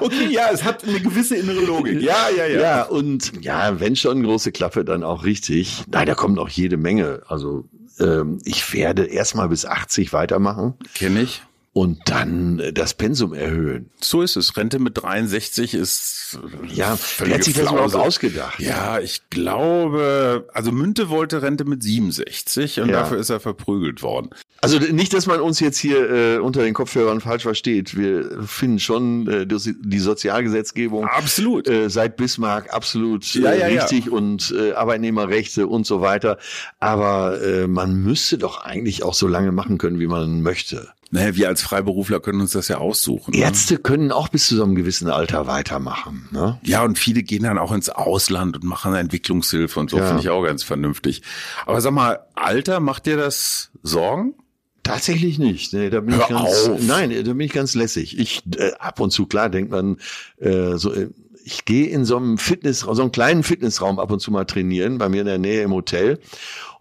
Okay, 0.00 0.28
ja, 0.30 0.48
es 0.52 0.64
hat 0.64 0.84
eine 0.84 1.00
gewisse 1.00 1.36
innere 1.36 1.60
Logik. 1.60 2.00
Ja, 2.00 2.28
ja, 2.36 2.46
Ja, 2.46 2.82
und 2.84 3.32
ja, 3.42 3.80
wenn 3.80 3.96
schon 3.96 4.22
große 4.22 4.52
Klappe, 4.52 4.84
dann 4.84 5.02
auch 5.02 5.24
richtig. 5.24 5.84
Nein, 5.90 6.06
da 6.06 6.14
kommt 6.14 6.36
noch 6.36 6.48
jede 6.48 6.76
Menge. 6.76 7.22
Also 7.26 7.68
ähm, 7.98 8.38
ich 8.44 8.72
werde 8.72 9.04
erstmal 9.06 9.48
bis 9.48 9.64
80 9.64 10.12
weitermachen 10.12 10.74
Kenne 10.94 11.22
ich. 11.22 11.42
Und 11.76 11.98
dann 12.08 12.58
äh, 12.58 12.72
das 12.72 12.94
Pensum 12.94 13.34
erhöhen. 13.34 13.90
So 14.00 14.22
ist 14.22 14.36
es. 14.36 14.56
Rente 14.56 14.78
mit 14.78 14.96
63 14.96 15.74
ist 15.74 16.38
Ja, 16.72 16.98
wer 17.18 17.34
hat 17.34 17.44
sich 17.44 17.52
das 17.52 17.70
überhaupt 17.70 17.94
ausgedacht? 17.94 18.58
Ja, 18.60 18.98
ich 18.98 19.28
glaube, 19.28 20.48
also 20.54 20.72
Münte 20.72 21.10
wollte 21.10 21.42
Rente 21.42 21.66
mit 21.66 21.82
67 21.82 22.80
und 22.80 22.88
Ja. 22.88 23.00
dafür 23.00 23.18
ist 23.18 23.28
er 23.28 23.40
verprügelt 23.40 24.02
worden. 24.02 24.30
Also 24.62 24.78
nicht, 24.78 25.12
dass 25.12 25.26
man 25.26 25.40
uns 25.40 25.60
jetzt 25.60 25.76
hier 25.76 26.10
äh, 26.10 26.38
unter 26.38 26.62
den 26.62 26.72
Kopfhörern 26.72 27.20
falsch 27.20 27.42
versteht. 27.42 27.94
Wir 27.94 28.42
finden 28.46 28.78
schon 28.78 29.28
äh, 29.28 29.46
die 29.46 29.98
Sozialgesetzgebung 29.98 31.04
Absolut. 31.04 31.68
äh, 31.68 31.90
seit 31.90 32.16
Bismarck 32.16 32.72
absolut 32.72 33.36
äh, 33.36 33.40
Ja, 33.40 33.52
ja, 33.52 33.68
ja. 33.68 33.82
richtig 33.84 34.10
und 34.10 34.50
äh, 34.58 34.72
Arbeitnehmerrechte 34.72 35.66
und 35.66 35.86
so 35.86 36.00
weiter. 36.00 36.38
Aber 36.80 37.38
äh, 37.42 37.66
man 37.66 37.96
müsste 38.02 38.38
doch 38.38 38.64
eigentlich 38.64 39.02
auch 39.02 39.12
so 39.14 39.28
lange 39.28 39.52
machen 39.52 39.76
können, 39.76 40.00
wie 40.00 40.06
man 40.06 40.40
möchte. 40.40 40.88
Naja, 41.10 41.36
wir 41.36 41.48
als 41.48 41.62
Freiberufler 41.62 42.18
können 42.20 42.40
uns 42.40 42.50
das 42.50 42.66
ja 42.68 42.78
aussuchen. 42.78 43.30
Ne? 43.32 43.38
Ärzte 43.42 43.78
können 43.78 44.10
auch 44.10 44.28
bis 44.28 44.48
zu 44.48 44.56
so 44.56 44.64
einem 44.64 44.74
gewissen 44.74 45.08
Alter 45.08 45.46
weitermachen. 45.46 46.28
Ne? 46.32 46.58
Ja, 46.64 46.82
und 46.84 46.98
viele 46.98 47.22
gehen 47.22 47.44
dann 47.44 47.58
auch 47.58 47.70
ins 47.72 47.88
Ausland 47.88 48.56
und 48.56 48.64
machen 48.64 48.92
Entwicklungshilfe 48.94 49.78
und 49.78 49.90
so, 49.90 49.98
Ja. 49.98 50.06
finde 50.06 50.22
ich 50.22 50.30
auch 50.30 50.42
ganz 50.42 50.64
vernünftig. 50.64 51.22
Aber 51.64 51.80
sag 51.80 51.92
mal, 51.92 52.20
Alter, 52.34 52.80
macht 52.80 53.06
dir 53.06 53.16
das 53.16 53.70
Sorgen? 53.84 54.34
Tatsächlich 54.82 55.38
nicht. 55.38 55.72
Nee, 55.72 55.90
da 55.90 56.00
bin 56.00 56.14
Hör 56.14 56.22
ich 56.22 56.28
ganz, 56.28 56.68
auf. 56.68 56.80
nein, 56.82 57.10
da 57.10 57.32
bin 57.32 57.40
ich 57.40 57.52
ganz 57.52 57.74
lässig. 57.74 58.18
Ich 58.18 58.42
äh, 58.56 58.72
ab 58.78 59.00
und 59.00 59.10
zu 59.10 59.26
klar 59.26 59.48
denkt 59.48 59.70
man 59.70 59.98
äh, 60.38 60.76
so. 60.76 60.92
Äh, 60.92 61.08
ich 61.44 61.64
gehe 61.64 61.86
in 61.86 62.04
so 62.04 62.16
einem 62.16 62.38
Fitness, 62.38 62.80
so 62.80 62.90
einem 63.00 63.12
kleinen 63.12 63.44
Fitnessraum 63.44 64.00
ab 64.00 64.10
und 64.10 64.18
zu 64.20 64.32
mal 64.32 64.44
trainieren, 64.46 64.98
bei 64.98 65.08
mir 65.08 65.20
in 65.20 65.26
der 65.28 65.38
Nähe 65.38 65.62
im 65.62 65.72
Hotel. 65.72 66.18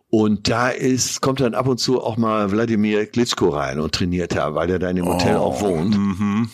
Und 0.10 0.50
da 0.50 0.70
ist, 0.70 1.22
kommt 1.22 1.42
dann 1.42 1.56
ab 1.56 1.68
und 1.68 1.80
zu 1.80 2.02
auch 2.02 2.18
mal 2.18 2.52
Wladimir 2.52 3.06
Klitschko 3.06 3.50
rein 3.50 3.80
und 3.80 3.94
trainiert 3.94 4.36
da, 4.36 4.56
weil 4.56 4.70
er 4.70 4.80
da 4.80 4.90
in 4.90 4.98
dem 4.98 5.08
Hotel 5.08 5.36
auch 5.38 5.62
wohnt. 5.62 5.98
Mhm. 5.98 6.50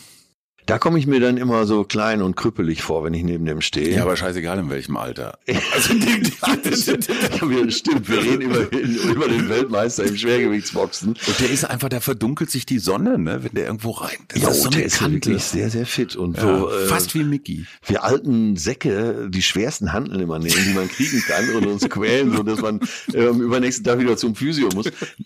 Da 0.71 0.79
komme 0.79 0.97
ich 0.99 1.05
mir 1.05 1.19
dann 1.19 1.35
immer 1.35 1.65
so 1.65 1.83
klein 1.83 2.21
und 2.21 2.37
krüppelig 2.37 2.81
vor, 2.81 3.03
wenn 3.03 3.13
ich 3.13 3.23
neben 3.23 3.43
dem 3.43 3.59
stehe. 3.59 3.93
Ja, 3.93 4.03
aber 4.03 4.15
scheißegal 4.15 4.57
in 4.57 4.69
welchem 4.69 4.95
Alter. 4.95 5.37
Also 5.73 7.49
wir, 7.49 7.71
stimmt, 7.71 8.07
wir 8.07 8.21
reden 8.21 8.41
über, 8.41 8.71
über 8.71 9.27
den 9.27 9.49
Weltmeister 9.49 10.05
im 10.05 10.15
Schwergewichtsboxen. 10.15 11.09
Und 11.09 11.39
der 11.39 11.49
ist 11.49 11.65
einfach, 11.65 11.89
da 11.89 11.99
verdunkelt 11.99 12.49
sich 12.51 12.65
die 12.65 12.79
Sonne, 12.79 13.17
ne, 13.19 13.43
wenn 13.43 13.51
der 13.53 13.65
irgendwo 13.65 13.91
rein. 13.91 14.17
Das 14.29 14.41
Ja, 14.41 14.49
ist 14.49 14.63
so 14.63 14.69
der 14.69 14.85
ist 14.85 15.01
wirklich 15.01 15.43
sehr, 15.43 15.69
sehr 15.69 15.85
fit 15.85 16.15
und 16.15 16.37
Ja, 16.37 16.43
so. 16.43 16.69
Äh, 16.69 16.85
fast 16.87 17.15
wie 17.15 17.23
Mickey. 17.23 17.65
wir 17.85 18.03
alten 18.03 18.55
Säcke 18.55 19.27
die 19.29 19.41
schwersten 19.41 19.91
Handeln 19.91 20.21
immer 20.21 20.39
nehmen, 20.39 20.55
die 20.65 20.73
man 20.73 20.87
kriegen 20.87 21.21
kann 21.27 21.49
und 21.55 21.67
uns 21.67 21.89
quälen, 21.89 22.31
so 22.35 22.43
dass 22.43 22.61
man 22.61 22.79
ähm, 23.13 23.41
übernächsten 23.41 23.83
Tag 23.83 23.99
wieder 23.99 24.15
zum 24.15 24.35
Physio 24.35 24.69
muss. 24.73 24.85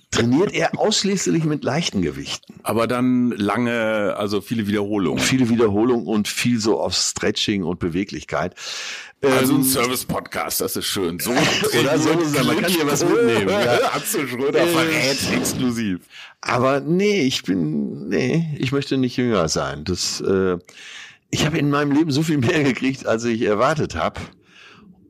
Trainiert 0.10 0.54
er 0.54 0.80
ausschließlich 0.80 1.44
mit 1.44 1.64
leichten 1.64 2.02
Gewichten. 2.02 2.56
Aber 2.64 2.88
dann 2.88 3.32
lange, 3.32 4.16
also 4.18 4.42
viele 4.42 4.68
Wiederholungen. 4.68 5.20
Viele 5.38 5.50
Wiederholungen 5.50 6.08
und 6.08 6.28
viel 6.28 6.60
so 6.60 6.80
auf 6.80 6.94
Stretching 6.96 7.64
und 7.64 7.80
Beweglichkeit. 7.80 8.56
Also 9.22 9.56
ein 9.56 9.62
Ähm, 9.62 9.64
Service-Podcast, 9.66 10.62
das 10.62 10.76
ist 10.76 10.86
schön. 10.86 11.20
So 11.20 11.32
Oder 11.80 11.98
so, 12.00 12.14
man 12.14 12.62
kann 12.62 12.72
hier 12.72 12.88
was 12.88 13.04
mitnehmen, 13.04 13.50
ja. 13.50 13.80
Atze 13.94 14.28
Schröder 14.28 14.60
Äh, 14.62 14.68
verrät 14.68 15.18
exklusiv. 15.34 16.00
Aber 16.42 16.80
nee, 16.80 17.22
ich 17.24 17.44
bin, 17.44 18.08
nee, 18.08 18.56
ich 18.58 18.72
möchte 18.72 18.98
nicht 18.98 19.18
jünger 19.18 19.50
sein. 19.50 19.84
Das, 19.84 20.22
äh, 20.22 20.58
ich 21.32 21.46
habe 21.46 21.58
in 21.58 21.70
meinem 21.70 21.92
Leben 21.92 22.12
so 22.12 22.24
viel 22.24 22.38
mehr 22.38 22.64
gekriegt, 22.64 23.06
als 23.06 23.24
ich 23.26 23.42
erwartet 23.42 23.96
habe. 23.96 24.22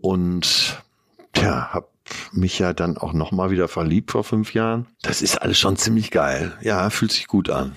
Und 0.01 0.81
tja, 1.33 1.69
habe 1.73 1.87
mich 2.31 2.59
ja 2.59 2.73
dann 2.73 2.97
auch 2.97 3.13
noch 3.13 3.31
mal 3.31 3.49
wieder 3.49 3.67
verliebt 3.67 4.11
vor 4.11 4.23
fünf 4.23 4.53
Jahren. 4.53 4.87
Das 5.01 5.21
ist 5.21 5.41
alles 5.41 5.59
schon 5.59 5.75
ziemlich 5.77 6.11
geil. 6.11 6.57
Ja, 6.61 6.89
fühlt 6.89 7.11
sich 7.11 7.27
gut 7.27 7.49
an. 7.49 7.73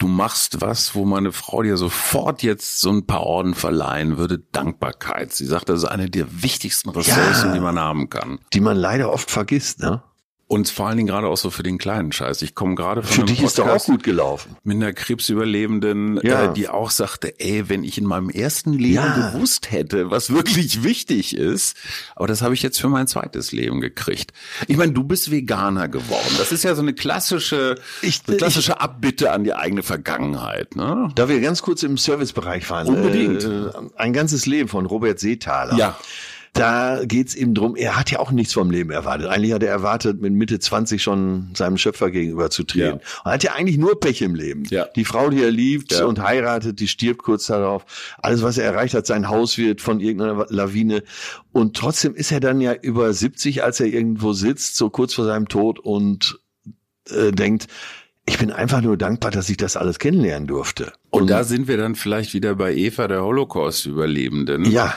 Du 0.00 0.08
machst 0.08 0.62
was, 0.62 0.94
wo 0.94 1.04
meine 1.04 1.30
Frau 1.30 1.62
dir 1.62 1.76
sofort 1.76 2.42
jetzt 2.42 2.80
so 2.80 2.90
ein 2.90 3.04
paar 3.06 3.20
Orden 3.22 3.54
verleihen 3.54 4.16
würde. 4.16 4.38
Dankbarkeit. 4.50 5.30
Sie 5.34 5.44
sagt, 5.44 5.68
das 5.68 5.80
ist 5.82 5.88
eine 5.88 6.08
der 6.08 6.42
wichtigsten 6.42 6.88
Ressourcen, 6.88 7.48
Ja. 7.48 7.52
die 7.52 7.60
man 7.60 7.78
haben 7.78 8.08
kann. 8.08 8.38
Die 8.54 8.60
man 8.60 8.78
leider 8.78 9.12
oft 9.12 9.30
vergisst, 9.30 9.80
ne? 9.80 10.02
Und 10.52 10.68
vor 10.68 10.88
allen 10.88 10.96
Dingen 10.96 11.06
gerade 11.06 11.28
auch 11.28 11.36
so 11.36 11.50
für 11.50 11.62
den 11.62 11.78
kleinen 11.78 12.10
Scheiß. 12.10 12.42
Ich 12.42 12.56
komme 12.56 12.74
gerade 12.74 13.04
von 13.04 13.12
Für 13.14 13.20
einem 13.20 13.26
dich 13.28 13.40
ist 13.40 13.56
doch 13.56 13.66
auch 13.66 13.68
Podcast 13.68 13.86
gut 13.86 14.02
gelaufen. 14.02 14.56
mit 14.64 14.74
einer 14.78 14.92
Krebsüberlebenden, 14.92 16.18
Ja. 16.24 16.50
äh, 16.50 16.54
die 16.54 16.68
auch 16.68 16.90
sagte, 16.90 17.38
ey, 17.38 17.68
wenn 17.68 17.84
ich 17.84 17.98
in 17.98 18.04
meinem 18.04 18.30
ersten 18.30 18.72
Leben 18.72 18.94
Ja. 18.94 19.30
gewusst 19.32 19.70
hätte, 19.70 20.10
was 20.10 20.30
wirklich 20.30 20.82
wichtig 20.82 21.36
ist, 21.36 21.76
aber 22.16 22.26
das 22.26 22.42
habe 22.42 22.54
ich 22.54 22.62
jetzt 22.62 22.80
für 22.80 22.88
mein 22.88 23.06
zweites 23.06 23.52
Leben 23.52 23.80
gekriegt. 23.80 24.32
Ich 24.66 24.76
meine, 24.76 24.90
du 24.92 25.04
bist 25.04 25.30
Veganer 25.30 25.86
geworden. 25.88 26.34
Das 26.38 26.50
ist 26.50 26.64
ja 26.64 26.74
so 26.74 26.82
eine 26.82 26.94
klassische, 26.94 27.76
Ich- 28.02 28.22
eine 28.26 28.36
klassische 28.36 28.80
Abbitte 28.80 29.30
an 29.30 29.44
die 29.44 29.54
eigene 29.54 29.84
Vergangenheit. 29.84 30.74
Ne? 30.74 31.10
Da 31.14 31.28
wir 31.28 31.40
ganz 31.40 31.62
kurz 31.62 31.84
im 31.84 31.96
Servicebereich 31.96 32.68
waren. 32.70 32.88
Unbedingt. 32.88 33.44
Äh, 33.44 33.70
ein 33.96 34.12
ganzes 34.12 34.46
Leben 34.46 34.68
von 34.68 34.86
Robert 34.86 35.20
Seethaler. 35.20 35.76
Ja. 35.76 35.96
Da 36.52 37.02
geht's 37.04 37.36
ihm 37.36 37.54
drum, 37.54 37.76
er 37.76 37.96
hat 37.96 38.10
ja 38.10 38.18
auch 38.18 38.32
nichts 38.32 38.52
vom 38.54 38.70
Leben 38.72 38.90
erwartet. 38.90 39.28
Eigentlich 39.28 39.52
hat 39.52 39.62
er 39.62 39.70
erwartet, 39.70 40.20
mit 40.20 40.32
Mitte 40.32 40.58
20 40.58 41.00
schon 41.00 41.50
seinem 41.54 41.76
Schöpfer 41.78 42.10
gegenüber 42.10 42.50
zu 42.50 42.64
treten. 42.64 42.98
Ja. 42.98 43.20
Er 43.24 43.32
hat 43.34 43.44
ja 43.44 43.52
eigentlich 43.54 43.78
nur 43.78 44.00
Pech 44.00 44.20
im 44.20 44.34
Leben. 44.34 44.64
Ja. 44.68 44.86
Die 44.96 45.04
Frau, 45.04 45.30
die 45.30 45.42
er 45.42 45.52
liebt 45.52 45.92
Ja. 45.92 46.06
und 46.06 46.20
heiratet, 46.20 46.80
die 46.80 46.88
stirbt 46.88 47.22
kurz 47.22 47.46
darauf. 47.46 47.84
Alles, 48.18 48.42
was 48.42 48.58
er 48.58 48.64
erreicht 48.64 48.94
hat, 48.94 49.06
sein 49.06 49.28
Haus 49.28 49.58
wird 49.58 49.80
von 49.80 50.00
irgendeiner 50.00 50.44
Lawine. 50.48 51.04
Und 51.52 51.76
trotzdem 51.76 52.14
ist 52.16 52.32
er 52.32 52.40
dann 52.40 52.60
ja 52.60 52.74
über 52.74 53.12
70, 53.12 53.62
als 53.62 53.78
er 53.78 53.86
irgendwo 53.86 54.32
sitzt, 54.32 54.76
so 54.76 54.90
kurz 54.90 55.14
vor 55.14 55.26
seinem 55.26 55.46
Tod 55.46 55.78
und 55.78 56.40
äh, 57.10 57.30
denkt, 57.30 57.68
ich 58.26 58.38
bin 58.38 58.50
einfach 58.50 58.80
nur 58.80 58.96
dankbar, 58.96 59.30
dass 59.30 59.48
ich 59.48 59.56
das 59.56 59.76
alles 59.76 59.98
kennenlernen 59.98 60.46
durfte. 60.48 60.92
Und 61.10 61.30
da 61.30 61.42
sind 61.44 61.68
wir 61.68 61.76
dann 61.76 61.94
vielleicht 61.94 62.34
wieder 62.34 62.54
bei 62.56 62.74
Eva, 62.74 63.08
der 63.08 63.22
Holocaust-Überlebenden. 63.24 64.70
ja, 64.70 64.94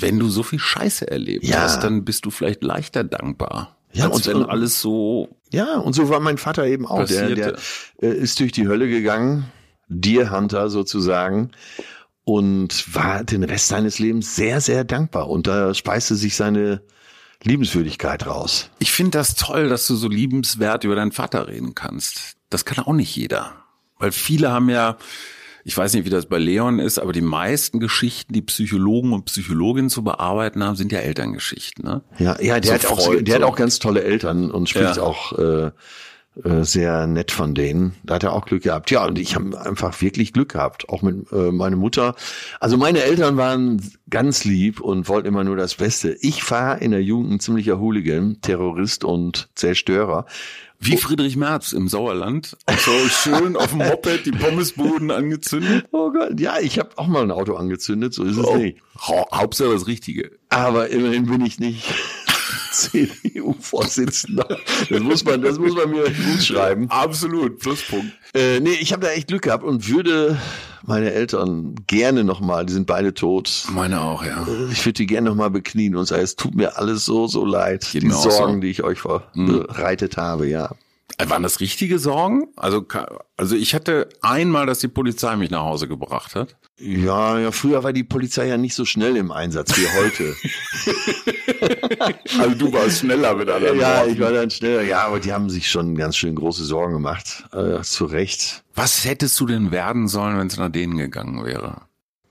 Wenn 0.00 0.18
du 0.18 0.28
so 0.28 0.42
viel 0.42 0.58
Scheiße 0.58 1.10
erlebt 1.10 1.44
Ja. 1.44 1.62
hast, 1.62 1.82
dann 1.82 2.04
bist 2.04 2.24
du 2.24 2.30
vielleicht 2.30 2.62
leichter 2.62 3.04
dankbar. 3.04 3.76
Ja, 3.92 4.04
als 4.06 4.26
und- 4.26 4.34
wenn 4.34 4.42
alles 4.44 4.80
so 4.80 5.28
Ja, 5.50 5.78
und 5.78 5.94
so 5.94 6.08
war 6.10 6.20
mein 6.20 6.36
Vater 6.38 6.66
eben 6.66 6.86
auch. 6.86 7.04
Der, 7.06 7.28
der 7.34 7.52
Passierte. 7.52 7.60
äh, 8.02 8.12
ist 8.14 8.38
durch 8.40 8.52
die 8.52 8.68
Hölle 8.68 8.88
gegangen, 8.88 9.46
Deer 9.88 10.30
Hunter 10.30 10.68
sozusagen, 10.68 11.52
und 12.24 12.94
war 12.94 13.24
den 13.24 13.42
Rest 13.42 13.68
seines 13.68 13.98
Lebens 13.98 14.36
sehr, 14.36 14.60
sehr 14.60 14.84
dankbar. 14.84 15.30
Und 15.30 15.46
da 15.46 15.72
speiste 15.72 16.14
sich 16.16 16.36
seine 16.36 16.82
Liebenswürdigkeit 17.42 18.26
raus. 18.26 18.68
Ich 18.78 18.92
finde 18.92 19.12
das 19.18 19.34
toll, 19.36 19.68
dass 19.68 19.86
du 19.86 19.94
so 19.96 20.08
liebenswert 20.08 20.84
über 20.84 20.94
deinen 20.96 21.12
Vater 21.12 21.48
reden 21.48 21.74
kannst. 21.74 22.36
Das 22.50 22.64
kann 22.66 22.84
auch 22.84 22.92
nicht 22.92 23.14
jeder. 23.16 23.52
Weil 23.98 24.12
viele 24.12 24.50
haben 24.50 24.68
ja, 24.68 24.96
ich 25.68 25.76
weiß 25.76 25.92
nicht, 25.92 26.06
wie 26.06 26.10
das 26.10 26.24
bei 26.24 26.38
Leon 26.38 26.78
ist, 26.78 26.98
aber 26.98 27.12
die 27.12 27.20
meisten 27.20 27.78
Geschichten, 27.78 28.32
die 28.32 28.40
Psychologen 28.40 29.12
und 29.12 29.26
Psychologinnen 29.26 29.90
zu 29.90 30.02
bearbeiten 30.02 30.64
haben, 30.64 30.76
sind 30.76 30.92
ja 30.92 31.00
Elterngeschichten. 31.00 31.84
Ne? 31.84 32.00
Ja, 32.18 32.40
ja, 32.40 32.58
der, 32.58 32.78
So 32.80 32.88
hat, 32.88 32.98
auch, 32.98 33.14
der 33.20 33.34
hat 33.34 33.42
so. 33.42 33.46
auch 33.48 33.54
ganz 33.54 33.78
tolle 33.78 34.02
Eltern 34.02 34.50
und 34.50 34.70
spielt 34.70 34.96
Ja. 34.96 35.02
auch 35.02 35.38
äh, 35.38 35.70
äh, 36.44 36.62
sehr 36.64 37.06
nett 37.06 37.30
von 37.30 37.54
denen. 37.54 37.94
Da 38.04 38.14
hat 38.14 38.22
er 38.24 38.32
auch 38.32 38.46
Glück 38.46 38.62
gehabt. 38.62 38.90
Ja, 38.90 39.06
und 39.06 39.18
ich 39.18 39.34
habe 39.34 39.60
einfach 39.60 40.00
wirklich 40.00 40.32
Glück 40.32 40.52
gehabt. 40.52 40.88
Auch 40.88 41.02
mit 41.02 41.30
äh, 41.32 41.50
meiner 41.52 41.76
Mutter. 41.76 42.14
Also 42.60 42.76
meine 42.76 43.02
Eltern 43.02 43.36
waren 43.36 43.82
ganz 44.10 44.44
lieb 44.44 44.80
und 44.80 45.08
wollten 45.08 45.28
immer 45.28 45.44
nur 45.44 45.56
das 45.56 45.74
Beste. 45.74 46.16
Ich 46.20 46.48
war 46.50 46.80
in 46.80 46.90
der 46.92 47.02
Jugend 47.02 47.32
ein 47.32 47.40
ziemlicher 47.40 47.78
Hooligan, 47.80 48.38
Terrorist 48.42 49.04
und 49.04 49.48
Zerstörer. 49.54 50.26
Wie 50.80 50.96
Friedrich 50.96 51.36
Merz 51.36 51.72
im 51.72 51.88
Sauerland. 51.88 52.56
So 52.84 52.92
schön 53.08 53.56
auf 53.56 53.70
dem 53.70 53.78
Moped 53.78 54.24
die 54.26 54.30
Pommesbuden 54.30 55.10
angezündet. 55.10 55.86
Oh 55.90 56.12
Gott, 56.12 56.38
ja, 56.38 56.60
ich 56.60 56.78
habe 56.78 56.90
auch 56.94 57.08
mal 57.08 57.22
ein 57.24 57.32
Auto 57.32 57.56
angezündet, 57.56 58.14
so 58.14 58.22
ist 58.22 58.36
es 58.36 58.44
Oh, 58.46 58.56
nicht. 58.56 58.78
hau- 58.96 59.26
Hauptsache 59.34 59.70
das 59.72 59.88
Richtige. 59.88 60.30
Aber 60.50 60.88
immerhin 60.90 61.26
bin 61.26 61.44
ich 61.44 61.58
nicht 61.58 61.82
CDU-Vorsitzender. 62.78 64.46
Das 64.88 65.00
muss 65.00 65.24
man, 65.24 65.42
das 65.42 65.58
muss 65.58 65.74
man 65.74 65.90
mir 65.90 66.04
gut 66.04 66.42
schreiben. 66.42 66.88
Absolut, 66.90 67.58
Pluspunkt. 67.58 68.12
Äh, 68.34 68.60
nee, 68.60 68.76
ich 68.80 68.92
habe 68.92 69.06
da 69.06 69.12
echt 69.12 69.28
Glück 69.28 69.42
gehabt 69.42 69.64
und 69.64 69.88
würde 69.88 70.38
meine 70.84 71.12
Eltern 71.12 71.74
gerne 71.86 72.24
nochmal, 72.24 72.66
die 72.66 72.72
sind 72.72 72.86
beide 72.86 73.14
tot. 73.14 73.64
Meine 73.70 74.00
auch, 74.00 74.24
ja. 74.24 74.46
Ich 74.70 74.84
würde 74.84 74.94
die 74.94 75.06
gerne 75.06 75.28
nochmal 75.28 75.50
beknien 75.50 75.96
und 75.96 76.06
sagen, 76.06 76.22
es 76.22 76.36
tut 76.36 76.54
mir 76.54 76.78
alles 76.78 77.04
so, 77.04 77.26
so 77.26 77.44
leid. 77.44 77.88
Geht 77.92 78.02
die 78.02 78.10
Sorgen, 78.10 78.54
so. 78.54 78.60
die 78.60 78.68
ich 78.68 78.82
euch 78.82 79.00
bereitet 79.34 80.16
habe, 80.16 80.46
ja. 80.48 80.70
Äh, 81.16 81.28
Waren 81.28 81.42
das 81.42 81.60
richtige 81.60 81.98
Sorgen? 81.98 82.48
Also, 82.56 82.84
also 83.36 83.56
ich 83.56 83.74
hatte 83.74 84.08
einmal, 84.20 84.66
dass 84.66 84.78
die 84.78 84.88
Polizei 84.88 85.36
mich 85.36 85.50
nach 85.50 85.62
Hause 85.62 85.88
gebracht 85.88 86.34
hat. 86.34 86.56
Ja, 86.80 87.38
ja, 87.40 87.50
früher 87.50 87.82
war 87.82 87.92
die 87.92 88.04
Polizei 88.04 88.46
ja 88.46 88.56
nicht 88.56 88.74
so 88.74 88.84
schnell 88.84 89.16
im 89.16 89.32
Einsatz 89.32 89.76
wie 89.76 89.86
heute. 89.98 90.36
Also 92.38 92.54
du 92.54 92.72
warst 92.72 93.00
schneller 93.00 93.34
mit 93.34 93.48
anderen 93.48 93.80
ja, 93.80 93.98
Worten. 93.98 94.12
ich 94.12 94.20
war 94.20 94.32
dann 94.32 94.50
schneller. 94.50 94.82
Ja, 94.82 95.06
aber 95.06 95.18
die 95.18 95.32
haben 95.32 95.50
sich 95.50 95.68
schon 95.68 95.96
ganz 95.96 96.16
schön 96.16 96.34
große 96.34 96.64
Sorgen 96.64 96.94
gemacht. 96.94 97.44
Äh, 97.52 97.82
zu 97.82 98.04
Recht. 98.04 98.62
Was 98.74 99.04
hättest 99.04 99.38
du 99.40 99.46
denn 99.46 99.72
werden 99.72 100.08
sollen, 100.08 100.38
wenn 100.38 100.46
es 100.46 100.56
nach 100.56 100.70
denen 100.70 100.96
gegangen 100.96 101.44
wäre? 101.44 101.82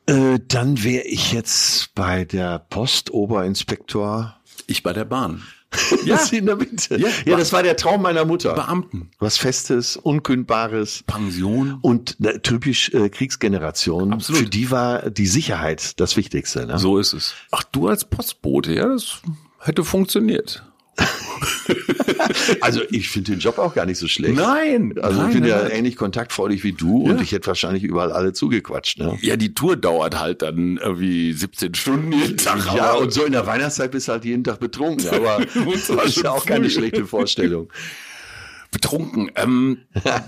Äh, 0.05 0.39
dann 0.47 0.83
wäre 0.83 1.03
ich 1.03 1.33
jetzt 1.33 1.93
bei 1.93 2.23
der 2.23 2.59
Post 2.59 3.11
Oberinspektor. 3.11 4.37
Ich 4.65 4.83
bei 4.83 4.93
der 4.93 5.05
Bahn. 5.05 5.43
Ja, 6.05 6.20
in 6.32 6.45
der 6.45 6.55
Mitte. 6.55 6.97
Ja. 6.99 7.09
Ja, 7.26 7.38
das 7.38 7.51
war 7.53 7.63
der 7.63 7.76
Traum 7.76 8.01
meiner 8.01 8.26
Mutter. 8.26 8.53
Beamten. 8.53 9.09
Was 9.20 9.38
Festes, 9.38 9.97
Unkündbares. 9.97 11.03
Pension. 11.05 11.80
Und 11.82 12.18
äh, 12.24 12.39
typisch 12.39 12.93
äh, 12.93 13.09
Kriegsgeneration. 13.09 14.13
Absolut. 14.13 14.41
Für 14.41 14.49
die 14.49 14.72
war 14.72 15.09
die 15.09 15.28
Sicherheit 15.28 15.99
das 15.99 16.18
Wichtigste. 16.18 16.65
Ne? 16.65 16.80
So 16.80 16.97
ist 16.97 17.13
es. 17.13 17.34
Ach, 17.51 17.63
du 17.63 17.88
als 17.88 18.05
Postbote, 18.05 18.74
ja, 18.74 18.88
das 18.88 19.22
hätte 19.59 19.84
funktioniert. 19.84 20.63
Also 22.61 22.81
ich 22.89 23.09
finde 23.09 23.31
den 23.31 23.39
Job 23.39 23.57
auch 23.57 23.73
gar 23.73 23.85
nicht 23.85 23.97
so 23.97 24.07
schlecht. 24.07 24.35
Nein, 24.35 24.93
Also 25.01 25.19
nein, 25.19 25.27
ich 25.29 25.33
bin 25.35 25.41
nein, 25.43 25.49
ja 25.49 25.63
nein. 25.63 25.71
ähnlich 25.71 25.95
kontaktfreudig 25.95 26.63
wie 26.63 26.73
du 26.73 27.03
und 27.03 27.17
Ja. 27.17 27.21
ich 27.21 27.31
hätte 27.31 27.47
wahrscheinlich 27.47 27.83
überall 27.83 28.11
alle 28.11 28.33
zugequatscht. 28.33 28.99
Ne? 28.99 29.17
Ja, 29.21 29.35
die 29.35 29.53
Tour 29.53 29.75
dauert 29.75 30.19
halt 30.19 30.41
dann 30.41 30.77
irgendwie 30.77 31.33
17 31.33 31.75
Stunden 31.75 32.11
jeden 32.13 32.37
Tag. 32.37 32.73
Ja, 32.75 32.93
und 32.93 33.11
so 33.13 33.23
in 33.25 33.33
der 33.33 33.45
Weihnachtszeit 33.45 33.91
bist 33.91 34.07
du 34.07 34.13
halt 34.13 34.25
jeden 34.25 34.43
Tag 34.43 34.59
betrunken, 34.59 35.07
aber 35.13 35.37
Und 35.37 35.75
das 35.89 35.89
ist 35.89 36.23
ja 36.23 36.31
auch 36.31 36.45
keine 36.45 36.69
schlechte 36.69 37.05
Vorstellung. 37.05 37.69
betrunken. 38.71 39.31
Ähm, 39.35 39.79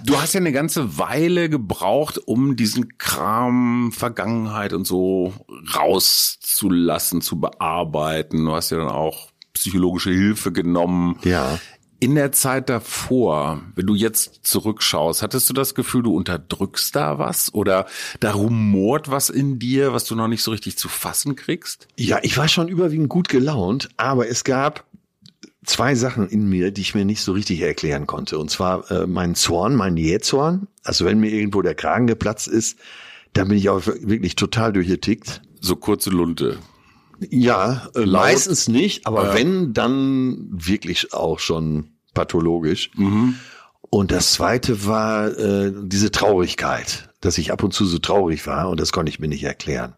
du 0.05 0.20
hast 0.20 0.34
ja 0.34 0.39
eine 0.39 0.51
ganze 0.53 0.97
Weile 0.97 1.49
gebraucht, 1.49 2.17
um 2.17 2.55
diesen 2.55 2.97
Kram 2.97 3.91
Vergangenheit 3.91 4.74
und 4.74 4.86
so 4.88 5.34
rauszulassen, 5.76 7.22
zu 7.22 7.39
bearbeiten. 7.39 8.45
Du 8.45 8.53
hast 8.53 8.70
ja 8.72 8.78
dann 8.78 8.88
auch 8.89 9.30
psychologische 9.60 10.12
Hilfe 10.12 10.51
genommen. 10.51 11.20
Ja. 11.24 11.60
In 12.01 12.16
der 12.16 12.32
Zeit 12.32 12.70
davor, 12.70 13.62
wenn 13.76 13.86
du 13.86 13.93
jetzt 13.93 14.39
zurückschaust, 14.43 15.22
hattest 15.22 15.49
du 15.49 15.53
das 15.53 15.76
Gefühl, 15.76 16.01
du 16.03 16.16
unterdrückst 16.16 16.95
da 16.95 17.20
was 17.20 17.53
oder 17.53 17.88
da 18.22 18.32
rumort 18.32 19.12
was 19.12 19.30
in 19.30 19.60
dir, 19.60 19.91
was 19.91 20.05
du 20.05 20.16
noch 20.16 20.30
nicht 20.30 20.41
so 20.41 20.51
richtig 20.51 20.78
zu 20.78 20.88
fassen 20.88 21.36
kriegst? 21.36 21.89
Ja, 21.97 22.20
ich 22.22 22.38
war 22.38 22.47
schon 22.47 22.70
überwiegend 22.70 23.10
gut 23.10 23.28
gelaunt, 23.28 23.89
aber 23.97 24.30
es 24.30 24.45
gab 24.45 24.86
zwei 25.66 25.93
Sachen 25.95 26.30
in 26.30 26.47
mir, 26.47 26.72
die 26.72 26.82
ich 26.82 26.95
mir 26.95 27.03
nicht 27.03 27.22
so 27.22 27.34
richtig 27.34 27.60
erklären 27.60 28.07
konnte. 28.07 28.39
Und 28.39 28.49
zwar 28.49 28.89
äh, 28.89 29.05
mein 29.05 29.36
Zorn, 29.36 29.76
mein 29.76 29.97
Jähzorn. 29.97 30.68
Also 30.86 31.03
wenn 31.03 31.20
mir 31.20 31.32
irgendwo 31.32 31.62
der 31.62 31.76
Kragen 31.76 32.07
geplatzt 32.07 32.47
ist, 32.47 32.80
dann 33.34 33.49
bin 33.49 33.57
ich 33.57 33.68
auch 33.70 33.86
wirklich 33.86 34.36
total 34.36 34.72
durchgetickt. 34.72 35.41
So 35.60 35.76
kurze 35.76 36.10
Lunte. 36.12 36.60
Ja, 37.30 37.88
äh, 37.95 38.05
meistens 38.05 38.67
nicht, 38.67 39.05
aber 39.07 39.28
Ja. 39.30 39.34
wenn, 39.36 39.74
dann 39.74 40.47
wirklich 40.51 41.13
auch 41.13 41.39
schon 41.39 41.89
pathologisch. 42.13 42.91
Und 43.91 44.11
das 44.11 44.34
zweite 44.34 44.86
war 44.86 45.28
äh, 45.38 45.74
diese 45.84 46.11
Traurigkeit, 46.11 47.09
dass 47.22 47.38
ich 47.38 47.51
ab 47.51 47.63
und 47.63 47.74
zu 47.74 47.86
so 47.86 47.97
traurig 47.99 48.45
war 48.47 48.70
und 48.70 48.80
das 48.80 48.91
konnte 48.91 49.09
ich 49.09 49.20
mir 49.20 49.28
nicht 49.28 49.43
erklären. 49.43 49.95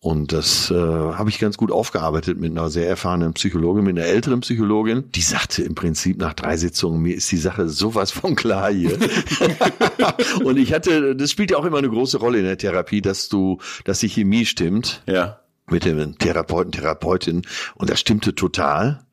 Und 0.00 0.32
das 0.34 0.70
äh, 0.70 0.74
habe 0.74 1.30
ich 1.30 1.38
ganz 1.38 1.56
gut 1.56 1.72
aufgearbeitet 1.72 2.38
mit 2.38 2.50
einer 2.50 2.68
sehr 2.68 2.86
erfahrenen 2.86 3.32
Psychologin, 3.32 3.84
mit 3.84 3.96
einer 3.98 4.06
älteren 4.06 4.40
Psychologin. 4.40 5.04
Die 5.14 5.22
sagte 5.22 5.62
im 5.62 5.74
Prinzip 5.74 6.18
nach 6.18 6.34
drei 6.34 6.58
Sitzungen, 6.58 7.00
mir 7.00 7.14
ist 7.16 7.32
die 7.32 7.38
Sache 7.38 7.70
sowas 7.70 8.10
von 8.10 8.36
klar 8.36 8.70
hier. 8.70 8.98
und 10.44 10.58
ich 10.58 10.74
hatte, 10.74 11.16
das 11.16 11.30
spielt 11.30 11.52
ja 11.52 11.56
auch 11.56 11.64
immer 11.64 11.78
eine 11.78 11.88
große 11.88 12.18
Rolle 12.18 12.38
in 12.38 12.44
der 12.44 12.58
Therapie, 12.58 13.00
dass 13.00 13.30
du, 13.30 13.58
dass 13.84 14.00
die 14.00 14.08
Chemie 14.10 14.44
stimmt 14.44 15.02
Ja. 15.06 15.40
Mit 15.70 15.84
dem 15.84 16.18
Therapeuten, 16.18 16.72
Therapeutin 16.72 17.42
und 17.74 17.90
das 17.90 18.00
stimmte 18.00 18.34
total. 18.34 19.04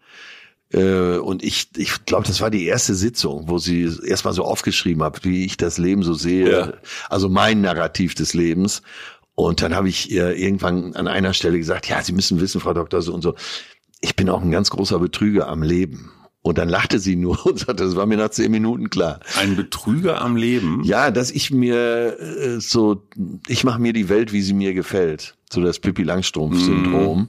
Äh, 0.74 1.18
Und 1.18 1.44
ich, 1.44 1.70
ich 1.78 2.06
glaube, 2.06 2.28
das 2.28 2.40
war 2.42 2.50
die 2.50 2.66
erste 2.66 2.96
Sitzung, 2.96 3.50
wo 3.50 3.58
sie 3.58 3.90
erstmal 4.06 4.34
so 4.34 4.44
aufgeschrieben 4.46 5.04
hat, 5.04 5.24
wie 5.26 5.46
ich 5.46 5.58
das 5.58 5.78
Leben 5.78 6.04
so 6.04 6.14
sehe, 6.14 6.50
Ja. 6.52 6.74
also 7.10 7.30
mein 7.30 7.62
Narrativ 7.62 8.16
des 8.16 8.34
Lebens. 8.34 8.82
Und 9.36 9.62
dann 9.62 9.74
habe 9.76 9.90
ich 9.90 10.12
ihr 10.12 10.36
irgendwann 10.36 10.96
an 10.96 11.08
einer 11.08 11.34
Stelle 11.34 11.58
gesagt, 11.58 11.88
ja, 11.88 12.02
Sie 12.04 12.12
müssen 12.14 12.40
wissen, 12.42 12.62
Frau 12.62 12.74
Doktor, 12.74 13.02
so 13.02 13.14
und 13.14 13.22
so, 13.22 13.36
ich 14.02 14.16
bin 14.16 14.30
auch 14.30 14.42
ein 14.42 14.52
ganz 14.52 14.70
großer 14.70 15.00
Betrüger 15.00 15.48
am 15.48 15.64
Leben. 15.64 16.12
Und 16.44 16.58
dann 16.58 16.70
lachte 16.70 16.98
sie 17.00 17.16
nur 17.16 17.46
und 17.46 17.60
sagte, 17.60 17.84
das 17.84 17.96
war 17.96 18.06
mir 18.06 18.18
nach 18.18 18.30
zehn 18.30 18.52
Minuten 18.52 18.90
klar. 18.90 19.20
Ein 19.40 19.56
Betrüger 19.56 20.22
am 20.22 20.36
Leben. 20.36 20.82
Ja, 20.84 21.12
dass 21.12 21.30
ich 21.32 21.52
mir 21.52 22.20
äh, 22.20 22.60
so, 22.60 23.04
ich 23.48 23.64
mache 23.64 23.80
mir 23.80 23.94
die 23.94 24.10
Welt, 24.10 24.34
wie 24.34 24.42
sie 24.42 24.54
mir 24.54 24.74
gefällt. 24.74 25.36
So 25.52 25.62
das 25.62 25.80
Pippi 25.80 26.04
Langstrumpf-Syndrom. 26.04 27.28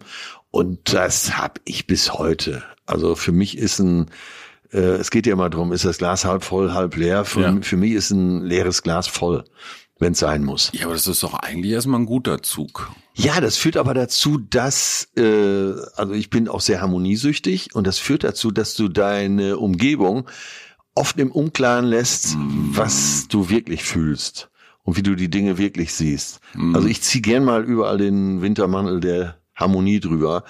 Und 0.50 0.92
das 0.94 1.36
habe 1.36 1.60
ich 1.64 1.86
bis 1.86 2.12
heute. 2.14 2.62
Also 2.86 3.14
für 3.14 3.32
mich 3.32 3.58
ist 3.58 3.78
ein 3.80 4.06
äh, 4.72 4.78
es 4.78 5.10
geht 5.10 5.26
ja 5.26 5.34
immer 5.34 5.50
drum, 5.50 5.72
ist 5.72 5.84
das 5.84 5.98
Glas 5.98 6.24
halb 6.24 6.42
voll, 6.44 6.72
halb 6.72 6.96
leer. 6.96 7.24
Für, 7.26 7.42
Ja. 7.42 7.58
für 7.60 7.76
mich 7.76 7.92
ist 7.92 8.10
ein 8.10 8.40
leeres 8.42 8.82
Glas 8.82 9.06
voll, 9.06 9.44
wenn 10.02 10.12
es 10.12 10.18
sein 10.18 10.44
muss. 10.44 10.70
Ja, 10.74 10.84
aber 10.84 10.94
das 10.94 11.06
ist 11.06 11.22
doch 11.22 11.34
eigentlich 11.34 11.72
erstmal 11.72 12.00
ein 12.00 12.06
guter 12.06 12.42
Zug. 12.42 12.90
Ja, 13.14 13.40
das 13.40 13.56
führt 13.56 13.76
aber 13.76 13.94
dazu, 13.94 14.38
dass, 14.38 15.08
äh, 15.16 15.72
also 15.94 16.12
ich 16.12 16.28
bin 16.28 16.48
auch 16.48 16.60
sehr 16.60 16.80
harmoniesüchtig 16.80 17.74
und 17.74 17.86
das 17.86 17.98
führt 17.98 18.24
dazu, 18.24 18.50
dass 18.50 18.74
du 18.74 18.88
deine 18.88 19.58
Umgebung 19.58 20.28
oft 20.94 21.18
im 21.18 21.30
Unklaren 21.30 21.86
lässt, 21.86 22.36
was 22.38 23.28
du 23.28 23.48
wirklich 23.48 23.84
fühlst 23.84 24.50
und 24.82 24.96
wie 24.96 25.02
du 25.02 25.14
die 25.14 25.30
Dinge 25.30 25.56
wirklich 25.56 25.94
siehst. 25.94 26.40
Also 26.74 26.88
ich 26.88 27.00
ziehe 27.02 27.22
gern 27.22 27.44
mal 27.44 27.64
überall 27.64 27.98
den 27.98 28.42
Wintermantel 28.42 29.00
der 29.00 29.38
Harmonie 29.54 30.00
drüber 30.00 30.44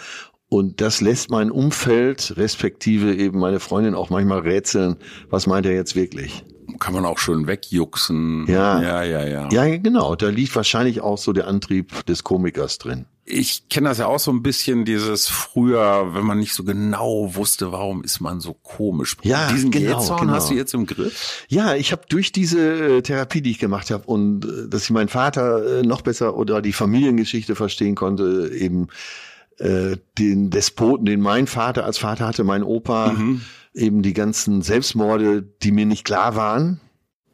und 0.48 0.80
das 0.80 1.00
lässt 1.00 1.30
mein 1.30 1.50
Umfeld, 1.50 2.34
respektive 2.36 3.14
eben 3.14 3.38
meine 3.38 3.60
Freundin 3.60 3.94
auch 3.94 4.10
manchmal 4.10 4.40
rätseln, 4.40 4.96
was 5.30 5.46
meint 5.46 5.66
er 5.66 5.74
jetzt 5.74 5.94
wirklich? 5.94 6.44
Kann 6.78 6.94
man 6.94 7.04
auch 7.04 7.18
schön 7.18 7.46
wegjuxen. 7.46 8.46
Ja. 8.48 8.80
Ja, 8.80 9.02
ja, 9.02 9.26
ja. 9.26 9.48
Ja, 9.50 9.76
genau, 9.76 10.14
da 10.14 10.28
liegt 10.28 10.54
wahrscheinlich 10.56 11.00
auch 11.00 11.18
so 11.18 11.32
der 11.32 11.46
Antrieb 11.48 12.04
des 12.06 12.24
Komikers 12.24 12.78
drin. 12.78 13.06
Ich 13.24 13.68
kenne 13.68 13.88
das 13.88 13.98
ja 13.98 14.06
auch 14.06 14.18
so 14.18 14.32
ein 14.32 14.42
bisschen, 14.42 14.84
dieses 14.84 15.28
früher, 15.28 16.12
wenn 16.12 16.24
man 16.24 16.38
nicht 16.38 16.54
so 16.54 16.64
genau 16.64 17.34
wusste, 17.36 17.70
warum 17.70 18.02
ist 18.02 18.20
man 18.20 18.40
so 18.40 18.52
komisch. 18.52 19.16
Ja, 19.22 19.48
Diesen 19.52 19.70
genau, 19.70 20.16
genau. 20.16 20.32
hast 20.32 20.50
du 20.50 20.54
jetzt 20.54 20.74
im 20.74 20.86
Griff? 20.86 21.46
Ja, 21.48 21.74
ich 21.76 21.92
habe 21.92 22.02
durch 22.08 22.32
diese 22.32 22.96
äh, 22.96 23.02
Therapie, 23.02 23.40
die 23.40 23.52
ich 23.52 23.60
gemacht 23.60 23.92
habe 23.92 24.04
und 24.06 24.44
äh, 24.44 24.68
dass 24.68 24.84
ich 24.84 24.90
meinen 24.90 25.08
Vater 25.08 25.78
äh, 25.78 25.82
noch 25.82 26.02
besser 26.02 26.36
oder 26.36 26.60
die 26.60 26.72
Familiengeschichte 26.72 27.54
verstehen 27.54 27.94
konnte, 27.94 28.50
eben 28.52 28.88
äh, 29.58 29.96
den 30.18 30.50
Despoten, 30.50 31.06
den 31.06 31.20
mein 31.20 31.46
Vater 31.46 31.84
als 31.84 31.98
Vater 31.98 32.26
hatte, 32.26 32.42
mein 32.42 32.64
Opa, 32.64 33.14
eben 33.74 34.02
die 34.02 34.12
ganzen 34.12 34.62
Selbstmorde, 34.62 35.42
die 35.42 35.72
mir 35.72 35.86
nicht 35.86 36.04
klar 36.04 36.36
waren. 36.36 36.80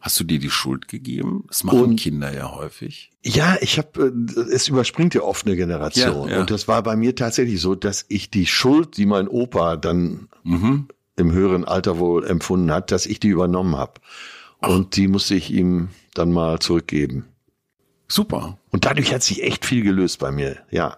Hast 0.00 0.20
du 0.20 0.24
dir 0.24 0.38
die 0.38 0.50
Schuld 0.50 0.86
gegeben? 0.86 1.44
Das 1.48 1.64
machen 1.64 1.80
Und- 1.82 1.96
Kinder 2.00 2.32
ja 2.32 2.54
häufig. 2.54 3.10
Ja, 3.24 3.56
ich 3.60 3.78
habe, 3.78 4.12
äh, 4.36 4.40
es 4.52 4.68
überspringt 4.68 5.12
ja 5.14 5.22
oft 5.22 5.44
eine 5.46 5.56
Generation. 5.56 6.28
Ja, 6.28 6.34
ja. 6.36 6.40
Und 6.40 6.50
das 6.52 6.68
war 6.68 6.82
bei 6.84 6.94
mir 6.94 7.16
tatsächlich 7.16 7.60
so, 7.60 7.74
dass 7.74 8.04
ich 8.08 8.30
die 8.30 8.46
Schuld, 8.46 8.96
die 8.96 9.06
mein 9.06 9.26
Opa 9.26 9.76
dann 9.76 10.28
Mhm. 10.44 10.86
im 11.16 11.32
höheren 11.32 11.64
Alter 11.64 11.98
wohl 11.98 12.24
empfunden 12.24 12.70
hat, 12.70 12.92
dass 12.92 13.06
ich 13.06 13.18
die 13.18 13.28
übernommen 13.28 13.76
habe. 13.76 13.94
Und 14.60 14.94
die 14.94 15.08
musste 15.08 15.34
ich 15.34 15.50
ihm 15.52 15.88
dann 16.14 16.30
mal 16.32 16.60
zurückgeben. 16.60 17.24
Super. 18.06 18.58
Und 18.70 18.84
dadurch 18.84 19.12
hat 19.12 19.22
sich 19.24 19.42
echt 19.42 19.66
viel 19.66 19.82
gelöst 19.82 20.20
bei 20.20 20.30
mir, 20.30 20.58
ja. 20.70 20.96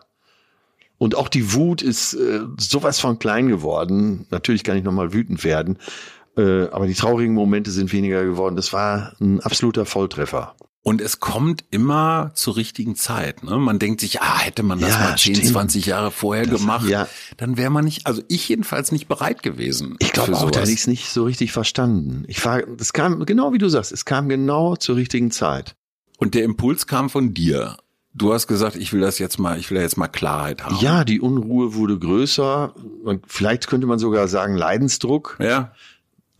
Und 1.02 1.14
auch 1.14 1.28
die 1.28 1.54
Wut 1.54 1.80
ist 1.80 2.12
äh, 2.12 2.40
sowas 2.58 3.00
von 3.00 3.18
klein 3.18 3.48
geworden. 3.48 4.26
Natürlich 4.30 4.64
kann 4.64 4.76
ich 4.76 4.84
nochmal 4.84 5.14
wütend 5.14 5.44
werden, 5.44 5.78
äh, 6.36 6.64
aber 6.68 6.86
die 6.86 6.92
traurigen 6.92 7.34
Momente 7.34 7.70
sind 7.70 7.90
weniger 7.94 8.22
geworden. 8.22 8.54
Das 8.54 8.74
war 8.74 9.14
ein 9.18 9.40
absoluter 9.40 9.86
Volltreffer. 9.86 10.54
Und 10.82 11.00
es 11.00 11.18
kommt 11.18 11.64
immer 11.70 12.32
zur 12.34 12.56
richtigen 12.56 12.96
Zeit. 12.96 13.42
Ne? 13.44 13.56
Man 13.56 13.78
denkt 13.78 14.02
sich, 14.02 14.20
ah, 14.20 14.40
hätte 14.40 14.62
man 14.62 14.78
das 14.78 14.90
Ja, 14.90 14.98
mal 14.98 15.16
10, 15.16 15.34
stimmt. 15.36 15.52
20 15.52 15.86
Jahre 15.86 16.10
vorher 16.10 16.44
Das- 16.46 16.60
gemacht, 16.60 16.86
ja. 16.86 17.08
dann 17.38 17.56
wäre 17.56 17.70
man 17.70 17.86
nicht, 17.86 18.06
also 18.06 18.22
ich 18.28 18.46
jedenfalls 18.50 18.92
nicht 18.92 19.08
bereit 19.08 19.42
gewesen. 19.42 19.96
Ich 20.00 20.12
glaube 20.12 20.36
auch, 20.36 20.50
da 20.50 20.62
ich 20.64 20.70
es 20.80 20.86
nicht 20.86 21.08
so 21.08 21.24
richtig 21.24 21.52
verstanden. 21.52 22.24
Ich 22.28 22.44
war, 22.44 22.60
es 22.78 22.92
kam 22.92 23.24
genau 23.24 23.54
wie 23.54 23.58
du 23.58 23.70
sagst, 23.70 23.90
es 23.90 24.04
kam 24.04 24.28
genau 24.28 24.76
zur 24.76 24.96
richtigen 24.96 25.30
Zeit. 25.30 25.76
Und 26.18 26.34
der 26.34 26.44
Impuls 26.44 26.86
kam 26.86 27.08
von 27.08 27.32
dir. 27.32 27.76
Du 28.12 28.32
hast 28.32 28.48
gesagt, 28.48 28.76
ich 28.76 28.92
will 28.92 29.00
das 29.00 29.18
jetzt 29.18 29.38
mal, 29.38 29.58
ich 29.58 29.70
will 29.70 29.80
jetzt 29.80 29.96
mal 29.96 30.08
Klarheit 30.08 30.64
haben. 30.64 30.76
Ja, 30.80 31.04
die 31.04 31.20
Unruhe 31.20 31.74
wurde 31.74 31.98
größer. 31.98 32.74
Und 33.04 33.24
vielleicht 33.28 33.68
könnte 33.68 33.86
man 33.86 33.98
sogar 33.98 34.26
sagen 34.28 34.56
Leidensdruck. 34.56 35.36
Ja. 35.40 35.72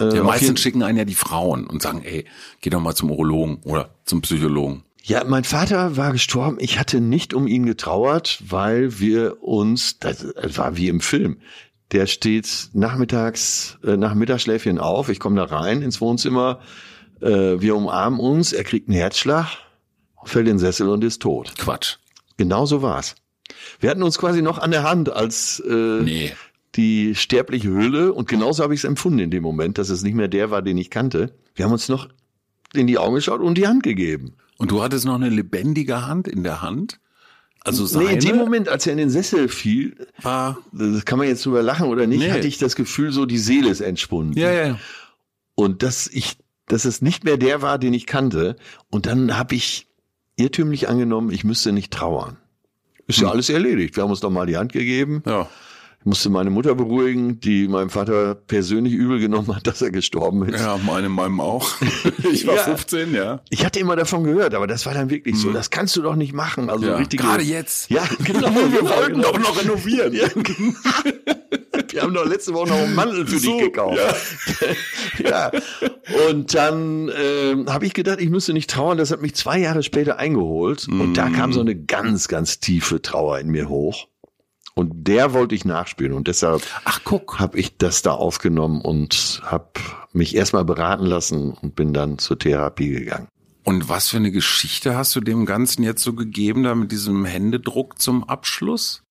Äh, 0.00 0.16
Ja, 0.16 0.24
meistens 0.24 0.60
schicken 0.60 0.82
einen 0.82 0.98
ja 0.98 1.04
die 1.04 1.14
Frauen 1.14 1.66
und 1.66 1.80
sagen, 1.80 2.02
ey, 2.02 2.24
geh 2.60 2.70
doch 2.70 2.80
mal 2.80 2.94
zum 2.94 3.10
Urologen 3.10 3.58
oder 3.64 3.90
zum 4.04 4.20
Psychologen. 4.22 4.82
Ja, 5.02 5.24
mein 5.24 5.44
Vater 5.44 5.96
war 5.96 6.12
gestorben. 6.12 6.58
Ich 6.60 6.78
hatte 6.78 7.00
nicht 7.00 7.34
um 7.34 7.46
ihn 7.46 7.64
getrauert, 7.66 8.42
weil 8.48 8.98
wir 8.98 9.42
uns, 9.42 9.98
das 9.98 10.26
war 10.56 10.76
wie 10.76 10.88
im 10.88 11.00
Film. 11.00 11.38
Der 11.92 12.06
steht 12.06 12.70
nachmittags, 12.72 13.78
äh, 13.84 13.96
nach 13.96 14.14
Mittagsschläfchen 14.14 14.78
auf. 14.78 15.08
Ich 15.08 15.18
komme 15.20 15.36
da 15.36 15.44
rein 15.44 15.82
ins 15.82 16.00
Wohnzimmer. 16.00 16.60
Äh, 17.20 17.60
wir 17.60 17.76
umarmen 17.76 18.20
uns. 18.20 18.52
Er 18.52 18.64
kriegt 18.64 18.88
einen 18.88 18.96
Herzschlag, 18.96 19.46
fällt 20.24 20.46
in 20.46 20.54
den 20.54 20.58
Sessel 20.58 20.88
und 20.88 21.02
ist 21.04 21.22
tot. 21.22 21.52
Quatsch. 21.58 21.96
Genau 22.36 22.66
so 22.66 22.82
war's. 22.82 23.14
Wir 23.80 23.90
hatten 23.90 24.02
uns 24.02 24.18
quasi 24.18 24.42
noch 24.42 24.58
an 24.58 24.70
der 24.70 24.82
Hand 24.84 25.10
als 25.12 25.60
äh, 25.68 26.00
Nee. 26.02 26.32
die 26.76 27.14
sterbliche 27.14 27.68
Hülle 27.68 28.12
und 28.12 28.28
genauso 28.28 28.62
habe 28.62 28.74
ich 28.74 28.80
es 28.80 28.84
empfunden 28.84 29.18
in 29.18 29.30
dem 29.30 29.42
Moment, 29.42 29.78
dass 29.78 29.88
es 29.88 30.02
nicht 30.02 30.14
mehr 30.14 30.28
der 30.28 30.50
war, 30.50 30.62
den 30.62 30.78
ich 30.78 30.90
kannte. 30.90 31.34
Wir 31.54 31.64
haben 31.64 31.72
uns 31.72 31.88
noch 31.88 32.08
in 32.72 32.86
die 32.86 32.98
Augen 32.98 33.14
geschaut 33.16 33.40
und 33.40 33.56
die 33.58 33.66
Hand 33.66 33.82
gegeben. 33.82 34.36
Und 34.56 34.70
du 34.70 34.82
hattest 34.82 35.04
noch 35.04 35.14
eine 35.16 35.28
lebendige 35.30 36.06
Hand 36.06 36.28
in 36.28 36.44
der 36.44 36.62
Hand? 36.62 37.00
Also 37.62 37.84
seine 37.84 38.06
Nee, 38.06 38.12
in 38.14 38.20
dem 38.20 38.36
Moment, 38.36 38.68
als 38.68 38.86
er 38.86 38.92
in 38.92 38.98
den 38.98 39.10
Sessel 39.10 39.48
fiel, 39.48 40.06
war, 40.22 40.58
das 40.72 41.04
kann 41.04 41.18
man 41.18 41.26
jetzt 41.28 41.44
drüber 41.44 41.62
lachen 41.62 41.88
oder 41.88 42.06
nicht, 42.06 42.20
Nee. 42.20 42.30
hatte 42.30 42.46
ich 42.46 42.56
das 42.58 42.74
Gefühl, 42.76 43.12
so 43.12 43.26
die 43.26 43.38
Seele 43.38 43.68
ist 43.70 43.80
entschwunden. 43.80 44.38
ja, 44.38 44.50
ja, 44.52 44.66
ja. 44.68 44.78
Und 45.56 45.82
dass 45.82 46.06
ich, 46.06 46.38
dass 46.68 46.86
es 46.86 47.02
nicht 47.02 47.24
mehr 47.24 47.36
der 47.36 47.60
war, 47.60 47.78
den 47.78 47.92
ich 47.92 48.06
kannte. 48.06 48.56
Und 48.88 49.04
dann 49.04 49.36
habe 49.36 49.54
ich 49.56 49.88
irrtümlich 50.41 50.88
angenommen, 50.88 51.30
ich 51.30 51.45
müsste 51.45 51.72
nicht 51.72 51.93
trauern. 51.93 52.36
Ist 53.07 53.18
ja 53.20 53.26
Hm. 53.28 53.32
alles 53.32 53.49
erledigt. 53.51 53.97
Wir 53.97 54.03
haben 54.05 54.11
uns 54.11 54.20
doch 54.20 54.30
mal 54.30 54.47
die 54.47 54.57
Hand 54.57 54.72
gegeben. 54.72 55.22
ja. 55.26 55.49
Ich 56.01 56.07
musste 56.07 56.30
meine 56.30 56.48
Mutter 56.48 56.74
beruhigen, 56.74 57.40
die 57.40 57.68
meinem 57.68 57.90
Vater 57.90 58.34
persönlich 58.34 58.94
übel 58.94 59.18
genommen 59.20 59.55
hat, 59.55 59.66
dass 59.66 59.82
er 59.82 59.90
gestorben 59.90 60.48
ist. 60.48 60.59
Ja, 60.59 60.78
meine, 60.78 61.11
meinem 61.11 61.40
auch. 61.40 61.70
Ich 62.32 62.46
war 62.46 62.55
Ja. 62.57 62.62
15, 62.62 63.12
ja. 63.12 63.42
Ich 63.51 63.66
hatte 63.66 63.80
immer 63.80 63.96
davon 63.96 64.24
gehört, 64.24 64.55
aber 64.55 64.66
das 64.66 64.86
war 64.86 64.94
dann 64.94 65.11
wirklich 65.11 65.36
so, 65.36 65.53
das 65.53 65.68
kannst 65.68 65.94
du 65.96 66.03
doch 66.03 66.16
nicht 66.16 66.32
machen. 66.32 66.70
Also 66.70 66.84
Mhm. 66.86 66.90
ja. 66.90 66.96
richtige, 66.96 67.22
Gerade 67.22 67.42
jetzt. 67.42 67.90
Ja, 67.90 68.03
genau. 68.24 68.48
Wir 68.55 68.82
wollten 68.82 69.14
genau. 69.16 69.32
doch 69.32 69.38
noch 69.40 69.61
renovieren. 69.62 70.14
Ja, 70.14 70.28
genau. 70.28 70.72
Wir 71.90 72.03
haben 72.03 72.14
doch 72.14 72.24
letzte 72.26 72.55
Woche 72.55 72.68
noch 72.68 72.76
einen 72.76 72.94
Mantel 72.94 73.26
für 73.26 73.38
So, 73.38 73.53
dich 73.59 73.62
gekauft. 73.64 73.98
Ja. 75.24 75.51
Und 76.28 76.55
dann 76.55 77.11
ähm, 77.16 77.66
habe 77.68 77.84
ich 77.86 77.94
gedacht, 77.94 78.20
ich 78.20 78.30
müsste 78.30 78.53
nicht 78.53 78.70
trauern. 78.70 78.96
Das 78.96 79.11
hat 79.11 79.20
mich 79.22 79.34
zwei 79.34 79.59
Jahre 79.59 79.82
später 79.82 80.18
eingeholt. 80.18 80.86
Und 80.88 81.14
da 81.14 81.28
kam 81.30 81.53
so 81.53 81.61
eine 81.61 81.74
ganz, 81.76 82.28
ganz 82.28 82.61
tiefe 82.61 83.03
Trauer 83.03 83.38
in 83.40 83.48
mir 83.48 83.68
hoch. 83.68 84.07
Und 84.81 85.07
der 85.07 85.35
wollte 85.35 85.55
ich 85.55 85.66
nachspielen. 85.66 86.14
Und 86.14 86.26
deshalb 86.26 86.62
habe 86.87 87.59
ich 87.59 87.76
das 87.76 88.01
da 88.01 88.12
aufgenommen 88.12 88.81
und 88.81 89.43
habe 89.45 89.68
mich 90.14 90.35
erstmal 90.35 90.64
beraten 90.64 91.05
lassen 91.05 91.53
und 91.53 91.76
bin 91.76 91.93
dann 91.93 92.16
zur 92.16 92.39
Therapie 92.39 92.89
gegangen. 92.89 93.28
Und 93.62 93.91
was 93.91 94.09
für 94.09 94.16
eine 94.16 94.31
Geschichte 94.31 94.97
hast 94.97 95.14
du 95.14 95.20
dem 95.20 95.45
Ganzen 95.45 95.83
jetzt 95.83 96.03
so 96.03 96.14
gegeben, 96.14 96.62
da 96.62 96.74
mit 96.74 96.93
diesem 96.93 97.26
Händedruck 97.26 98.01
zum 98.01 98.24
Abschluss? 98.24 99.03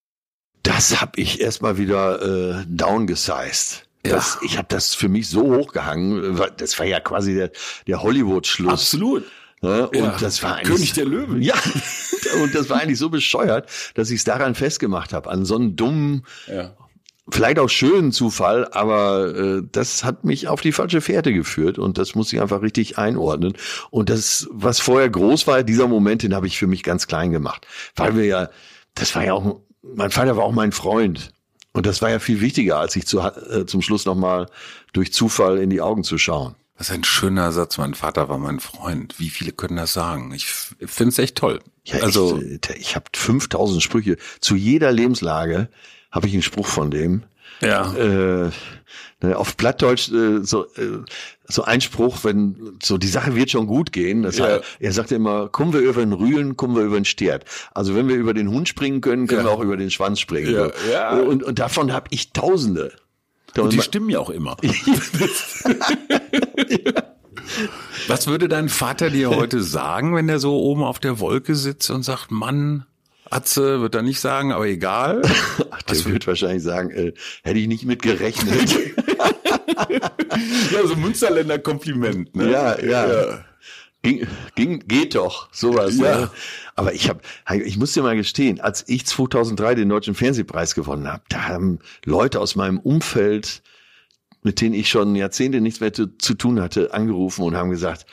Das 0.63 1.01
habe 1.01 1.21
ich 1.21 1.39
erstmal 1.39 1.77
wieder 1.77 2.61
äh, 2.61 2.65
downgesized. 2.67 3.85
Ja. 4.03 4.13
Das, 4.13 4.39
ich 4.41 4.57
habe 4.57 4.69
das 4.69 4.95
für 4.95 5.07
mich 5.07 5.29
so 5.29 5.55
hochgehangen, 5.55 6.41
das 6.57 6.79
war 6.79 6.87
ja 6.87 6.99
quasi 6.99 7.35
der, 7.35 7.51
der 7.85 8.01
Hollywood-Schluss. 8.01 8.71
Absolut. 8.71 9.23
Ne? 9.61 9.87
Und 9.89 9.95
Ja. 9.95 10.17
das 10.19 10.41
war 10.43 10.55
eigentlich, 10.55 10.67
König 10.75 10.93
der 10.93 11.05
Löwen. 11.05 11.41
Ja, 11.41 11.55
und 12.43 12.55
das 12.55 12.69
war 12.69 12.81
eigentlich 12.81 12.99
so 12.99 13.09
bescheuert, 13.09 13.69
dass 13.95 14.09
ich 14.09 14.17
es 14.17 14.23
daran 14.23 14.55
festgemacht 14.55 15.13
habe, 15.13 15.29
an 15.29 15.45
so 15.45 15.55
einen 15.55 15.75
dummen, 15.75 16.25
Ja. 16.47 16.75
vielleicht 17.29 17.59
auch 17.59 17.67
schönen 17.69 18.11
Zufall, 18.11 18.67
aber 18.71 19.35
äh, 19.35 19.61
das 19.71 20.03
hat 20.03 20.23
mich 20.23 20.47
auf 20.47 20.61
die 20.61 20.71
falsche 20.71 21.01
Fährte 21.01 21.33
geführt 21.33 21.77
und 21.77 21.97
das 21.97 22.15
muss 22.15 22.31
ich 22.33 22.41
einfach 22.41 22.61
richtig 22.61 22.97
einordnen. 22.97 23.53
Und 23.91 24.09
das, 24.09 24.47
was 24.51 24.79
vorher 24.79 25.09
groß 25.09 25.45
war, 25.47 25.63
dieser 25.63 25.87
Moment, 25.87 26.23
den 26.23 26.33
habe 26.33 26.47
ich 26.47 26.57
für 26.57 26.67
mich 26.67 26.83
ganz 26.83 27.05
klein 27.07 27.31
gemacht, 27.31 27.67
weil 27.95 28.15
wir 28.15 28.25
ja, 28.25 28.49
das 28.95 29.13
war 29.15 29.25
ja 29.25 29.33
auch, 29.33 29.59
mein 29.81 30.11
Vater 30.11 30.37
war 30.37 30.43
auch 30.45 30.51
mein 30.53 30.71
Freund. 30.71 31.31
Und 31.71 31.85
das 31.85 32.01
war 32.01 32.09
ja 32.09 32.17
viel 32.19 32.41
wichtiger, 32.41 32.79
als 32.79 32.93
sich 32.93 33.05
zu, 33.05 33.19
äh, 33.19 33.65
zum 33.67 33.83
Schluss 33.83 34.05
nochmal 34.05 34.47
durch 34.91 35.13
Zufall 35.13 35.59
in 35.59 35.69
die 35.69 35.81
Augen 35.81 36.03
zu 36.03 36.17
schauen. 36.17 36.55
Das 36.79 36.87
ist 36.89 36.95
ein 36.95 37.03
schöner 37.03 37.51
Satz. 37.51 37.77
Mein 37.77 37.93
Vater 37.93 38.29
war 38.29 38.37
mein 38.39 38.59
Freund. 38.61 39.19
Wie 39.19 39.29
viele 39.29 39.51
können 39.51 39.75
das 39.75 39.93
sagen? 39.93 40.31
Ich 40.33 40.47
finde 40.47 41.09
es 41.09 41.19
echt 41.19 41.35
toll. 41.35 41.59
Ja, 41.83 41.99
also, 41.99 42.41
echt, 42.41 42.69
ich 42.77 42.95
habe 42.95 43.05
5000 43.13 43.83
Sprüche. 43.83 44.15
Zu 44.39 44.55
jeder 44.55 44.91
Lebenslage 44.91 45.67
habe 46.09 46.27
ich 46.27 46.33
einen 46.33 46.41
Spruch 46.41 46.65
von 46.67 46.89
dem. 46.89 47.23
ja. 47.61 47.93
Äh, 47.95 48.49
ne, 49.21 49.37
auf 49.37 49.57
Plattdeutsch 49.57 50.09
äh, 50.13 50.41
so, 50.43 50.63
äh, 50.75 51.03
so 51.49 51.63
ein 51.63 51.81
Spruch, 51.81 52.19
wenn 52.23 52.77
so 52.81 52.97
die 52.97 53.07
Sache 53.09 53.35
wird 53.35 53.51
schon 53.51 53.67
gut 53.67 53.91
gehen. 53.91 54.23
Das 54.23 54.37
Ja. 54.37 54.45
heißt, 54.45 54.63
er 54.79 54.93
sagte 54.93 55.15
immer, 55.15 55.49
kommen 55.49 55.73
wir 55.73 55.81
über 55.81 55.99
den 55.99 56.13
Rühlen, 56.13 56.55
kommen 56.55 56.77
wir 56.77 56.83
über 56.83 56.95
den 56.97 57.03
Stiert. 57.05 57.43
Also 57.73 57.93
wenn 57.93 58.07
wir 58.07 58.15
über 58.15 58.33
den 58.33 58.49
Hund 58.49 58.69
springen 58.69 59.01
können, 59.01 59.27
können 59.27 59.41
Ja. 59.41 59.47
wir 59.47 59.51
auch 59.51 59.59
über 59.61 59.75
den 59.75 59.91
Schwanz 59.91 60.21
springen. 60.21 60.53
Ja, 60.53 60.67
So. 60.67 60.91
ja. 60.91 61.09
Und, 61.19 61.43
und 61.43 61.59
davon 61.59 61.91
habe 61.91 62.07
ich 62.11 62.31
Tausende. 62.31 62.93
Und 63.57 63.73
die 63.73 63.81
stimmen 63.81 64.09
ja 64.09 64.19
auch 64.19 64.29
immer. 64.29 64.57
Was 68.07 68.27
würde 68.27 68.47
dein 68.47 68.69
Vater 68.69 69.09
dir 69.09 69.29
heute 69.29 69.61
sagen, 69.61 70.15
wenn 70.15 70.29
er 70.29 70.39
so 70.39 70.57
oben 70.57 70.83
auf 70.83 70.99
der 70.99 71.19
Wolke 71.19 71.55
sitzt 71.55 71.89
und 71.89 72.03
sagt, 72.03 72.31
Mann, 72.31 72.85
Atze, 73.29 73.81
wird 73.81 73.95
er 73.95 74.01
nicht 74.01 74.19
sagen, 74.19 74.51
aber 74.51 74.67
egal. 74.67 75.21
der 75.89 76.05
wird 76.05 76.27
wahrscheinlich 76.27 76.63
sagen, 76.63 76.89
äh, 76.91 77.13
hätte 77.43 77.59
ich 77.59 77.67
nicht 77.67 77.85
mit 77.85 78.01
gerechnet. 78.01 78.75
ja, 80.71 80.87
so 80.87 80.95
Münsterländer 80.95 81.59
Kompliment, 81.59 82.35
ne? 82.35 82.51
Ja, 82.51 82.79
ja. 82.79 83.07
ja. 83.07 83.45
Ging, 84.01 84.25
ging, 84.55 84.79
geht 84.87 85.15
doch, 85.15 85.49
sowas. 85.51 85.97
Ja. 85.97 86.21
Ne? 86.21 86.29
Aber 86.79 86.93
ich 86.93 87.09
habe, 87.09 87.19
ich 87.65 87.75
muss 87.75 87.91
dir 87.91 88.03
mal 88.03 88.15
gestehen, 88.15 88.61
als 88.61 88.85
ich 88.87 89.05
2003 89.05 89.75
den 89.75 89.89
Deutschen 89.89 90.15
Fernsehpreis 90.15 90.75
gewonnen 90.75 91.11
habe, 91.11 91.23
da 91.27 91.49
haben 91.49 91.79
Leute 92.05 92.39
aus 92.39 92.55
meinem 92.55 92.79
Umfeld, 92.79 93.61
mit 94.43 94.61
denen 94.61 94.73
ich 94.73 94.87
schon 94.87 95.13
Jahrzehnte 95.13 95.59
nichts 95.59 95.81
mehr 95.81 95.91
zu, 95.91 96.17
zu 96.17 96.35
tun 96.35 96.61
hatte, 96.61 96.93
angerufen 96.93 97.43
und 97.43 97.57
haben 97.57 97.69
gesagt, 97.69 98.05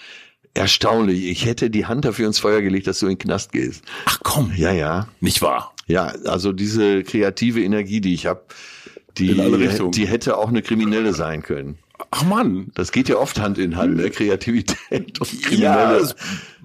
erstaunlich, 0.53 1.27
ich 1.27 1.45
hätte 1.47 1.71
die 1.71 1.87
Hand 1.87 2.05
dafür 2.05 2.27
ins 2.27 2.41
Feuer 2.41 2.61
gelegt, 2.61 2.89
dass 2.89 2.99
du 2.99 3.07
in 3.07 3.12
den 3.12 3.19
Knast 3.19 3.53
gehst. 3.53 3.85
Ach 4.07 4.19
komm. 4.25 4.51
Ja, 4.57 4.73
ja. 4.73 5.07
Nicht 5.21 5.43
wahr? 5.43 5.73
Ja, 5.87 6.07
also 6.25 6.51
diese 6.51 7.05
kreative 7.05 7.62
Energie, 7.62 8.01
die 8.01 8.14
ich 8.14 8.27
habe, 8.27 8.47
die, 9.17 9.33
die 9.93 10.09
hätte 10.09 10.39
auch 10.39 10.49
eine 10.49 10.62
kriminelle 10.62 11.14
sein 11.14 11.43
können. 11.43 11.79
Ach 12.19 12.25
man, 12.25 12.69
das 12.73 12.93
geht 12.93 13.11
ja 13.11 13.17
oft 13.17 13.39
Hand 13.39 13.59
in 13.59 13.77
Hand, 13.77 13.97
ne? 13.97 14.09
Kreativität 14.09 15.21
und 15.21 15.43
kriminelle 15.43 16.09
ja, 16.09 16.14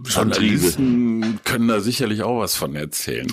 Journalisten 0.01 1.39
können 1.43 1.67
da 1.67 1.81
sicherlich 1.81 2.23
auch 2.23 2.39
was 2.39 2.55
von 2.55 2.73
erzählen. 2.73 3.27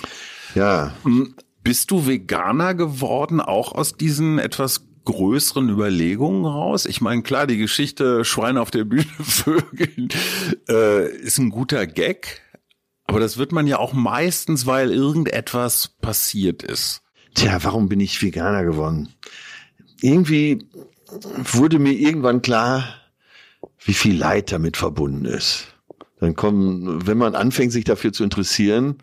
Ja. 0.53 0.93
Hm, 1.03 1.35
bist 1.63 1.91
du 1.91 2.07
Veganer 2.07 2.73
geworden, 2.75 3.39
auch 3.39 3.71
aus 3.71 3.93
diesen 3.93 4.37
etwas 4.37 4.85
größeren 5.05 5.69
Überlegungen 5.69 6.43
raus? 6.43 6.85
Ich 6.85 6.99
meine, 6.99 7.21
klar, 7.21 7.47
die 7.47 7.57
Geschichte 7.57 8.25
Schwein 8.25 8.57
auf 8.57 8.69
der 8.69 8.83
Bühne 8.83 9.05
vögeln 9.21 10.09
äh, 10.67 11.09
ist 11.09 11.37
ein 11.37 11.51
guter 11.51 11.87
Gag, 11.87 12.41
aber 13.05 13.21
das 13.21 13.37
wird 13.37 13.53
man 13.53 13.65
ja 13.65 13.79
auch 13.79 13.93
meistens, 13.93 14.65
weil 14.65 14.91
irgendetwas 14.91 15.95
passiert 16.01 16.63
ist. 16.63 17.01
Tja, 17.33 17.59
warum 17.61 17.87
bin 17.87 18.01
ich 18.01 18.21
Veganer 18.21 18.65
geworden? 18.65 19.07
Irgendwie 20.01 20.67
wurde 21.37 21.79
mir 21.79 21.93
irgendwann 21.93 22.41
klar, 22.41 22.83
wie 23.79 23.93
viel 23.93 24.17
Leid 24.17 24.51
damit 24.51 24.77
verbunden 24.77 25.25
ist. 25.25 25.67
Dann 26.19 26.35
kommen, 26.35 27.07
wenn 27.07 27.17
man 27.17 27.35
anfängt, 27.35 27.71
sich 27.71 27.85
dafür 27.85 28.11
zu 28.11 28.23
interessieren, 28.23 28.97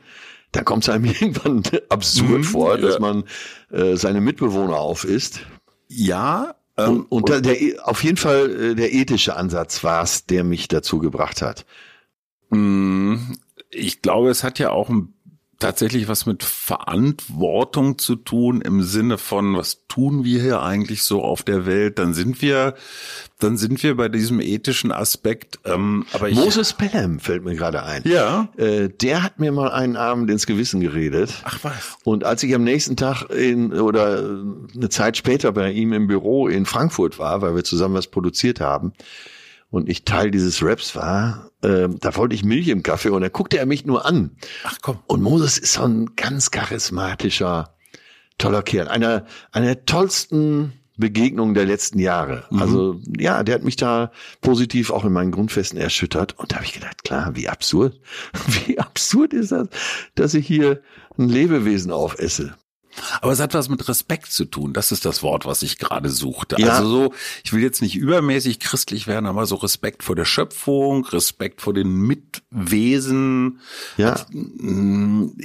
dann 0.53 0.65
kommt 0.65 0.85
es 0.85 0.89
einem 0.89 1.05
irgendwann 1.21 1.63
absurd 1.89 2.29
mhm, 2.29 2.45
vor, 2.45 2.79
dass 2.79 2.95
ja. 2.95 3.01
man 3.01 3.25
äh, 3.71 3.97
seine 3.97 4.21
Mitbewohner 4.21 4.77
aufisst. 4.77 5.41
Ja. 5.89 6.55
Ähm, 6.77 7.07
und, 7.09 7.31
und, 7.31 7.47
der, 7.47 7.89
auf 7.89 8.05
jeden 8.05 8.19
Fall 8.19 8.51
äh, 8.51 8.75
der 8.75 8.93
ethische 8.93 9.37
Ansatz 9.37 9.83
war 9.83 10.03
es, 10.03 10.27
der 10.27 10.45
mich 10.45 10.69
dazu 10.69 10.99
gebracht 10.99 11.41
hat. 11.43 11.65
Mm, 12.51 13.17
ich 13.71 14.03
glaube, 14.03 14.31
es 14.31 14.45
hat 14.45 14.59
ja 14.59 14.71
auch 14.71 14.91
ein 14.91 15.16
tatsächlich 15.59 16.09
was 16.09 16.27
mit 16.27 16.43
Verantwortung 16.43 17.99
zu 17.99 18.17
tun 18.17 18.61
im 18.61 18.83
Sinne 18.83 19.19
von, 19.19 19.57
was 19.57 19.87
tun 19.89 20.25
wir 20.25 20.43
hier 20.43 20.63
eigentlich 20.63 21.03
so 21.03 21.23
auf 21.23 21.43
der 21.43 21.65
Welt? 21.67 21.99
Dann 21.99 22.13
sind 22.15 22.43
wir, 22.43 22.75
dann 23.39 23.57
sind 23.57 23.83
wir 23.83 23.97
bei 23.97 24.09
diesem 24.09 24.41
ethischen 24.41 24.93
Aspekt. 24.93 25.59
Ähm, 25.65 26.05
aber 26.13 26.29
ich, 26.29 26.37
Moses 26.37 26.75
Pelham 26.75 27.21
fällt 27.21 27.45
mir 27.45 27.55
gerade 27.55 27.83
ein. 27.83 28.03
Ja. 28.05 28.49
Äh, 28.57 28.89
der 28.89 29.23
hat 29.23 29.41
mir 29.41 29.53
mal 29.53 29.71
einen 29.71 29.97
Abend 29.97 30.31
ins 30.31 30.47
Gewissen 30.47 30.81
geredet. 30.81 31.33
Ach 31.45 31.59
was. 31.63 31.97
Und 32.05 32.25
als 32.25 32.43
ich 32.43 32.55
am 32.55 32.65
nächsten 32.65 32.97
Tag 32.97 33.31
in 33.31 33.73
oder 33.73 34.19
eine 34.75 34.89
Zeit 34.91 35.17
später 35.17 35.53
bei 35.53 35.73
ihm 35.73 35.93
im 35.93 36.07
Büro 36.07 36.49
in 36.49 36.67
Frankfurt 36.67 37.19
war, 37.19 37.41
weil 37.41 37.55
wir 37.55 37.65
zusammen 37.65 37.95
was 37.95 38.09
produziert 38.09 38.61
haben, 38.61 38.93
und 39.71 39.89
ich 39.89 40.05
Teil 40.05 40.31
dieses 40.31 40.63
Raps 40.63 40.95
war, 40.95 41.51
äh, 41.67 41.89
da 42.01 42.17
wollte 42.17 42.35
ich 42.35 42.45
Milch 42.45 42.69
im 42.69 42.83
Kaffee 42.83 43.11
und 43.11 43.23
dann 43.23 43.33
guckte 43.33 43.59
er 43.59 43.67
mich 43.67 43.85
nur 43.85 44.07
an. 44.07 44.37
Ach 44.65 44.79
komm. 44.81 44.99
Und 45.07 45.23
Moses 45.23 45.59
ist 45.59 45.73
so 45.73 45.83
ein 45.83 46.15
ganz 46.17 46.51
charismatischer, 46.51 47.75
toller 48.39 48.63
Kerl. 48.63 48.89
Einer, 48.89 49.27
einer 49.53 49.67
der 49.67 49.85
tollsten 49.85 50.73
Begegnungen 50.97 51.55
der 51.55 51.67
letzten 51.67 51.99
Jahre. 51.99 52.45
Mhm. 52.51 52.63
Also 52.63 53.01
ja, 53.19 53.43
der 53.43 53.57
hat 53.57 53.65
mich 53.65 53.77
da 53.77 54.13
positiv 54.41 54.91
auch 54.91 55.05
in 55.05 55.13
meinen 55.13 55.33
Grundfesten 55.33 55.79
erschüttert. 55.79 56.39
Und 56.39 56.53
da 56.53 56.57
habe 56.57 56.67
ich 56.67 56.73
gedacht, 56.73 57.05
klar, 57.05 57.33
wie 57.35 57.49
absurd. 57.49 58.01
Wie 58.67 58.79
absurd 58.79 59.33
ist 59.33 59.53
das, 59.53 59.69
dass 60.15 60.35
ich 60.35 60.47
hier 60.47 60.81
ein 61.19 61.29
Lebewesen 61.29 61.91
aufesse. 61.91 62.55
Aber 63.21 63.33
es 63.33 63.41
hat 63.41 63.55
was 63.55 63.69
mit 63.69 63.87
Respekt 63.89 64.33
zu 64.33 64.45
tun. 64.45 64.73
Das 64.73 64.93
ist 64.93 65.05
das 65.05 65.23
Wort, 65.23 65.47
was 65.47 65.63
ich 65.63 65.79
gerade 65.79 66.11
suchte. 66.11 66.57
Ja. 66.59 66.75
Also 66.75 66.89
so, 66.89 67.15
ich 67.45 67.53
will 67.53 67.63
jetzt 67.63 67.83
nicht 67.83 67.97
übermäßig 67.97 68.61
christlich 68.61 69.07
werden, 69.07 69.27
aber 69.27 69.47
so 69.47 69.57
Respekt 69.57 70.03
vor 70.03 70.17
der 70.17 70.25
Schöpfung, 70.25 71.05
Respekt 71.07 71.61
vor 71.61 71.75
den 71.75 71.93
Mitwesen. 71.93 73.61
Ja. 73.97 74.13
Also, 74.13 74.25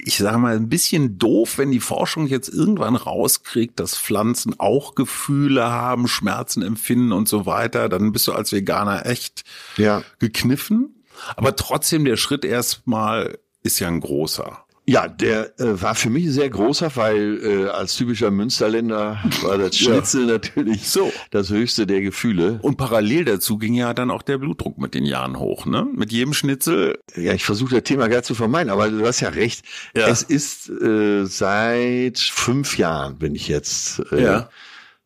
ich 0.03 0.17
sage 0.17 0.37
mal, 0.37 0.55
ein 0.55 0.69
bisschen 0.69 1.17
doof, 1.17 1.57
wenn 1.57 1.71
die 1.71 1.79
Forschung 1.79 2.27
jetzt 2.27 2.49
irgendwann 2.49 2.95
rauskriegt, 2.95 3.79
dass 3.79 3.97
Pflanzen 3.97 4.59
auch 4.59 4.95
Gefühle 4.95 5.69
haben, 5.69 6.07
Schmerzen 6.07 6.61
empfinden 6.61 7.11
und 7.11 7.27
so 7.27 7.45
weiter. 7.45 7.89
Dann 7.89 8.11
bist 8.11 8.27
du 8.27 8.33
als 8.33 8.51
Veganer 8.51 9.05
echt 9.05 9.43
ja. 9.77 10.03
gekniffen. 10.19 10.95
Aber 11.35 11.55
trotzdem 11.55 12.05
der 12.05 12.17
Schritt 12.17 12.45
erstmal 12.45 13.37
ist 13.63 13.79
ja 13.79 13.87
ein 13.87 13.99
großer. 13.99 14.65
Ja, 14.91 15.07
der 15.07 15.57
äh, 15.57 15.81
war 15.81 15.95
für 15.95 16.09
mich 16.09 16.29
sehr 16.31 16.49
großer, 16.49 16.93
weil 16.97 17.39
äh, 17.41 17.69
als 17.69 17.95
typischer 17.95 18.29
Münsterländer 18.29 19.23
war 19.41 19.57
das 19.57 19.77
Schnitzel 19.77 20.27
ja. 20.27 20.33
natürlich 20.33 20.89
so 20.89 21.13
das 21.29 21.49
höchste 21.49 21.87
der 21.87 22.01
Gefühle. 22.01 22.59
Und 22.61 22.75
parallel 22.75 23.23
dazu 23.23 23.57
ging 23.57 23.73
ja 23.73 23.93
dann 23.93 24.11
auch 24.11 24.21
der 24.21 24.37
Blutdruck 24.37 24.77
mit 24.79 24.93
den 24.93 25.05
Jahren 25.05 25.39
hoch, 25.39 25.65
ne? 25.65 25.87
Mit 25.95 26.11
jedem 26.11 26.33
Schnitzel. 26.33 26.99
Ja, 27.15 27.31
ich 27.31 27.45
versuche 27.45 27.75
das 27.75 27.83
Thema 27.83 28.09
gar 28.09 28.23
zu 28.23 28.35
vermeiden, 28.35 28.69
aber 28.69 28.89
du 28.89 29.07
hast 29.07 29.21
ja 29.21 29.29
recht. 29.29 29.63
Ja. 29.95 30.09
Es 30.09 30.23
ist 30.23 30.69
äh, 30.69 31.23
seit 31.25 32.19
fünf 32.19 32.77
Jahren 32.77 33.17
bin 33.17 33.33
ich 33.33 33.47
jetzt 33.47 34.01
äh, 34.11 34.21
ja. 34.21 34.49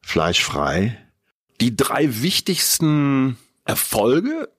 fleischfrei. 0.01 0.97
Die 1.61 1.75
drei 1.75 2.23
wichtigsten 2.23 3.38
Erfolge, 3.65 4.49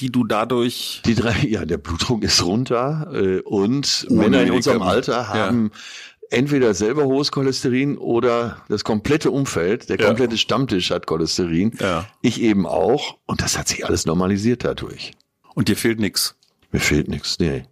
die 0.00 0.10
du 0.10 0.24
dadurch. 0.24 1.02
Die 1.06 1.14
drei, 1.14 1.36
ja, 1.46 1.64
der 1.64 1.78
Blutdruck 1.78 2.22
ist 2.22 2.44
runter 2.44 3.08
äh, 3.12 3.40
und 3.40 4.06
Männer 4.10 4.42
in 4.42 4.50
unserem 4.50 4.82
Alter 4.82 5.28
haben 5.28 5.70
ja. 5.72 6.38
entweder 6.38 6.74
selber 6.74 7.04
hohes 7.04 7.32
Cholesterin 7.32 7.96
oder 7.96 8.62
das 8.68 8.84
komplette 8.84 9.30
Umfeld, 9.30 9.88
der 9.88 9.98
komplette 9.98 10.34
ja. 10.34 10.38
Stammtisch 10.38 10.90
hat 10.90 11.06
Cholesterin. 11.06 11.72
Ja. 11.80 12.06
Ich 12.20 12.40
eben 12.40 12.66
auch. 12.66 13.16
Und 13.26 13.42
das 13.42 13.58
hat 13.58 13.68
sich 13.68 13.86
alles 13.86 14.06
normalisiert 14.06 14.64
dadurch. 14.64 15.12
Und 15.54 15.68
dir 15.68 15.76
fehlt 15.76 15.98
nix? 16.00 16.36
Mir 16.72 16.80
fehlt 16.80 17.08
nix, 17.08 17.38
nee. 17.38 17.64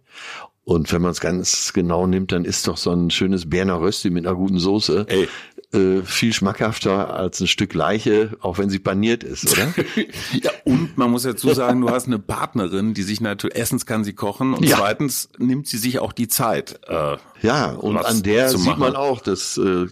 Und 0.63 0.91
wenn 0.91 1.03
man 1.03 1.11
es 1.11 1.21
ganz 1.21 1.73
genau 1.73 2.07
nimmt, 2.07 2.31
dann 2.31 2.43
ist 2.43 2.67
doch 2.67 2.77
so 2.77 2.91
ein 2.91 3.11
schönes 3.11 3.47
Berner 3.47 3.79
Rösti 3.79 4.09
mit 4.09 4.25
einer 4.25 4.35
guten 4.35 4.57
Soße 4.57 5.05
Ey. 5.07 5.27
Äh, 5.75 6.03
viel 6.03 6.33
schmackhafter 6.33 7.13
als 7.13 7.39
ein 7.41 7.47
Stück 7.47 7.73
Leiche, 7.73 8.37
auch 8.39 8.57
wenn 8.57 8.69
sie 8.69 8.79
paniert 8.79 9.23
ist, 9.23 9.51
oder? 9.51 9.73
ja, 10.31 10.51
und 10.63 10.97
man 10.97 11.11
muss 11.11 11.23
dazu 11.23 11.53
sagen, 11.53 11.81
du 11.81 11.89
hast 11.89 12.07
eine 12.07 12.19
Partnerin, 12.19 12.93
die 12.93 13.03
sich 13.03 13.19
natürlich, 13.19 13.57
erstens 13.57 13.85
kann 13.85 14.03
sie 14.03 14.13
kochen 14.13 14.53
und 14.53 14.63
ja. 14.63 14.77
zweitens 14.77 15.29
nimmt 15.37 15.67
sie 15.67 15.77
sich 15.77 15.99
auch 15.99 16.13
die 16.13 16.27
Zeit. 16.27 16.79
Äh, 16.87 17.17
ja, 17.41 17.71
und 17.71 17.97
an 17.97 18.23
der 18.23 18.49
sieht 18.49 18.77
man 18.77 18.95
auch, 18.95 19.21
dass 19.21 19.57
äh, 19.57 19.87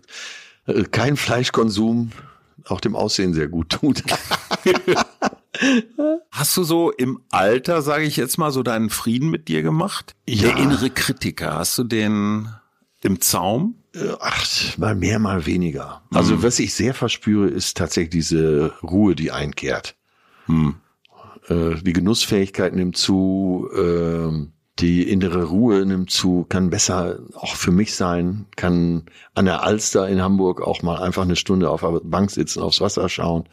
äh, 0.67 0.83
kein 0.85 1.17
Fleischkonsum 1.17 2.11
auch 2.65 2.79
dem 2.79 2.95
Aussehen 2.95 3.33
sehr 3.33 3.49
gut 3.49 3.69
tut. 3.69 4.03
Hast 6.31 6.57
du 6.57 6.63
so 6.63 6.91
im 6.91 7.19
Alter, 7.29 7.81
sage 7.81 8.05
ich 8.05 8.17
jetzt 8.17 8.37
mal, 8.37 8.51
so 8.51 8.63
deinen 8.63 8.89
Frieden 8.89 9.29
mit 9.29 9.47
dir 9.49 9.61
gemacht? 9.61 10.15
Ja. 10.27 10.49
Der 10.49 10.57
innere 10.57 10.89
Kritiker, 10.89 11.55
hast 11.55 11.77
du 11.77 11.83
den 11.83 12.49
im 13.01 13.21
Zaum? 13.21 13.75
Äh, 13.93 14.13
ach, 14.19 14.77
mal 14.77 14.95
mehr, 14.95 15.19
mal 15.19 15.45
weniger. 15.45 16.01
Also 16.11 16.35
mhm. 16.35 16.43
was 16.43 16.59
ich 16.59 16.73
sehr 16.73 16.93
verspüre, 16.93 17.47
ist 17.47 17.77
tatsächlich 17.77 18.11
diese 18.11 18.73
Ruhe, 18.81 19.15
die 19.15 19.31
einkehrt. 19.31 19.95
Mhm. 20.47 20.75
Die 21.49 21.91
Genussfähigkeit 21.93 22.73
nimmt 22.73 22.95
zu, 22.95 23.69
ähm, 23.75 24.53
die 24.79 25.03
innere 25.09 25.43
Ruhe 25.43 25.85
nimmt 25.85 26.09
zu, 26.09 26.45
kann 26.47 26.69
besser 26.69 27.19
auch 27.35 27.55
für 27.55 27.71
mich 27.71 27.95
sein, 27.95 28.45
kann 28.55 29.07
an 29.35 29.45
der 29.45 29.63
Alster 29.63 30.07
in 30.07 30.21
Hamburg 30.21 30.61
auch 30.61 30.81
mal 30.83 31.01
einfach 31.01 31.23
eine 31.23 31.35
Stunde 31.35 31.69
auf 31.69 31.81
der 31.81 31.99
Bank 32.03 32.31
sitzen, 32.31 32.61
aufs 32.61 32.79
Wasser 32.79 33.09
schauen. 33.09 33.49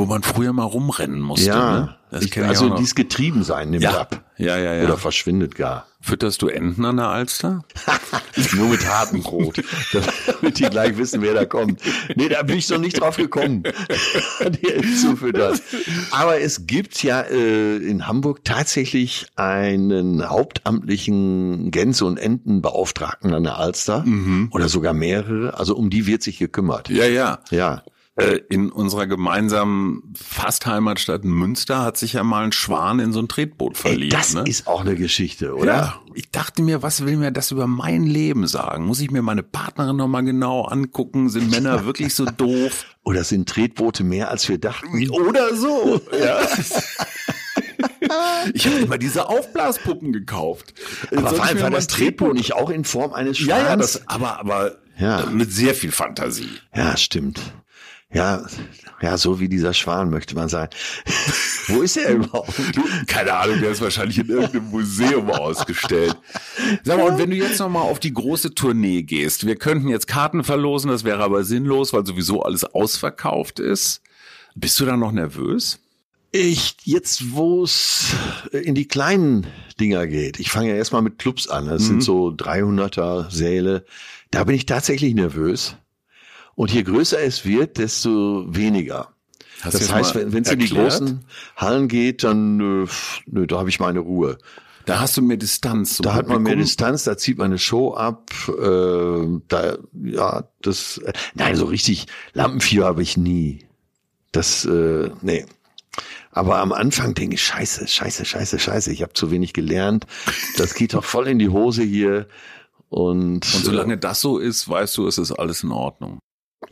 Wo 0.00 0.06
man 0.06 0.22
früher 0.22 0.54
mal 0.54 0.64
rumrennen 0.64 1.20
musste. 1.20 1.48
Ja, 1.48 1.96
ne? 2.10 2.20
ich, 2.20 2.42
also 2.42 2.70
dieses 2.70 2.94
Getriebensein 2.94 3.68
nimmt 3.68 3.82
ja. 3.82 4.00
ab. 4.00 4.24
Ja, 4.38 4.56
ja, 4.56 4.72
ja. 4.72 4.84
Oder 4.84 4.96
verschwindet 4.96 5.54
gar. 5.54 5.86
Fütterst 6.00 6.40
du 6.40 6.48
Enten 6.48 6.86
an 6.86 6.96
der 6.96 7.08
Alster? 7.08 7.62
Nur 8.56 8.68
mit 8.68 8.88
hartem 8.88 9.22
Brot, 9.22 9.62
damit 10.26 10.58
die 10.58 10.62
gleich 10.62 10.96
wissen, 10.96 11.20
wer 11.20 11.34
da 11.34 11.44
kommt. 11.44 11.82
Nee, 12.16 12.30
da 12.30 12.42
bin 12.42 12.56
ich 12.56 12.70
noch 12.70 12.78
nicht 12.78 12.98
drauf 12.98 13.18
gekommen, 13.18 13.62
die 14.62 14.72
Enten 14.72 14.96
zu 14.96 15.16
füttern. 15.16 15.60
Aber 16.12 16.40
es 16.40 16.66
gibt 16.66 17.02
ja 17.02 17.20
äh, 17.20 17.76
in 17.76 18.06
Hamburg 18.06 18.42
tatsächlich 18.42 19.26
einen 19.36 20.26
hauptamtlichen 20.26 21.70
Gänse- 21.70 22.06
und 22.06 22.16
Entenbeauftragten 22.16 23.34
an 23.34 23.42
der 23.42 23.58
Alster. 23.58 24.04
Mhm. 24.06 24.48
Oder 24.52 24.70
sogar 24.70 24.94
mehrere. 24.94 25.58
Also 25.58 25.76
um 25.76 25.90
die 25.90 26.06
wird 26.06 26.22
sich 26.22 26.38
gekümmert. 26.38 26.88
Ja, 26.88 27.04
ja. 27.04 27.40
Ja. 27.50 27.82
Äh, 28.20 28.40
in 28.48 28.70
unserer 28.70 29.06
gemeinsamen 29.06 30.14
fast 30.14 30.66
Heimatstadt 30.66 31.24
Münster 31.24 31.82
hat 31.82 31.96
sich 31.96 32.12
ja 32.14 32.22
mal 32.22 32.44
ein 32.44 32.52
Schwan 32.52 33.00
in 33.00 33.12
so 33.12 33.20
ein 33.20 33.28
Tretboot 33.28 33.76
verliebt. 33.76 34.12
Ey, 34.12 34.18
das 34.18 34.34
ne? 34.34 34.44
ist 34.46 34.66
auch 34.66 34.82
eine 34.82 34.96
Geschichte, 34.96 35.54
oder? 35.54 35.66
Ja, 35.74 36.00
ich 36.14 36.30
dachte 36.30 36.62
mir, 36.62 36.82
was 36.82 37.04
will 37.04 37.16
mir 37.16 37.30
das 37.30 37.50
über 37.50 37.66
mein 37.66 38.04
Leben 38.04 38.46
sagen? 38.46 38.84
Muss 38.86 39.00
ich 39.00 39.10
mir 39.10 39.22
meine 39.22 39.42
Partnerin 39.42 39.96
nochmal 39.96 40.24
genau 40.24 40.62
angucken? 40.62 41.28
Sind 41.28 41.50
Männer 41.50 41.84
wirklich 41.86 42.14
so 42.14 42.24
doof? 42.24 42.84
Oder 43.04 43.24
sind 43.24 43.48
Tretboote 43.48 44.04
mehr, 44.04 44.30
als 44.30 44.48
wir 44.48 44.58
dachten? 44.58 45.08
Oder 45.10 45.54
so. 45.54 46.00
Ja. 46.18 46.40
Ich 48.54 48.66
habe 48.66 48.76
immer 48.76 48.98
diese 48.98 49.28
Aufblaspuppen 49.28 50.12
gekauft. 50.12 50.74
Aber 51.14 51.30
vor 51.30 51.44
allem 51.44 51.60
war 51.60 51.70
das 51.70 51.86
Tretboot 51.86 52.34
nicht 52.34 52.54
auch 52.54 52.70
in 52.70 52.84
Form 52.84 53.12
eines 53.12 53.38
Schwans? 53.38 53.48
Ja, 53.48 53.68
ja, 53.68 53.76
das, 53.76 54.08
aber, 54.08 54.40
aber 54.40 54.76
Ja. 54.98 55.26
mit 55.26 55.52
sehr 55.52 55.74
viel 55.74 55.92
Fantasie. 55.92 56.48
Ja, 56.74 56.96
stimmt. 56.96 57.40
Ja, 58.12 58.44
ja, 59.00 59.16
so 59.16 59.38
wie 59.38 59.48
dieser 59.48 59.72
Schwan 59.72 60.10
möchte 60.10 60.34
man 60.34 60.48
sagen. 60.48 60.72
Wo 61.68 61.82
ist 61.82 61.96
er 61.96 62.14
überhaupt? 62.14 62.52
Keine 63.06 63.32
Ahnung, 63.34 63.60
der 63.60 63.70
ist 63.70 63.80
wahrscheinlich 63.80 64.18
in 64.18 64.28
irgendeinem 64.28 64.70
Museum 64.70 65.30
ausgestellt. 65.30 66.16
Sag 66.82 66.98
mal, 66.98 67.10
und 67.12 67.18
wenn 67.18 67.30
du 67.30 67.36
jetzt 67.36 67.60
nochmal 67.60 67.84
auf 67.84 68.00
die 68.00 68.12
große 68.12 68.54
Tournee 68.56 69.02
gehst, 69.04 69.46
wir 69.46 69.54
könnten 69.54 69.86
jetzt 69.88 70.08
Karten 70.08 70.42
verlosen, 70.42 70.90
das 70.90 71.04
wäre 71.04 71.22
aber 71.22 71.44
sinnlos, 71.44 71.92
weil 71.92 72.04
sowieso 72.04 72.42
alles 72.42 72.64
ausverkauft 72.64 73.60
ist. 73.60 74.02
Bist 74.56 74.80
du 74.80 74.84
da 74.86 74.96
noch 74.96 75.12
nervös? 75.12 75.78
Ich, 76.32 76.76
jetzt 76.84 77.32
wo 77.32 77.62
es 77.64 78.06
in 78.52 78.74
die 78.74 78.86
kleinen 78.88 79.46
Dinger 79.78 80.06
geht, 80.08 80.40
ich 80.40 80.50
fange 80.50 80.70
ja 80.70 80.74
erstmal 80.76 81.02
mit 81.02 81.18
Clubs 81.18 81.48
an, 81.48 81.66
das 81.66 81.82
Mhm. 81.82 81.86
sind 81.86 82.02
so 82.02 82.28
300er 82.30 83.30
Säle, 83.30 83.84
da 84.32 84.44
bin 84.44 84.54
ich 84.56 84.66
tatsächlich 84.66 85.14
nervös. 85.14 85.76
Und 86.60 86.70
je 86.70 86.82
größer 86.82 87.18
es 87.18 87.46
wird, 87.46 87.78
desto 87.78 88.44
weniger. 88.46 89.14
Hast 89.62 89.80
das 89.80 89.90
heißt, 89.90 90.14
wenn 90.14 90.42
es 90.42 90.50
in 90.50 90.58
die 90.58 90.68
großen 90.68 91.24
Hallen 91.56 91.88
geht, 91.88 92.22
dann 92.22 92.84
äh, 92.84 92.86
nö, 93.24 93.46
da 93.46 93.60
habe 93.60 93.70
ich 93.70 93.80
meine 93.80 94.00
Ruhe. 94.00 94.36
Da 94.84 95.00
hast 95.00 95.16
du 95.16 95.22
mehr 95.22 95.38
Distanz. 95.38 95.96
Da 96.02 96.12
hat 96.12 96.28
man 96.28 96.42
mehr. 96.42 96.56
Distanz, 96.56 97.04
da 97.04 97.16
zieht 97.16 97.38
man 97.38 97.46
eine 97.46 97.58
Show 97.58 97.94
ab. 97.94 98.30
Äh, 98.46 99.40
da, 99.48 99.78
ja, 100.04 100.50
das, 100.60 100.98
äh, 100.98 101.14
nein, 101.32 101.56
so 101.56 101.64
richtig 101.64 102.08
Lampenfieber 102.34 102.84
habe 102.84 103.00
ich 103.00 103.16
nie. 103.16 103.64
Das, 104.30 104.66
äh, 104.66 105.08
nee. 105.22 105.46
Aber 106.30 106.58
am 106.58 106.72
Anfang 106.72 107.14
denke 107.14 107.36
ich, 107.36 107.42
scheiße, 107.42 107.88
scheiße, 107.88 108.26
scheiße, 108.26 108.58
scheiße, 108.58 108.92
ich 108.92 109.00
habe 109.00 109.14
zu 109.14 109.30
wenig 109.30 109.54
gelernt. 109.54 110.06
Das 110.58 110.74
geht 110.74 110.92
doch 110.92 111.04
voll 111.04 111.26
in 111.26 111.38
die 111.38 111.48
Hose 111.48 111.84
hier. 111.84 112.28
Und, 112.90 113.46
Und 113.54 113.64
solange 113.64 113.96
das 113.96 114.20
so 114.20 114.36
ist, 114.36 114.68
weißt 114.68 114.98
du, 114.98 115.06
es 115.06 115.16
ist 115.16 115.32
alles 115.32 115.62
in 115.62 115.72
Ordnung. 115.72 116.20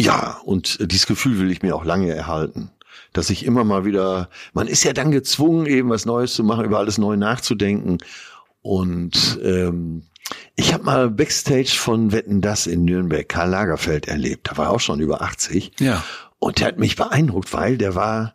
Ja, 0.01 0.39
und 0.45 0.79
dieses 0.91 1.07
Gefühl 1.07 1.39
will 1.39 1.51
ich 1.51 1.63
mir 1.63 1.75
auch 1.75 1.85
lange 1.85 2.15
erhalten. 2.15 2.71
Dass 3.13 3.31
ich 3.31 3.45
immer 3.45 3.65
mal 3.65 3.85
wieder, 3.85 4.29
man 4.53 4.69
ist 4.69 4.85
ja 4.85 4.93
dann 4.93 5.11
gezwungen, 5.11 5.67
eben 5.67 5.89
was 5.89 6.05
Neues 6.05 6.35
zu 6.35 6.45
machen, 6.45 6.65
über 6.65 6.79
alles 6.79 6.99
neu 6.99 7.17
nachzudenken. 7.17 7.99
Und 8.63 9.41
ähm, 9.43 10.03
ich 10.57 10.75
habe 10.75 10.85
mal 10.85 11.11
Backstage 11.11 11.77
von 11.77 12.13
Wetten 12.13 12.41
das 12.41 12.67
in 12.67 12.85
Nürnberg, 12.85 13.29
Karl 13.29 13.51
Lagerfeld 13.51 14.09
erlebt. 14.09 14.49
Da 14.51 14.57
war 14.57 14.67
er 14.67 14.71
auch 14.73 14.81
schon 14.81 15.01
über 15.01 15.23
80. 15.23 15.73
Ja. 15.81 16.05
Und 16.39 16.61
der 16.61 16.69
hat 16.69 16.79
mich 16.79 16.97
beeindruckt, 16.97 17.53
weil 17.53 17.79
der 17.79 17.95
war 17.95 18.35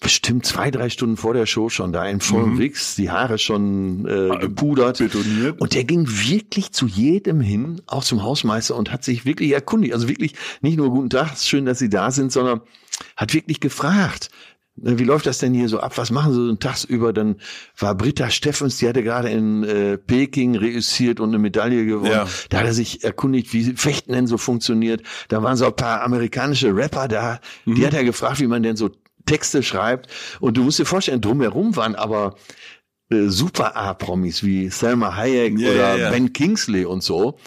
bestimmt 0.00 0.44
zwei, 0.44 0.70
drei 0.70 0.90
Stunden 0.90 1.16
vor 1.16 1.32
der 1.32 1.46
Show 1.46 1.68
schon 1.70 1.92
da 1.92 2.04
in 2.06 2.20
vollem 2.20 2.58
Wix, 2.58 2.96
die 2.96 3.10
Haare 3.10 3.38
schon 3.38 4.06
äh, 4.06 4.36
gepudert. 4.38 4.98
betoniert. 4.98 5.60
Und 5.60 5.74
der 5.74 5.84
ging 5.84 6.06
wirklich 6.06 6.72
zu 6.72 6.86
jedem 6.86 7.40
hin, 7.40 7.80
auch 7.86 8.04
zum 8.04 8.22
Hausmeister 8.22 8.76
und 8.76 8.92
hat 8.92 9.04
sich 9.04 9.24
wirklich 9.24 9.52
erkundigt. 9.52 9.94
Also 9.94 10.08
wirklich 10.08 10.34
nicht 10.60 10.76
nur 10.76 10.90
guten 10.90 11.10
Tag, 11.10 11.38
schön, 11.38 11.64
dass 11.64 11.78
Sie 11.78 11.88
da 11.88 12.10
sind, 12.10 12.30
sondern 12.30 12.60
hat 13.16 13.32
wirklich 13.32 13.58
gefragt. 13.60 14.28
ne, 14.76 14.98
Wie 14.98 15.04
läuft 15.04 15.24
das 15.24 15.38
denn 15.38 15.54
hier 15.54 15.68
so 15.70 15.80
ab? 15.80 15.96
Was 15.96 16.10
machen 16.10 16.32
Sie 16.32 16.42
so 16.42 16.48
einen 16.48 16.60
Tagsüber? 16.60 17.14
Dann 17.14 17.36
war 17.78 17.94
Britta 17.94 18.28
Steffens, 18.28 18.76
die 18.76 18.88
hatte 18.88 19.02
gerade 19.02 19.30
in 19.30 19.64
äh, 19.64 19.96
Peking 19.96 20.56
reüssiert 20.56 21.20
und 21.20 21.30
eine 21.30 21.38
Medaille 21.38 21.86
gewonnen. 21.86 22.12
Ja. 22.12 22.28
Da 22.50 22.58
hat 22.58 22.66
er 22.66 22.74
sich 22.74 23.02
erkundigt, 23.02 23.54
wie 23.54 23.64
Fechten 23.72 24.12
denn 24.12 24.26
so 24.26 24.36
funktioniert. 24.36 25.02
Da 25.28 25.42
waren 25.42 25.56
so 25.56 25.64
ein 25.64 25.74
paar 25.74 26.02
amerikanische 26.02 26.76
Rapper 26.76 27.08
da. 27.08 27.40
Mhm. 27.64 27.76
Die 27.76 27.86
hat 27.86 27.94
er 27.94 28.04
gefragt, 28.04 28.40
wie 28.40 28.46
man 28.46 28.62
denn 28.62 28.76
so 28.76 28.90
Texte 29.26 29.62
schreibt. 29.62 30.10
Und 30.40 30.56
du 30.56 30.62
musst 30.62 30.78
dir 30.78 30.86
vorstellen, 30.86 31.20
drumherum 31.20 31.76
waren 31.76 31.94
aber 31.94 32.36
äh, 33.10 33.28
super 33.28 33.76
A-Promis 33.76 34.42
wie 34.42 34.68
Selma 34.68 35.14
Hayek 35.14 35.58
Ja, 35.58 35.70
oder 35.70 35.76
ja, 35.76 35.96
ja. 35.96 36.10
Ben 36.10 36.32
Kingsley 36.32 36.84
und 36.84 37.02
so. 37.02 37.38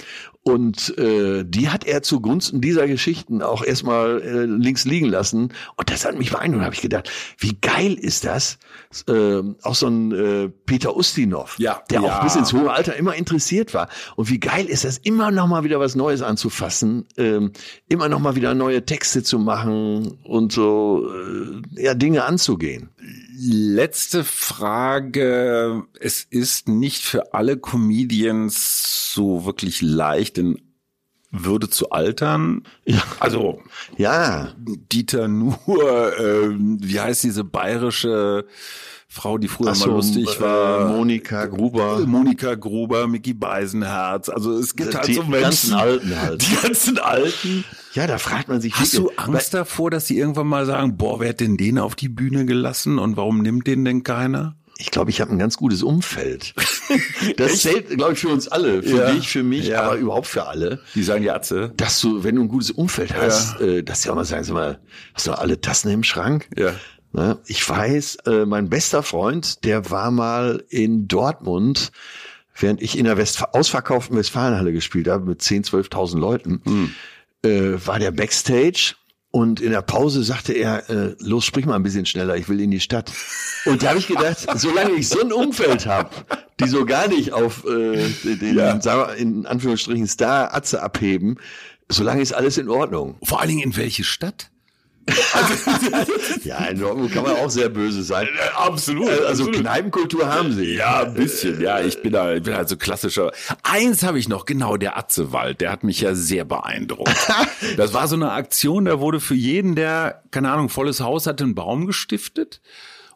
Und 0.49 0.97
äh, 0.97 1.43
die 1.45 1.69
hat 1.69 1.85
er 1.85 2.01
zugunsten 2.01 2.61
dieser 2.61 2.87
Geschichten 2.87 3.41
auch 3.41 3.63
erstmal 3.63 4.21
äh, 4.21 4.45
links 4.45 4.85
liegen 4.85 5.07
lassen. 5.07 5.53
Und 5.75 5.89
das 5.91 6.05
hat 6.05 6.17
mich 6.17 6.31
beeindruckt. 6.31 6.63
Habe 6.65 6.75
ich 6.75 6.81
gedacht, 6.81 7.09
wie 7.37 7.55
geil 7.61 7.93
ist 7.93 8.25
das? 8.25 8.57
Äh, 9.07 9.41
auch 9.61 9.75
so 9.75 9.87
ein 9.87 10.11
äh, 10.11 10.49
Peter 10.65 10.95
Ustinov, 10.95 11.57
Ja. 11.59 11.81
der 11.89 12.01
Ja. 12.01 12.19
auch 12.19 12.23
bis 12.23 12.35
ins 12.35 12.53
hohe 12.53 12.71
Alter 12.71 12.95
immer 12.95 13.15
interessiert 13.15 13.73
war. 13.73 13.89
Und 14.15 14.29
wie 14.29 14.39
geil 14.39 14.65
ist 14.65 14.83
das, 14.85 14.97
immer 14.97 15.31
noch 15.31 15.47
mal 15.47 15.63
wieder 15.63 15.79
was 15.79 15.95
Neues 15.95 16.21
anzufassen, 16.21 17.05
ähm, 17.17 17.51
immer 17.87 18.09
noch 18.09 18.19
mal 18.19 18.35
wieder 18.35 18.55
neue 18.55 18.85
Texte 18.85 19.21
zu 19.23 19.37
machen 19.39 20.17
und 20.23 20.51
so 20.51 21.07
äh, 21.77 21.83
ja 21.83 21.93
Dinge 21.93 22.23
anzugehen. 22.25 22.89
Letzte 23.37 24.23
Frage. 24.23 25.83
Es 25.99 26.23
ist 26.23 26.67
nicht 26.67 27.03
für 27.03 27.33
alle 27.33 27.57
Comedians 27.57 29.13
so 29.13 29.45
wirklich 29.45 29.81
leicht, 29.81 30.37
in 30.37 30.61
Würde 31.31 31.69
zu 31.69 31.91
altern. 31.91 32.63
Ja. 32.85 33.01
Also 33.19 33.61
Ja, 33.97 34.53
Dieter 34.57 35.27
Nuhr, 35.27 36.13
ähm, 36.19 36.77
wie 36.81 36.99
heißt 36.99 37.23
diese 37.23 37.43
bayerische 37.43 38.45
Frau, 39.11 39.39
die 39.39 39.47
früher 39.47 39.73
so, 39.73 39.87
mal 39.87 39.95
lustig 39.95 40.37
äh, 40.37 40.41
war? 40.41 40.87
Monika 40.89 41.47
Gruber. 41.47 41.99
Monika 42.05 42.53
Gruber, 42.53 43.07
Mickey 43.07 43.33
Beisenherz. 43.33 44.29
Also 44.29 44.53
es 44.57 44.75
gibt 44.75 44.93
halt 44.93 45.07
die 45.07 45.15
so 45.15 45.23
Menschen. 45.23 45.41
ganzen 45.41 45.73
Alten 45.73 46.21
halt. 46.21 46.41
Die 46.47 46.55
ganzen 46.67 46.97
Alten. 46.99 47.63
Ja, 47.93 48.05
da 48.05 48.19
fragt 48.19 48.49
man 48.49 48.61
sich 48.61 48.75
Hast 48.75 48.95
du 48.95 49.09
Angst 49.17 49.55
davor, 49.55 49.89
dass 49.89 50.05
sie 50.05 50.19
irgendwann 50.19 50.45
mal 50.45 50.67
sagen, 50.67 50.95
boah, 50.95 51.19
wer 51.19 51.29
hat 51.29 51.39
denn 51.39 51.57
den 51.57 51.79
auf 51.79 51.95
die 51.95 52.07
Bühne 52.07 52.45
gelassen 52.45 52.99
und 52.99 53.17
warum 53.17 53.41
nimmt 53.41 53.65
den 53.65 53.83
denn 53.83 54.03
keiner? 54.03 54.55
Ich 54.77 54.91
glaube, 54.91 55.09
ich 55.09 55.19
habe 55.21 55.31
ein 55.31 55.39
ganz 55.39 55.57
gutes 55.57 55.81
Umfeld. 55.83 56.53
Das 57.37 57.61
zählt, 57.61 57.89
glaube 57.89 58.13
ich, 58.13 58.19
für 58.19 58.29
uns 58.29 58.47
alle. 58.47 58.81
Für 58.81 58.97
Ja. 58.97 59.11
dich, 59.11 59.27
für 59.29 59.43
mich, 59.43 59.67
Ja. 59.67 59.83
aber 59.83 59.95
überhaupt 59.97 60.25
für 60.27 60.47
alle. 60.47 60.79
Die 60.95 61.03
sagen 61.03 61.23
Jatze. 61.23 61.71
Dass 61.77 61.99
du, 62.01 62.23
wenn 62.23 62.35
du 62.35 62.41
ein 62.43 62.47
gutes 62.47 62.71
Umfeld 62.71 63.13
hast, 63.15 63.59
äh, 63.61 63.83
dass 63.83 64.01
sie 64.01 64.09
auch 64.09 64.15
mal 64.15 64.25
sagen, 64.25 64.43
sag 64.43 64.53
mal, 64.53 64.79
hast 65.13 65.27
du 65.27 65.33
alle 65.33 65.59
Tassen 65.61 65.89
im 65.91 66.03
Schrank? 66.03 66.47
Ja. 66.57 66.73
Ne? 67.11 67.39
Ich 67.45 67.67
weiß, 67.67 68.17
äh, 68.27 68.45
mein 68.45 68.69
bester 68.69 69.01
Freund, 69.03 69.63
der 69.65 69.89
war 69.89 70.11
mal 70.11 70.63
in 70.69 71.07
Dortmund, 71.07 71.91
während 72.55 72.81
ich 72.81 72.97
in 72.97 73.05
der 73.05 73.17
Westf 73.17 73.43
ausverkauften 73.53 74.15
Westfalenhalle 74.17 74.71
gespielt 74.73 75.07
habe 75.07 75.25
mit 75.25 75.41
10.000, 75.41 75.89
12.000 75.89 76.19
Leuten, 76.19 76.61
Hm. 76.65 76.93
äh, 77.43 77.85
war 77.87 77.99
der 77.99 78.11
Backstage 78.11 78.95
und 79.31 79.59
in 79.61 79.71
der 79.71 79.81
Pause 79.81 80.23
sagte 80.23 80.53
er, 80.53 80.89
äh, 80.89 81.15
los, 81.19 81.45
sprich 81.45 81.65
mal 81.65 81.75
ein 81.75 81.83
bisschen 81.83 82.05
schneller, 82.05 82.35
ich 82.35 82.49
will 82.49 82.59
in 82.59 82.71
die 82.71 82.79
Stadt. 82.79 83.11
Und 83.65 83.81
da 83.83 83.89
habe 83.89 83.99
ich 83.99 84.07
gedacht, 84.07 84.45
solange 84.55 84.91
ich 84.93 85.07
so 85.09 85.21
ein 85.21 85.31
Umfeld 85.31 85.85
habe, 85.87 86.09
die 86.59 86.67
so 86.67 86.85
gar 86.85 87.07
nicht 87.07 87.31
auf 87.33 87.63
äh, 87.65 88.07
den, 88.23 88.55
Ja. 88.57 88.79
sagen 88.81 88.99
wir, 89.09 89.15
in 89.15 89.45
Anführungsstrichen 89.45 90.07
Star 90.07 90.53
Atze 90.53 90.81
abheben, 90.83 91.37
solange 91.89 92.21
ist 92.21 92.33
alles 92.33 92.57
in 92.57 92.69
Ordnung. 92.69 93.17
Vor 93.23 93.39
allen 93.39 93.49
Dingen 93.49 93.63
in 93.63 93.77
welche 93.77 94.03
Stadt? 94.03 94.49
Ja, 96.43 96.65
in 96.65 96.79
Dortmund 96.79 97.11
kann 97.13 97.23
man 97.23 97.35
auch 97.37 97.49
sehr 97.49 97.69
böse 97.69 98.03
sein. 98.03 98.27
Absolut. 98.55 99.09
Äh, 99.09 99.25
Also 99.27 99.45
Kneipenkultur 99.45 100.27
haben 100.31 100.51
sie. 100.53 100.75
Ja, 100.75 101.03
ein 101.03 101.13
bisschen. 101.13 101.61
Ja, 101.61 101.79
ich 101.81 102.01
bin 102.01 102.13
da, 102.13 102.33
ich 102.33 102.43
bin 102.43 102.55
halt 102.55 102.69
so 102.69 102.77
klassischer. 102.77 103.31
Eins 103.63 104.03
habe 104.03 104.19
ich 104.19 104.27
noch, 104.29 104.45
genau, 104.45 104.77
der 104.77 104.97
Atzewald, 104.97 105.61
der 105.61 105.71
hat 105.71 105.83
mich 105.83 106.01
ja 106.01 106.15
sehr 106.15 106.45
beeindruckt. 106.45 107.09
Das 107.77 107.93
war 107.93 108.07
so 108.07 108.15
eine 108.15 108.31
Aktion, 108.31 108.85
da 108.85 108.99
wurde 108.99 109.19
für 109.19 109.35
jeden, 109.35 109.75
der, 109.75 110.23
keine 110.31 110.51
Ahnung, 110.51 110.69
volles 110.69 111.01
Haus 111.01 111.27
hatte, 111.27 111.43
einen 111.43 111.55
Baum 111.55 111.85
gestiftet. 111.85 112.61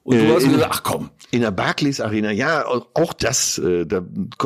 Und 0.05 0.17
du 0.17 0.23
Äh, 0.25 0.35
hast 0.35 0.43
in- 0.43 0.51
gesagt, 0.53 0.71
ach 0.73 0.83
komm, 0.83 1.09
In 1.31 1.41
der 1.41 1.49
Barclays 1.51 1.99
Arena, 1.99 2.29
ja, 2.29 2.63
auch 2.67 3.13
das, 3.13 3.57
äh, 3.57 3.87
da, 3.87 4.03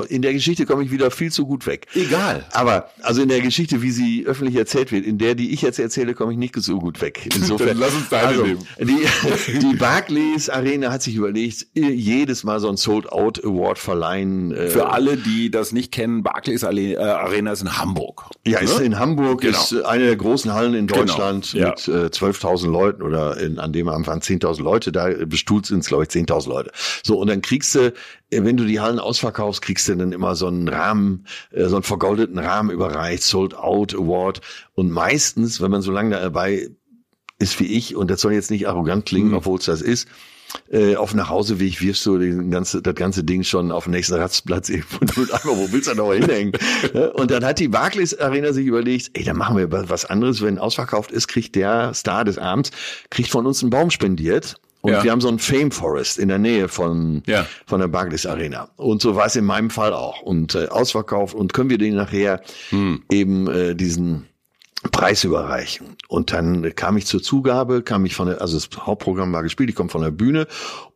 in 0.07 0.21
der 0.21 0.31
Geschichte 0.31 0.65
komme 0.65 0.83
ich 0.83 0.91
wieder 0.91 1.11
viel 1.11 1.31
zu 1.33 1.45
gut 1.45 1.65
weg. 1.67 1.87
Egal. 1.95 2.45
Aber, 2.53 2.89
also 3.01 3.21
in 3.23 3.27
der 3.27 3.41
Geschichte, 3.41 3.81
wie 3.81 3.91
sie 3.91 4.23
öffentlich 4.25 4.55
erzählt 4.55 4.93
wird, 4.93 5.05
in 5.05 5.17
der, 5.17 5.35
die 5.35 5.51
ich 5.51 5.61
jetzt 5.63 5.79
erzähle, 5.79 6.13
komme 6.13 6.31
ich 6.31 6.37
nicht 6.37 6.55
so 6.55 6.79
gut 6.79 7.01
weg. 7.01 7.27
Insofern. 7.35 7.67
Dann 7.69 7.79
lass 7.79 7.93
uns 7.93 8.07
deine 8.07 8.27
also, 8.27 8.43
nehmen. 8.45 8.65
Die, 8.79 9.59
die 9.59 9.75
Barclays 9.75 10.47
Arena 10.49 10.91
hat 10.91 11.01
sich 11.01 11.15
überlegt, 11.15 11.65
jedes 11.73 12.43
Mal 12.45 12.59
so 12.61 12.69
ein 12.69 12.77
Sold-Out 12.77 13.43
Award 13.43 13.79
verleihen. 13.79 14.51
äh, 14.53 14.69
für 14.69 14.87
alle, 14.91 15.17
die 15.17 15.51
das 15.51 15.73
nicht 15.73 15.91
kennen, 15.91 16.23
Barclays 16.23 16.63
äh, 16.63 16.95
Arena 16.97 17.51
ist 17.51 17.63
in 17.63 17.77
Hamburg. 17.77 18.29
Ja, 18.45 18.59
ist 18.59 18.79
Ne? 18.79 18.85
in 18.85 18.99
Hamburg, 18.99 19.41
Genau. 19.41 19.57
ist 19.59 19.73
eine 19.83 20.05
der 20.05 20.15
großen 20.15 20.53
Hallen 20.53 20.73
in 20.73 20.87
Genau, 20.87 21.01
Deutschland 21.01 21.51
ja. 21.53 21.69
mit 21.71 21.87
äh, 21.89 22.05
12.000 22.07 22.69
Leuten 22.71 23.01
oder 23.01 23.35
in, 23.37 23.59
an 23.59 23.73
dem 23.73 23.89
Anfang 23.89 24.19
10.000 24.19 24.61
Leute, 24.63 24.91
da 24.93 25.09
äh, 25.09 25.25
bestuhlt 25.47 25.65
sind 25.65 25.79
es, 25.79 25.87
glaube 25.87 26.03
ich, 26.03 26.09
10.000 26.09 26.49
Leute. 26.49 26.71
So, 27.03 27.17
und 27.17 27.27
dann 27.29 27.41
kriegst 27.41 27.73
du, 27.75 27.87
äh, 27.87 28.43
wenn 28.43 28.57
du 28.57 28.65
die 28.65 28.79
Hallen 28.81 28.99
ausverkaufst, 28.99 29.61
kriegst 29.61 29.87
du 29.87 29.95
dann 29.95 30.11
immer 30.11 30.35
so 30.35 30.47
einen 30.47 30.67
Rahmen, 30.67 31.25
äh, 31.51 31.67
so 31.67 31.75
einen 31.77 31.83
vergoldeten 31.83 32.37
Rahmen 32.37 32.69
überreicht, 32.69 33.23
Sold 33.23 33.55
Out 33.55 33.95
Award. 33.95 34.41
Und 34.75 34.91
meistens, 34.91 35.61
wenn 35.61 35.71
man 35.71 35.81
so 35.81 35.91
lange 35.91 36.11
dabei 36.19 36.69
ist 37.39 37.59
wie 37.59 37.67
ich, 37.67 37.95
und 37.95 38.11
das 38.11 38.21
soll 38.21 38.33
jetzt 38.33 38.51
nicht 38.51 38.67
arrogant 38.67 39.05
klingen, 39.05 39.29
Mhm. 39.29 39.35
obwohl 39.35 39.59
es 39.59 39.65
das 39.65 39.81
ist, 39.81 40.07
äh, 40.71 40.95
auf 40.95 41.11
dem 41.11 41.17
Nachhauseweg 41.17 41.81
wirfst 41.81 42.05
du 42.05 42.17
den 42.17 42.49
ganze, 42.51 42.81
das 42.81 42.95
ganze 42.95 43.23
Ding 43.23 43.43
schon 43.43 43.71
auf 43.71 43.83
den 43.83 43.91
nächsten 43.91 44.15
Rastplatz 44.15 44.69
irgendwo 44.69 44.97
und 44.99 45.31
einfach, 45.33 45.45
wo 45.49 45.71
willst 45.71 45.87
du 45.87 45.91
da 45.93 45.97
noch 46.03 46.13
hinhängen? 46.13 46.53
Und 47.15 47.31
dann 47.31 47.43
hat 47.43 47.59
die 47.59 47.67
Barclays 47.67 48.17
Arena 48.17 48.53
sich 48.53 48.65
überlegt, 48.65 49.11
ey, 49.13 49.23
dann 49.25 49.37
machen 49.37 49.57
wir 49.57 49.69
was 49.89 50.05
anderes, 50.05 50.41
wenn 50.41 50.57
ausverkauft 50.57 51.11
ist, 51.11 51.27
kriegt 51.27 51.55
der 51.55 51.93
Star 51.93 52.23
des 52.23 52.37
Abends, 52.37 52.71
kriegt 53.09 53.29
von 53.29 53.45
uns 53.45 53.61
einen 53.61 53.71
Baum 53.71 53.91
spendiert. 53.91 54.55
Und 54.87 54.93
Ja. 54.93 55.03
wir 55.03 55.11
haben 55.11 55.19
so 55.21 55.27
einen 55.27 55.39
Fame 55.39 55.71
Forest 55.71 56.17
in 56.17 56.29
der 56.29 56.37
Nähe 56.39 56.69
von, 56.69 57.21
Ja. 57.27 57.45
von 57.65 57.81
der 57.81 57.89
Barclays 57.89 58.25
Arena. 58.25 58.69
Und 58.77 59.01
so 59.01 59.15
war 59.17 59.25
es 59.25 59.35
in 59.35 59.43
meinem 59.43 59.69
Fall 59.69 59.91
auch. 59.93 60.21
Und 60.21 60.55
äh, 60.55 60.67
ausverkauft. 60.67 61.35
Und 61.35 61.53
können 61.53 61.69
wir 61.69 61.77
den 61.77 61.95
nachher 61.95 62.41
eben 63.11 63.47
äh, 63.49 63.75
diesen 63.75 64.27
Preis 64.91 65.25
überreichen. 65.25 65.97
Und 66.07 66.31
dann 66.31 66.73
kam 66.75 66.95
ich 66.95 67.05
zur 67.05 67.21
Zugabe, 67.21 67.81
kam 67.81 68.05
ich 68.05 68.15
von 68.15 68.27
der, 68.27 68.41
also 68.41 68.57
das 68.57 68.69
Hauptprogramm 68.79 69.33
war 69.33 69.43
gespielt, 69.43 69.69
ich 69.69 69.75
komme 69.75 69.89
von 69.89 70.01
der 70.03 70.11
Bühne 70.11 70.47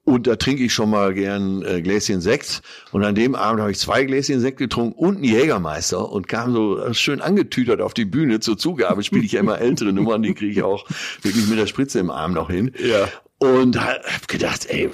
und 0.04 0.28
da 0.28 0.36
trinke 0.36 0.64
ich 0.64 0.74
schon 0.74 0.90
mal 0.92 1.14
gern 1.14 1.64
äh, 1.64 1.82
Gläschen 1.82 2.22
Sekt. 2.22 2.62
Und 2.92 3.04
an 3.04 3.16
dem 3.16 3.36
Abend 3.36 3.60
habe 3.60 3.72
ich 3.72 3.80
zwei 3.80 4.04
Gläschen 4.06 4.40
Sekt 4.40 4.58
getrunken 4.60 4.94
und 4.98 5.16
einen 5.16 5.24
Jägermeister 5.26 6.10
und 6.10 6.28
kam 6.28 6.54
so 6.54 6.94
schön 6.94 7.22
angetütert 7.22 7.82
auf 7.82 7.94
die 7.94 8.06
Bühne 8.06 8.40
zur 8.40 8.58
Zugabe. 8.58 9.04
Spiele 9.04 9.26
ich 9.26 9.34
ja 9.34 9.40
immer 9.42 9.60
ältere 9.60 9.92
Nummern, 9.92 10.22
die 10.24 10.34
kriege 10.36 10.52
ich 10.52 10.64
auch 10.64 10.86
wirklich 11.24 11.48
mit 11.48 11.58
der 11.60 11.68
Spritze 11.68 12.00
im 12.00 12.12
Arm 12.12 12.34
noch 12.34 12.50
hin. 12.50 12.72
Ja. 12.82 13.08
Und 13.42 13.76
hab 13.84 14.28
gedacht, 14.28 14.68
ey, 14.70 14.92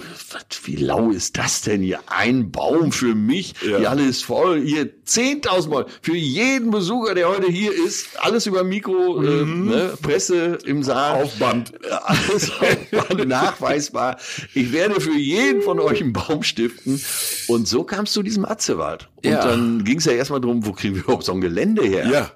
wie 0.63 0.77
lau 0.77 1.09
ist 1.11 1.37
das 1.37 1.63
denn 1.63 1.81
hier? 1.81 1.99
Ein 2.07 2.49
Baum 2.49 2.93
für 2.93 3.13
mich, 3.13 3.53
Ja. 3.61 3.77
die 3.79 3.87
Halle 3.89 4.05
ist 4.05 4.23
voll, 4.23 4.61
hier 4.61 4.89
10.000 5.05 5.67
Mal. 5.69 5.85
Für 6.01 6.15
jeden 6.15 6.71
Besucher, 6.71 7.13
der 7.13 7.27
heute 7.27 7.47
hier 7.51 7.73
ist, 7.73 8.07
alles 8.19 8.45
über 8.45 8.63
Mikro, 8.63 9.21
äh, 9.21 9.43
ne, 9.43 9.97
Presse 10.01 10.59
im 10.65 10.81
Saal. 10.81 11.23
Auf 11.23 11.35
Band. 11.39 11.73
Alles 12.05 12.49
auf 12.51 13.07
Band, 13.09 13.27
nachweisbar. 13.27 14.15
Ich 14.53 14.71
werde 14.71 15.01
für 15.01 15.17
jeden 15.17 15.61
von 15.61 15.81
euch 15.81 15.99
einen 16.01 16.13
Baum 16.13 16.41
stiften. 16.43 17.01
Und 17.49 17.67
so 17.67 17.83
kam 17.83 18.05
es 18.05 18.13
zu 18.13 18.23
diesem 18.23 18.45
Atzewald. 18.45 19.09
Und 19.17 19.29
Ja. 19.31 19.45
dann 19.45 19.83
ging 19.83 19.97
es 19.97 20.05
ja 20.05 20.13
erstmal 20.13 20.39
drum, 20.39 20.65
wo 20.65 20.71
kriegen 20.71 20.95
wir 20.95 21.03
überhaupt 21.03 21.25
so 21.25 21.33
ein 21.33 21.41
Gelände 21.41 21.83
her? 21.83 22.07
Ja. 22.09 22.31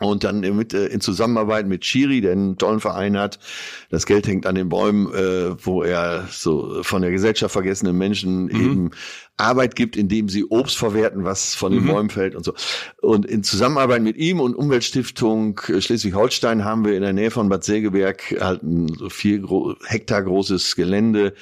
Und 0.00 0.24
dann 0.24 0.40
mit, 0.40 0.74
äh, 0.74 0.86
in 0.86 1.00
Zusammenarbeit 1.00 1.68
mit 1.68 1.82
Chiri, 1.82 2.20
der 2.20 2.32
einen 2.32 2.58
tollen 2.58 2.80
Verein 2.80 3.16
hat. 3.16 3.38
Das 3.90 4.06
Geld 4.06 4.26
hängt 4.26 4.44
an 4.44 4.56
den 4.56 4.68
Bäumen, 4.68 5.06
äh, 5.14 5.54
wo 5.64 5.84
er 5.84 6.26
so 6.30 6.82
von 6.82 7.00
der 7.00 7.12
Gesellschaft 7.12 7.52
vergessenen 7.52 7.96
Menschen 7.96 8.48
eben 8.50 8.90
Arbeit 9.36 9.76
gibt, 9.76 9.96
indem 9.96 10.28
sie 10.28 10.46
Obst 10.46 10.76
verwerten, 10.76 11.22
was 11.22 11.54
von 11.54 11.72
den 11.72 11.86
Bäumen 11.86 12.10
fällt 12.10 12.34
und 12.34 12.44
so. 12.44 12.54
Und 13.02 13.24
in 13.24 13.44
Zusammenarbeit 13.44 14.02
mit 14.02 14.16
ihm 14.16 14.40
und 14.40 14.56
Umweltstiftung 14.56 15.60
äh, 15.68 15.80
Schleswig-Holstein 15.80 16.64
haben 16.64 16.84
wir 16.84 16.96
in 16.96 17.02
der 17.02 17.12
Nähe 17.12 17.30
von 17.30 17.48
Bad 17.48 17.62
Sägeberg 17.62 18.36
halt 18.40 18.64
ein 18.64 18.88
so 18.88 19.08
vier 19.08 19.40
gro 19.40 19.74
Hektar 19.86 20.22
großes 20.22 20.74
Gelände, 20.74 21.34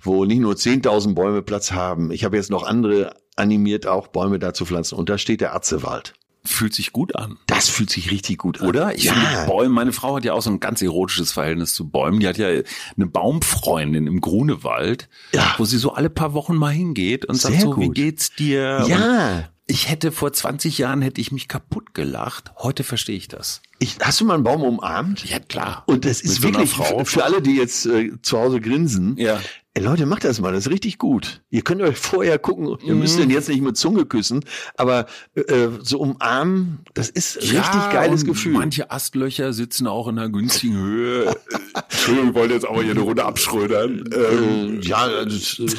wo 0.00 0.24
nicht 0.24 0.40
nur 0.40 0.54
10.000 0.54 1.14
Bäume 1.14 1.42
Platz 1.42 1.70
haben. 1.70 2.10
Ich 2.10 2.24
habe 2.24 2.36
jetzt 2.36 2.50
noch 2.50 2.64
andere 2.64 3.14
animiert, 3.36 3.86
auch 3.86 4.08
Bäume 4.08 4.38
da 4.38 4.52
zu 4.52 4.66
pflanzen. 4.66 4.96
Und 4.96 5.08
da 5.08 5.18
steht 5.18 5.40
der 5.40 5.54
Atzewald. 5.54 6.14
Fühlt 6.44 6.72
sich 6.74 6.92
gut 6.92 7.14
an. 7.16 7.38
Das 7.46 7.68
fühlt 7.68 7.90
sich 7.90 8.10
richtig 8.10 8.38
gut 8.38 8.60
an. 8.60 8.68
Oder? 8.68 8.94
Ich 8.94 9.04
ja. 9.04 9.12
finde 9.12 9.46
Bäume, 9.46 9.68
meine 9.74 9.92
Frau 9.92 10.16
hat 10.16 10.24
ja 10.24 10.32
auch 10.32 10.40
so 10.40 10.50
ein 10.50 10.58
ganz 10.60 10.80
erotisches 10.80 11.32
Verhältnis 11.32 11.74
zu 11.74 11.88
Bäumen. 11.90 12.20
Die 12.20 12.26
hat 12.28 12.38
ja 12.38 12.48
eine 12.48 13.06
Baumfreundin 13.06 14.06
im 14.06 14.20
Grunewald, 14.20 15.08
Ja. 15.32 15.54
wo 15.58 15.64
sie 15.64 15.76
so 15.78 15.92
alle 15.92 16.08
paar 16.10 16.32
Wochen 16.32 16.56
mal 16.56 16.72
hingeht 16.72 17.26
und 17.26 17.34
sagt 17.36 17.54
Sehr 17.54 17.62
so, 17.62 17.76
wie 17.78 17.86
gut. 17.86 17.94
geht's 17.94 18.34
dir? 18.34 18.80
Und 18.84 18.88
Ja. 18.90 19.50
Ich 19.70 19.88
hätte 19.88 20.12
vor 20.12 20.32
20 20.32 20.78
Jahren 20.78 21.00
hätte 21.02 21.20
ich 21.20 21.32
mich 21.32 21.48
kaputt 21.48 21.94
gelacht. 21.94 22.52
Heute 22.58 22.84
verstehe 22.84 23.16
ich 23.16 23.28
das. 23.28 23.62
Ich, 23.78 23.96
hast 24.02 24.20
du 24.20 24.24
mal 24.26 24.34
einen 24.34 24.44
Baum 24.44 24.62
umarmt? 24.62 25.24
Ja, 25.24 25.38
klar. 25.38 25.84
Und 25.86 26.04
das 26.04 26.20
ist 26.20 26.32
Mit 26.32 26.54
so 26.54 26.58
wirklich 26.58 26.70
Frau. 26.70 27.04
für 27.04 27.24
alle, 27.24 27.40
die 27.40 27.56
jetzt 27.56 27.86
äh, 27.86 28.10
zu 28.20 28.38
Hause 28.38 28.60
grinsen. 28.60 29.16
Ja. 29.16 29.40
Ey, 29.72 29.84
Leute, 29.84 30.04
macht 30.04 30.24
das 30.24 30.40
mal, 30.40 30.52
das 30.52 30.66
ist 30.66 30.72
richtig 30.72 30.98
gut. 30.98 31.42
Ihr 31.48 31.62
könnt 31.62 31.80
euch 31.80 31.96
vorher 31.96 32.40
gucken, 32.40 32.76
ihr 32.84 32.94
müsst 32.96 33.16
Mhm. 33.16 33.20
den 33.22 33.30
jetzt 33.30 33.48
nicht 33.48 33.62
mit 33.62 33.76
Zunge 33.76 34.04
küssen, 34.04 34.44
aber 34.76 35.06
äh, 35.36 35.68
so 35.80 36.00
umarmen, 36.00 36.80
das 36.92 37.08
ist 37.08 37.36
ein 37.36 37.56
richtig 37.56 37.90
geiles 37.92 38.24
Gefühl. 38.24 38.52
Manche 38.54 38.90
Astlöcher 38.90 39.52
sitzen 39.52 39.86
auch 39.86 40.08
in 40.08 40.18
einer 40.18 40.28
günstigen 40.28 40.76
Höhe. 40.76 41.36
Entschuldigung, 42.00 42.30
ich 42.30 42.34
wollte 42.34 42.54
jetzt 42.54 42.66
aber 42.66 42.82
hier 42.82 42.92
eine 42.92 43.00
Runde 43.00 43.24
abschrödern. 43.26 44.04
Ähm, 44.14 44.80
äh, 44.80 44.86
ja, 44.86 45.06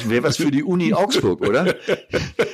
wäre 0.06 0.22
was 0.22 0.36
für 0.36 0.52
die 0.52 0.62
Uni 0.62 0.94
Augsburg, 0.94 1.40
oder? 1.40 1.74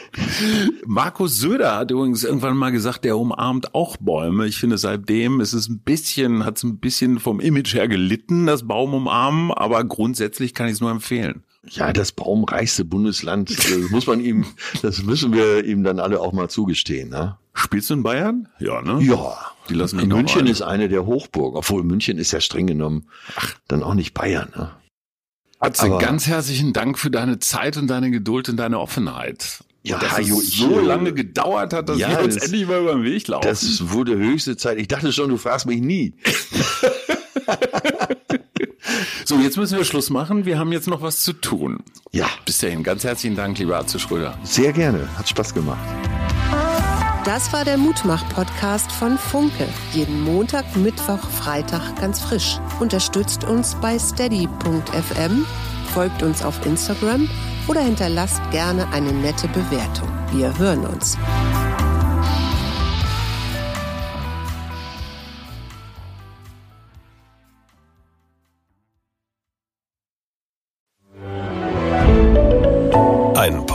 Markus 0.86 1.36
Söder 1.36 1.76
hat 1.76 1.90
übrigens 1.90 2.24
irgendwann 2.24 2.56
mal 2.56 2.70
gesagt, 2.70 3.04
der 3.04 3.18
umarmt 3.18 3.74
auch 3.74 3.98
Bäume. 3.98 4.46
Ich 4.46 4.56
finde, 4.56 4.78
seitdem 4.78 5.40
ist 5.40 5.52
es 5.52 5.68
ein 5.68 5.80
bisschen, 5.80 6.46
hat 6.46 6.56
es 6.56 6.62
ein 6.62 6.78
bisschen 6.78 7.20
vom 7.20 7.40
Image 7.40 7.74
her 7.74 7.88
gelitten, 7.88 8.46
das 8.46 8.66
Baum 8.66 8.94
umarmen, 8.94 9.52
aber 9.52 9.84
grundsätzlich 9.84 10.54
kann 10.54 10.68
ich 10.68 10.72
es 10.74 10.80
nur 10.80 10.90
empfehlen. 10.90 11.42
Ja, 11.70 11.92
das 11.92 12.12
baumreichste 12.12 12.84
Bundesland, 12.84 13.50
das 13.50 13.68
muss 13.90 14.06
man 14.06 14.20
ihm, 14.20 14.46
das 14.82 15.02
müssen 15.02 15.32
wir 15.32 15.64
ihm 15.64 15.84
dann 15.84 15.98
alle 16.00 16.20
auch 16.20 16.32
mal 16.32 16.48
zugestehen. 16.48 17.08
Ne? 17.10 17.36
Spielst 17.54 17.90
du 17.90 17.94
in 17.94 18.02
Bayern? 18.02 18.48
Ja, 18.58 18.80
ne? 18.82 19.02
Ja, 19.04 19.36
Die 19.68 19.74
lassen 19.74 19.96
noch 20.08 20.16
München 20.16 20.46
ist 20.46 20.62
eine 20.62 20.88
der 20.88 21.04
Hochburgen, 21.06 21.56
obwohl 21.58 21.82
München 21.84 22.18
ist 22.18 22.32
ja 22.32 22.40
streng 22.40 22.66
genommen 22.66 23.08
dann 23.66 23.82
auch 23.82 23.94
nicht 23.94 24.14
Bayern. 24.14 24.50
Ne? 24.56 24.70
Atze, 25.58 25.82
aber- 25.86 25.98
ganz 25.98 26.26
herzlichen 26.26 26.72
Dank 26.72 26.98
für 26.98 27.10
deine 27.10 27.38
Zeit 27.40 27.76
und 27.76 27.88
deine 27.88 28.10
Geduld 28.10 28.48
und 28.48 28.56
deine 28.56 28.78
Offenheit. 28.78 29.64
Ja, 29.84 29.98
dass 29.98 30.18
Hajo, 30.18 30.38
es 30.38 30.52
so 30.52 30.80
äh, 30.80 30.84
lange 30.84 31.12
gedauert 31.14 31.72
hat, 31.72 31.88
dass 31.88 31.98
ja, 31.98 32.10
wir 32.10 32.20
uns 32.20 32.34
das- 32.34 32.44
endlich 32.44 32.66
mal 32.66 32.80
über 32.80 32.92
den 32.94 33.04
Weg 33.04 33.26
laufen. 33.28 33.46
Das 33.46 33.90
wurde 33.90 34.16
höchste 34.16 34.56
Zeit. 34.56 34.78
Ich 34.78 34.88
dachte 34.88 35.12
schon, 35.12 35.30
du 35.30 35.36
fragst 35.36 35.66
mich 35.66 35.80
nie. 35.80 36.14
so, 39.24 39.38
jetzt 39.38 39.56
müssen 39.56 39.76
wir 39.78 39.84
Schluss 39.84 40.10
machen. 40.10 40.44
Wir 40.44 40.58
haben 40.58 40.72
jetzt 40.72 40.88
noch 40.88 41.02
was 41.02 41.20
zu 41.20 41.32
tun. 41.32 41.78
Ja, 42.12 42.26
Bis 42.46 42.58
dahin, 42.58 42.82
ganz 42.82 43.04
herzlichen 43.04 43.36
Dank, 43.36 43.58
lieber 43.58 43.76
Atze 43.78 43.98
Schröder. 43.98 44.38
sehr 44.42 44.72
gerne. 44.72 45.08
Hat 45.16 45.28
Spaß 45.28 45.54
gemacht. 45.54 45.78
Das 47.24 47.52
war 47.52 47.64
der 47.64 47.76
Mutmach-Podcast 47.76 48.90
von 48.90 49.18
Funke. 49.18 49.68
Jeden 49.92 50.22
Montag, 50.22 50.64
Mittwoch, 50.76 51.18
Freitag 51.38 52.00
ganz 52.00 52.20
frisch. 52.20 52.58
Unterstützt 52.80 53.44
uns 53.44 53.74
bei 53.82 53.98
steady.fm, 53.98 55.44
folgt 55.92 56.22
uns 56.22 56.42
auf 56.42 56.64
Instagram 56.64 57.28
oder 57.66 57.82
hinterlasst 57.82 58.40
gerne 58.50 58.88
eine 58.92 59.12
nette 59.12 59.46
Bewertung. 59.48 60.08
Wir 60.32 60.56
hören 60.58 60.86
uns. 60.86 61.18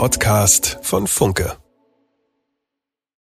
Podcast 0.04 0.80
von 0.82 1.08
Funke. 1.08 1.63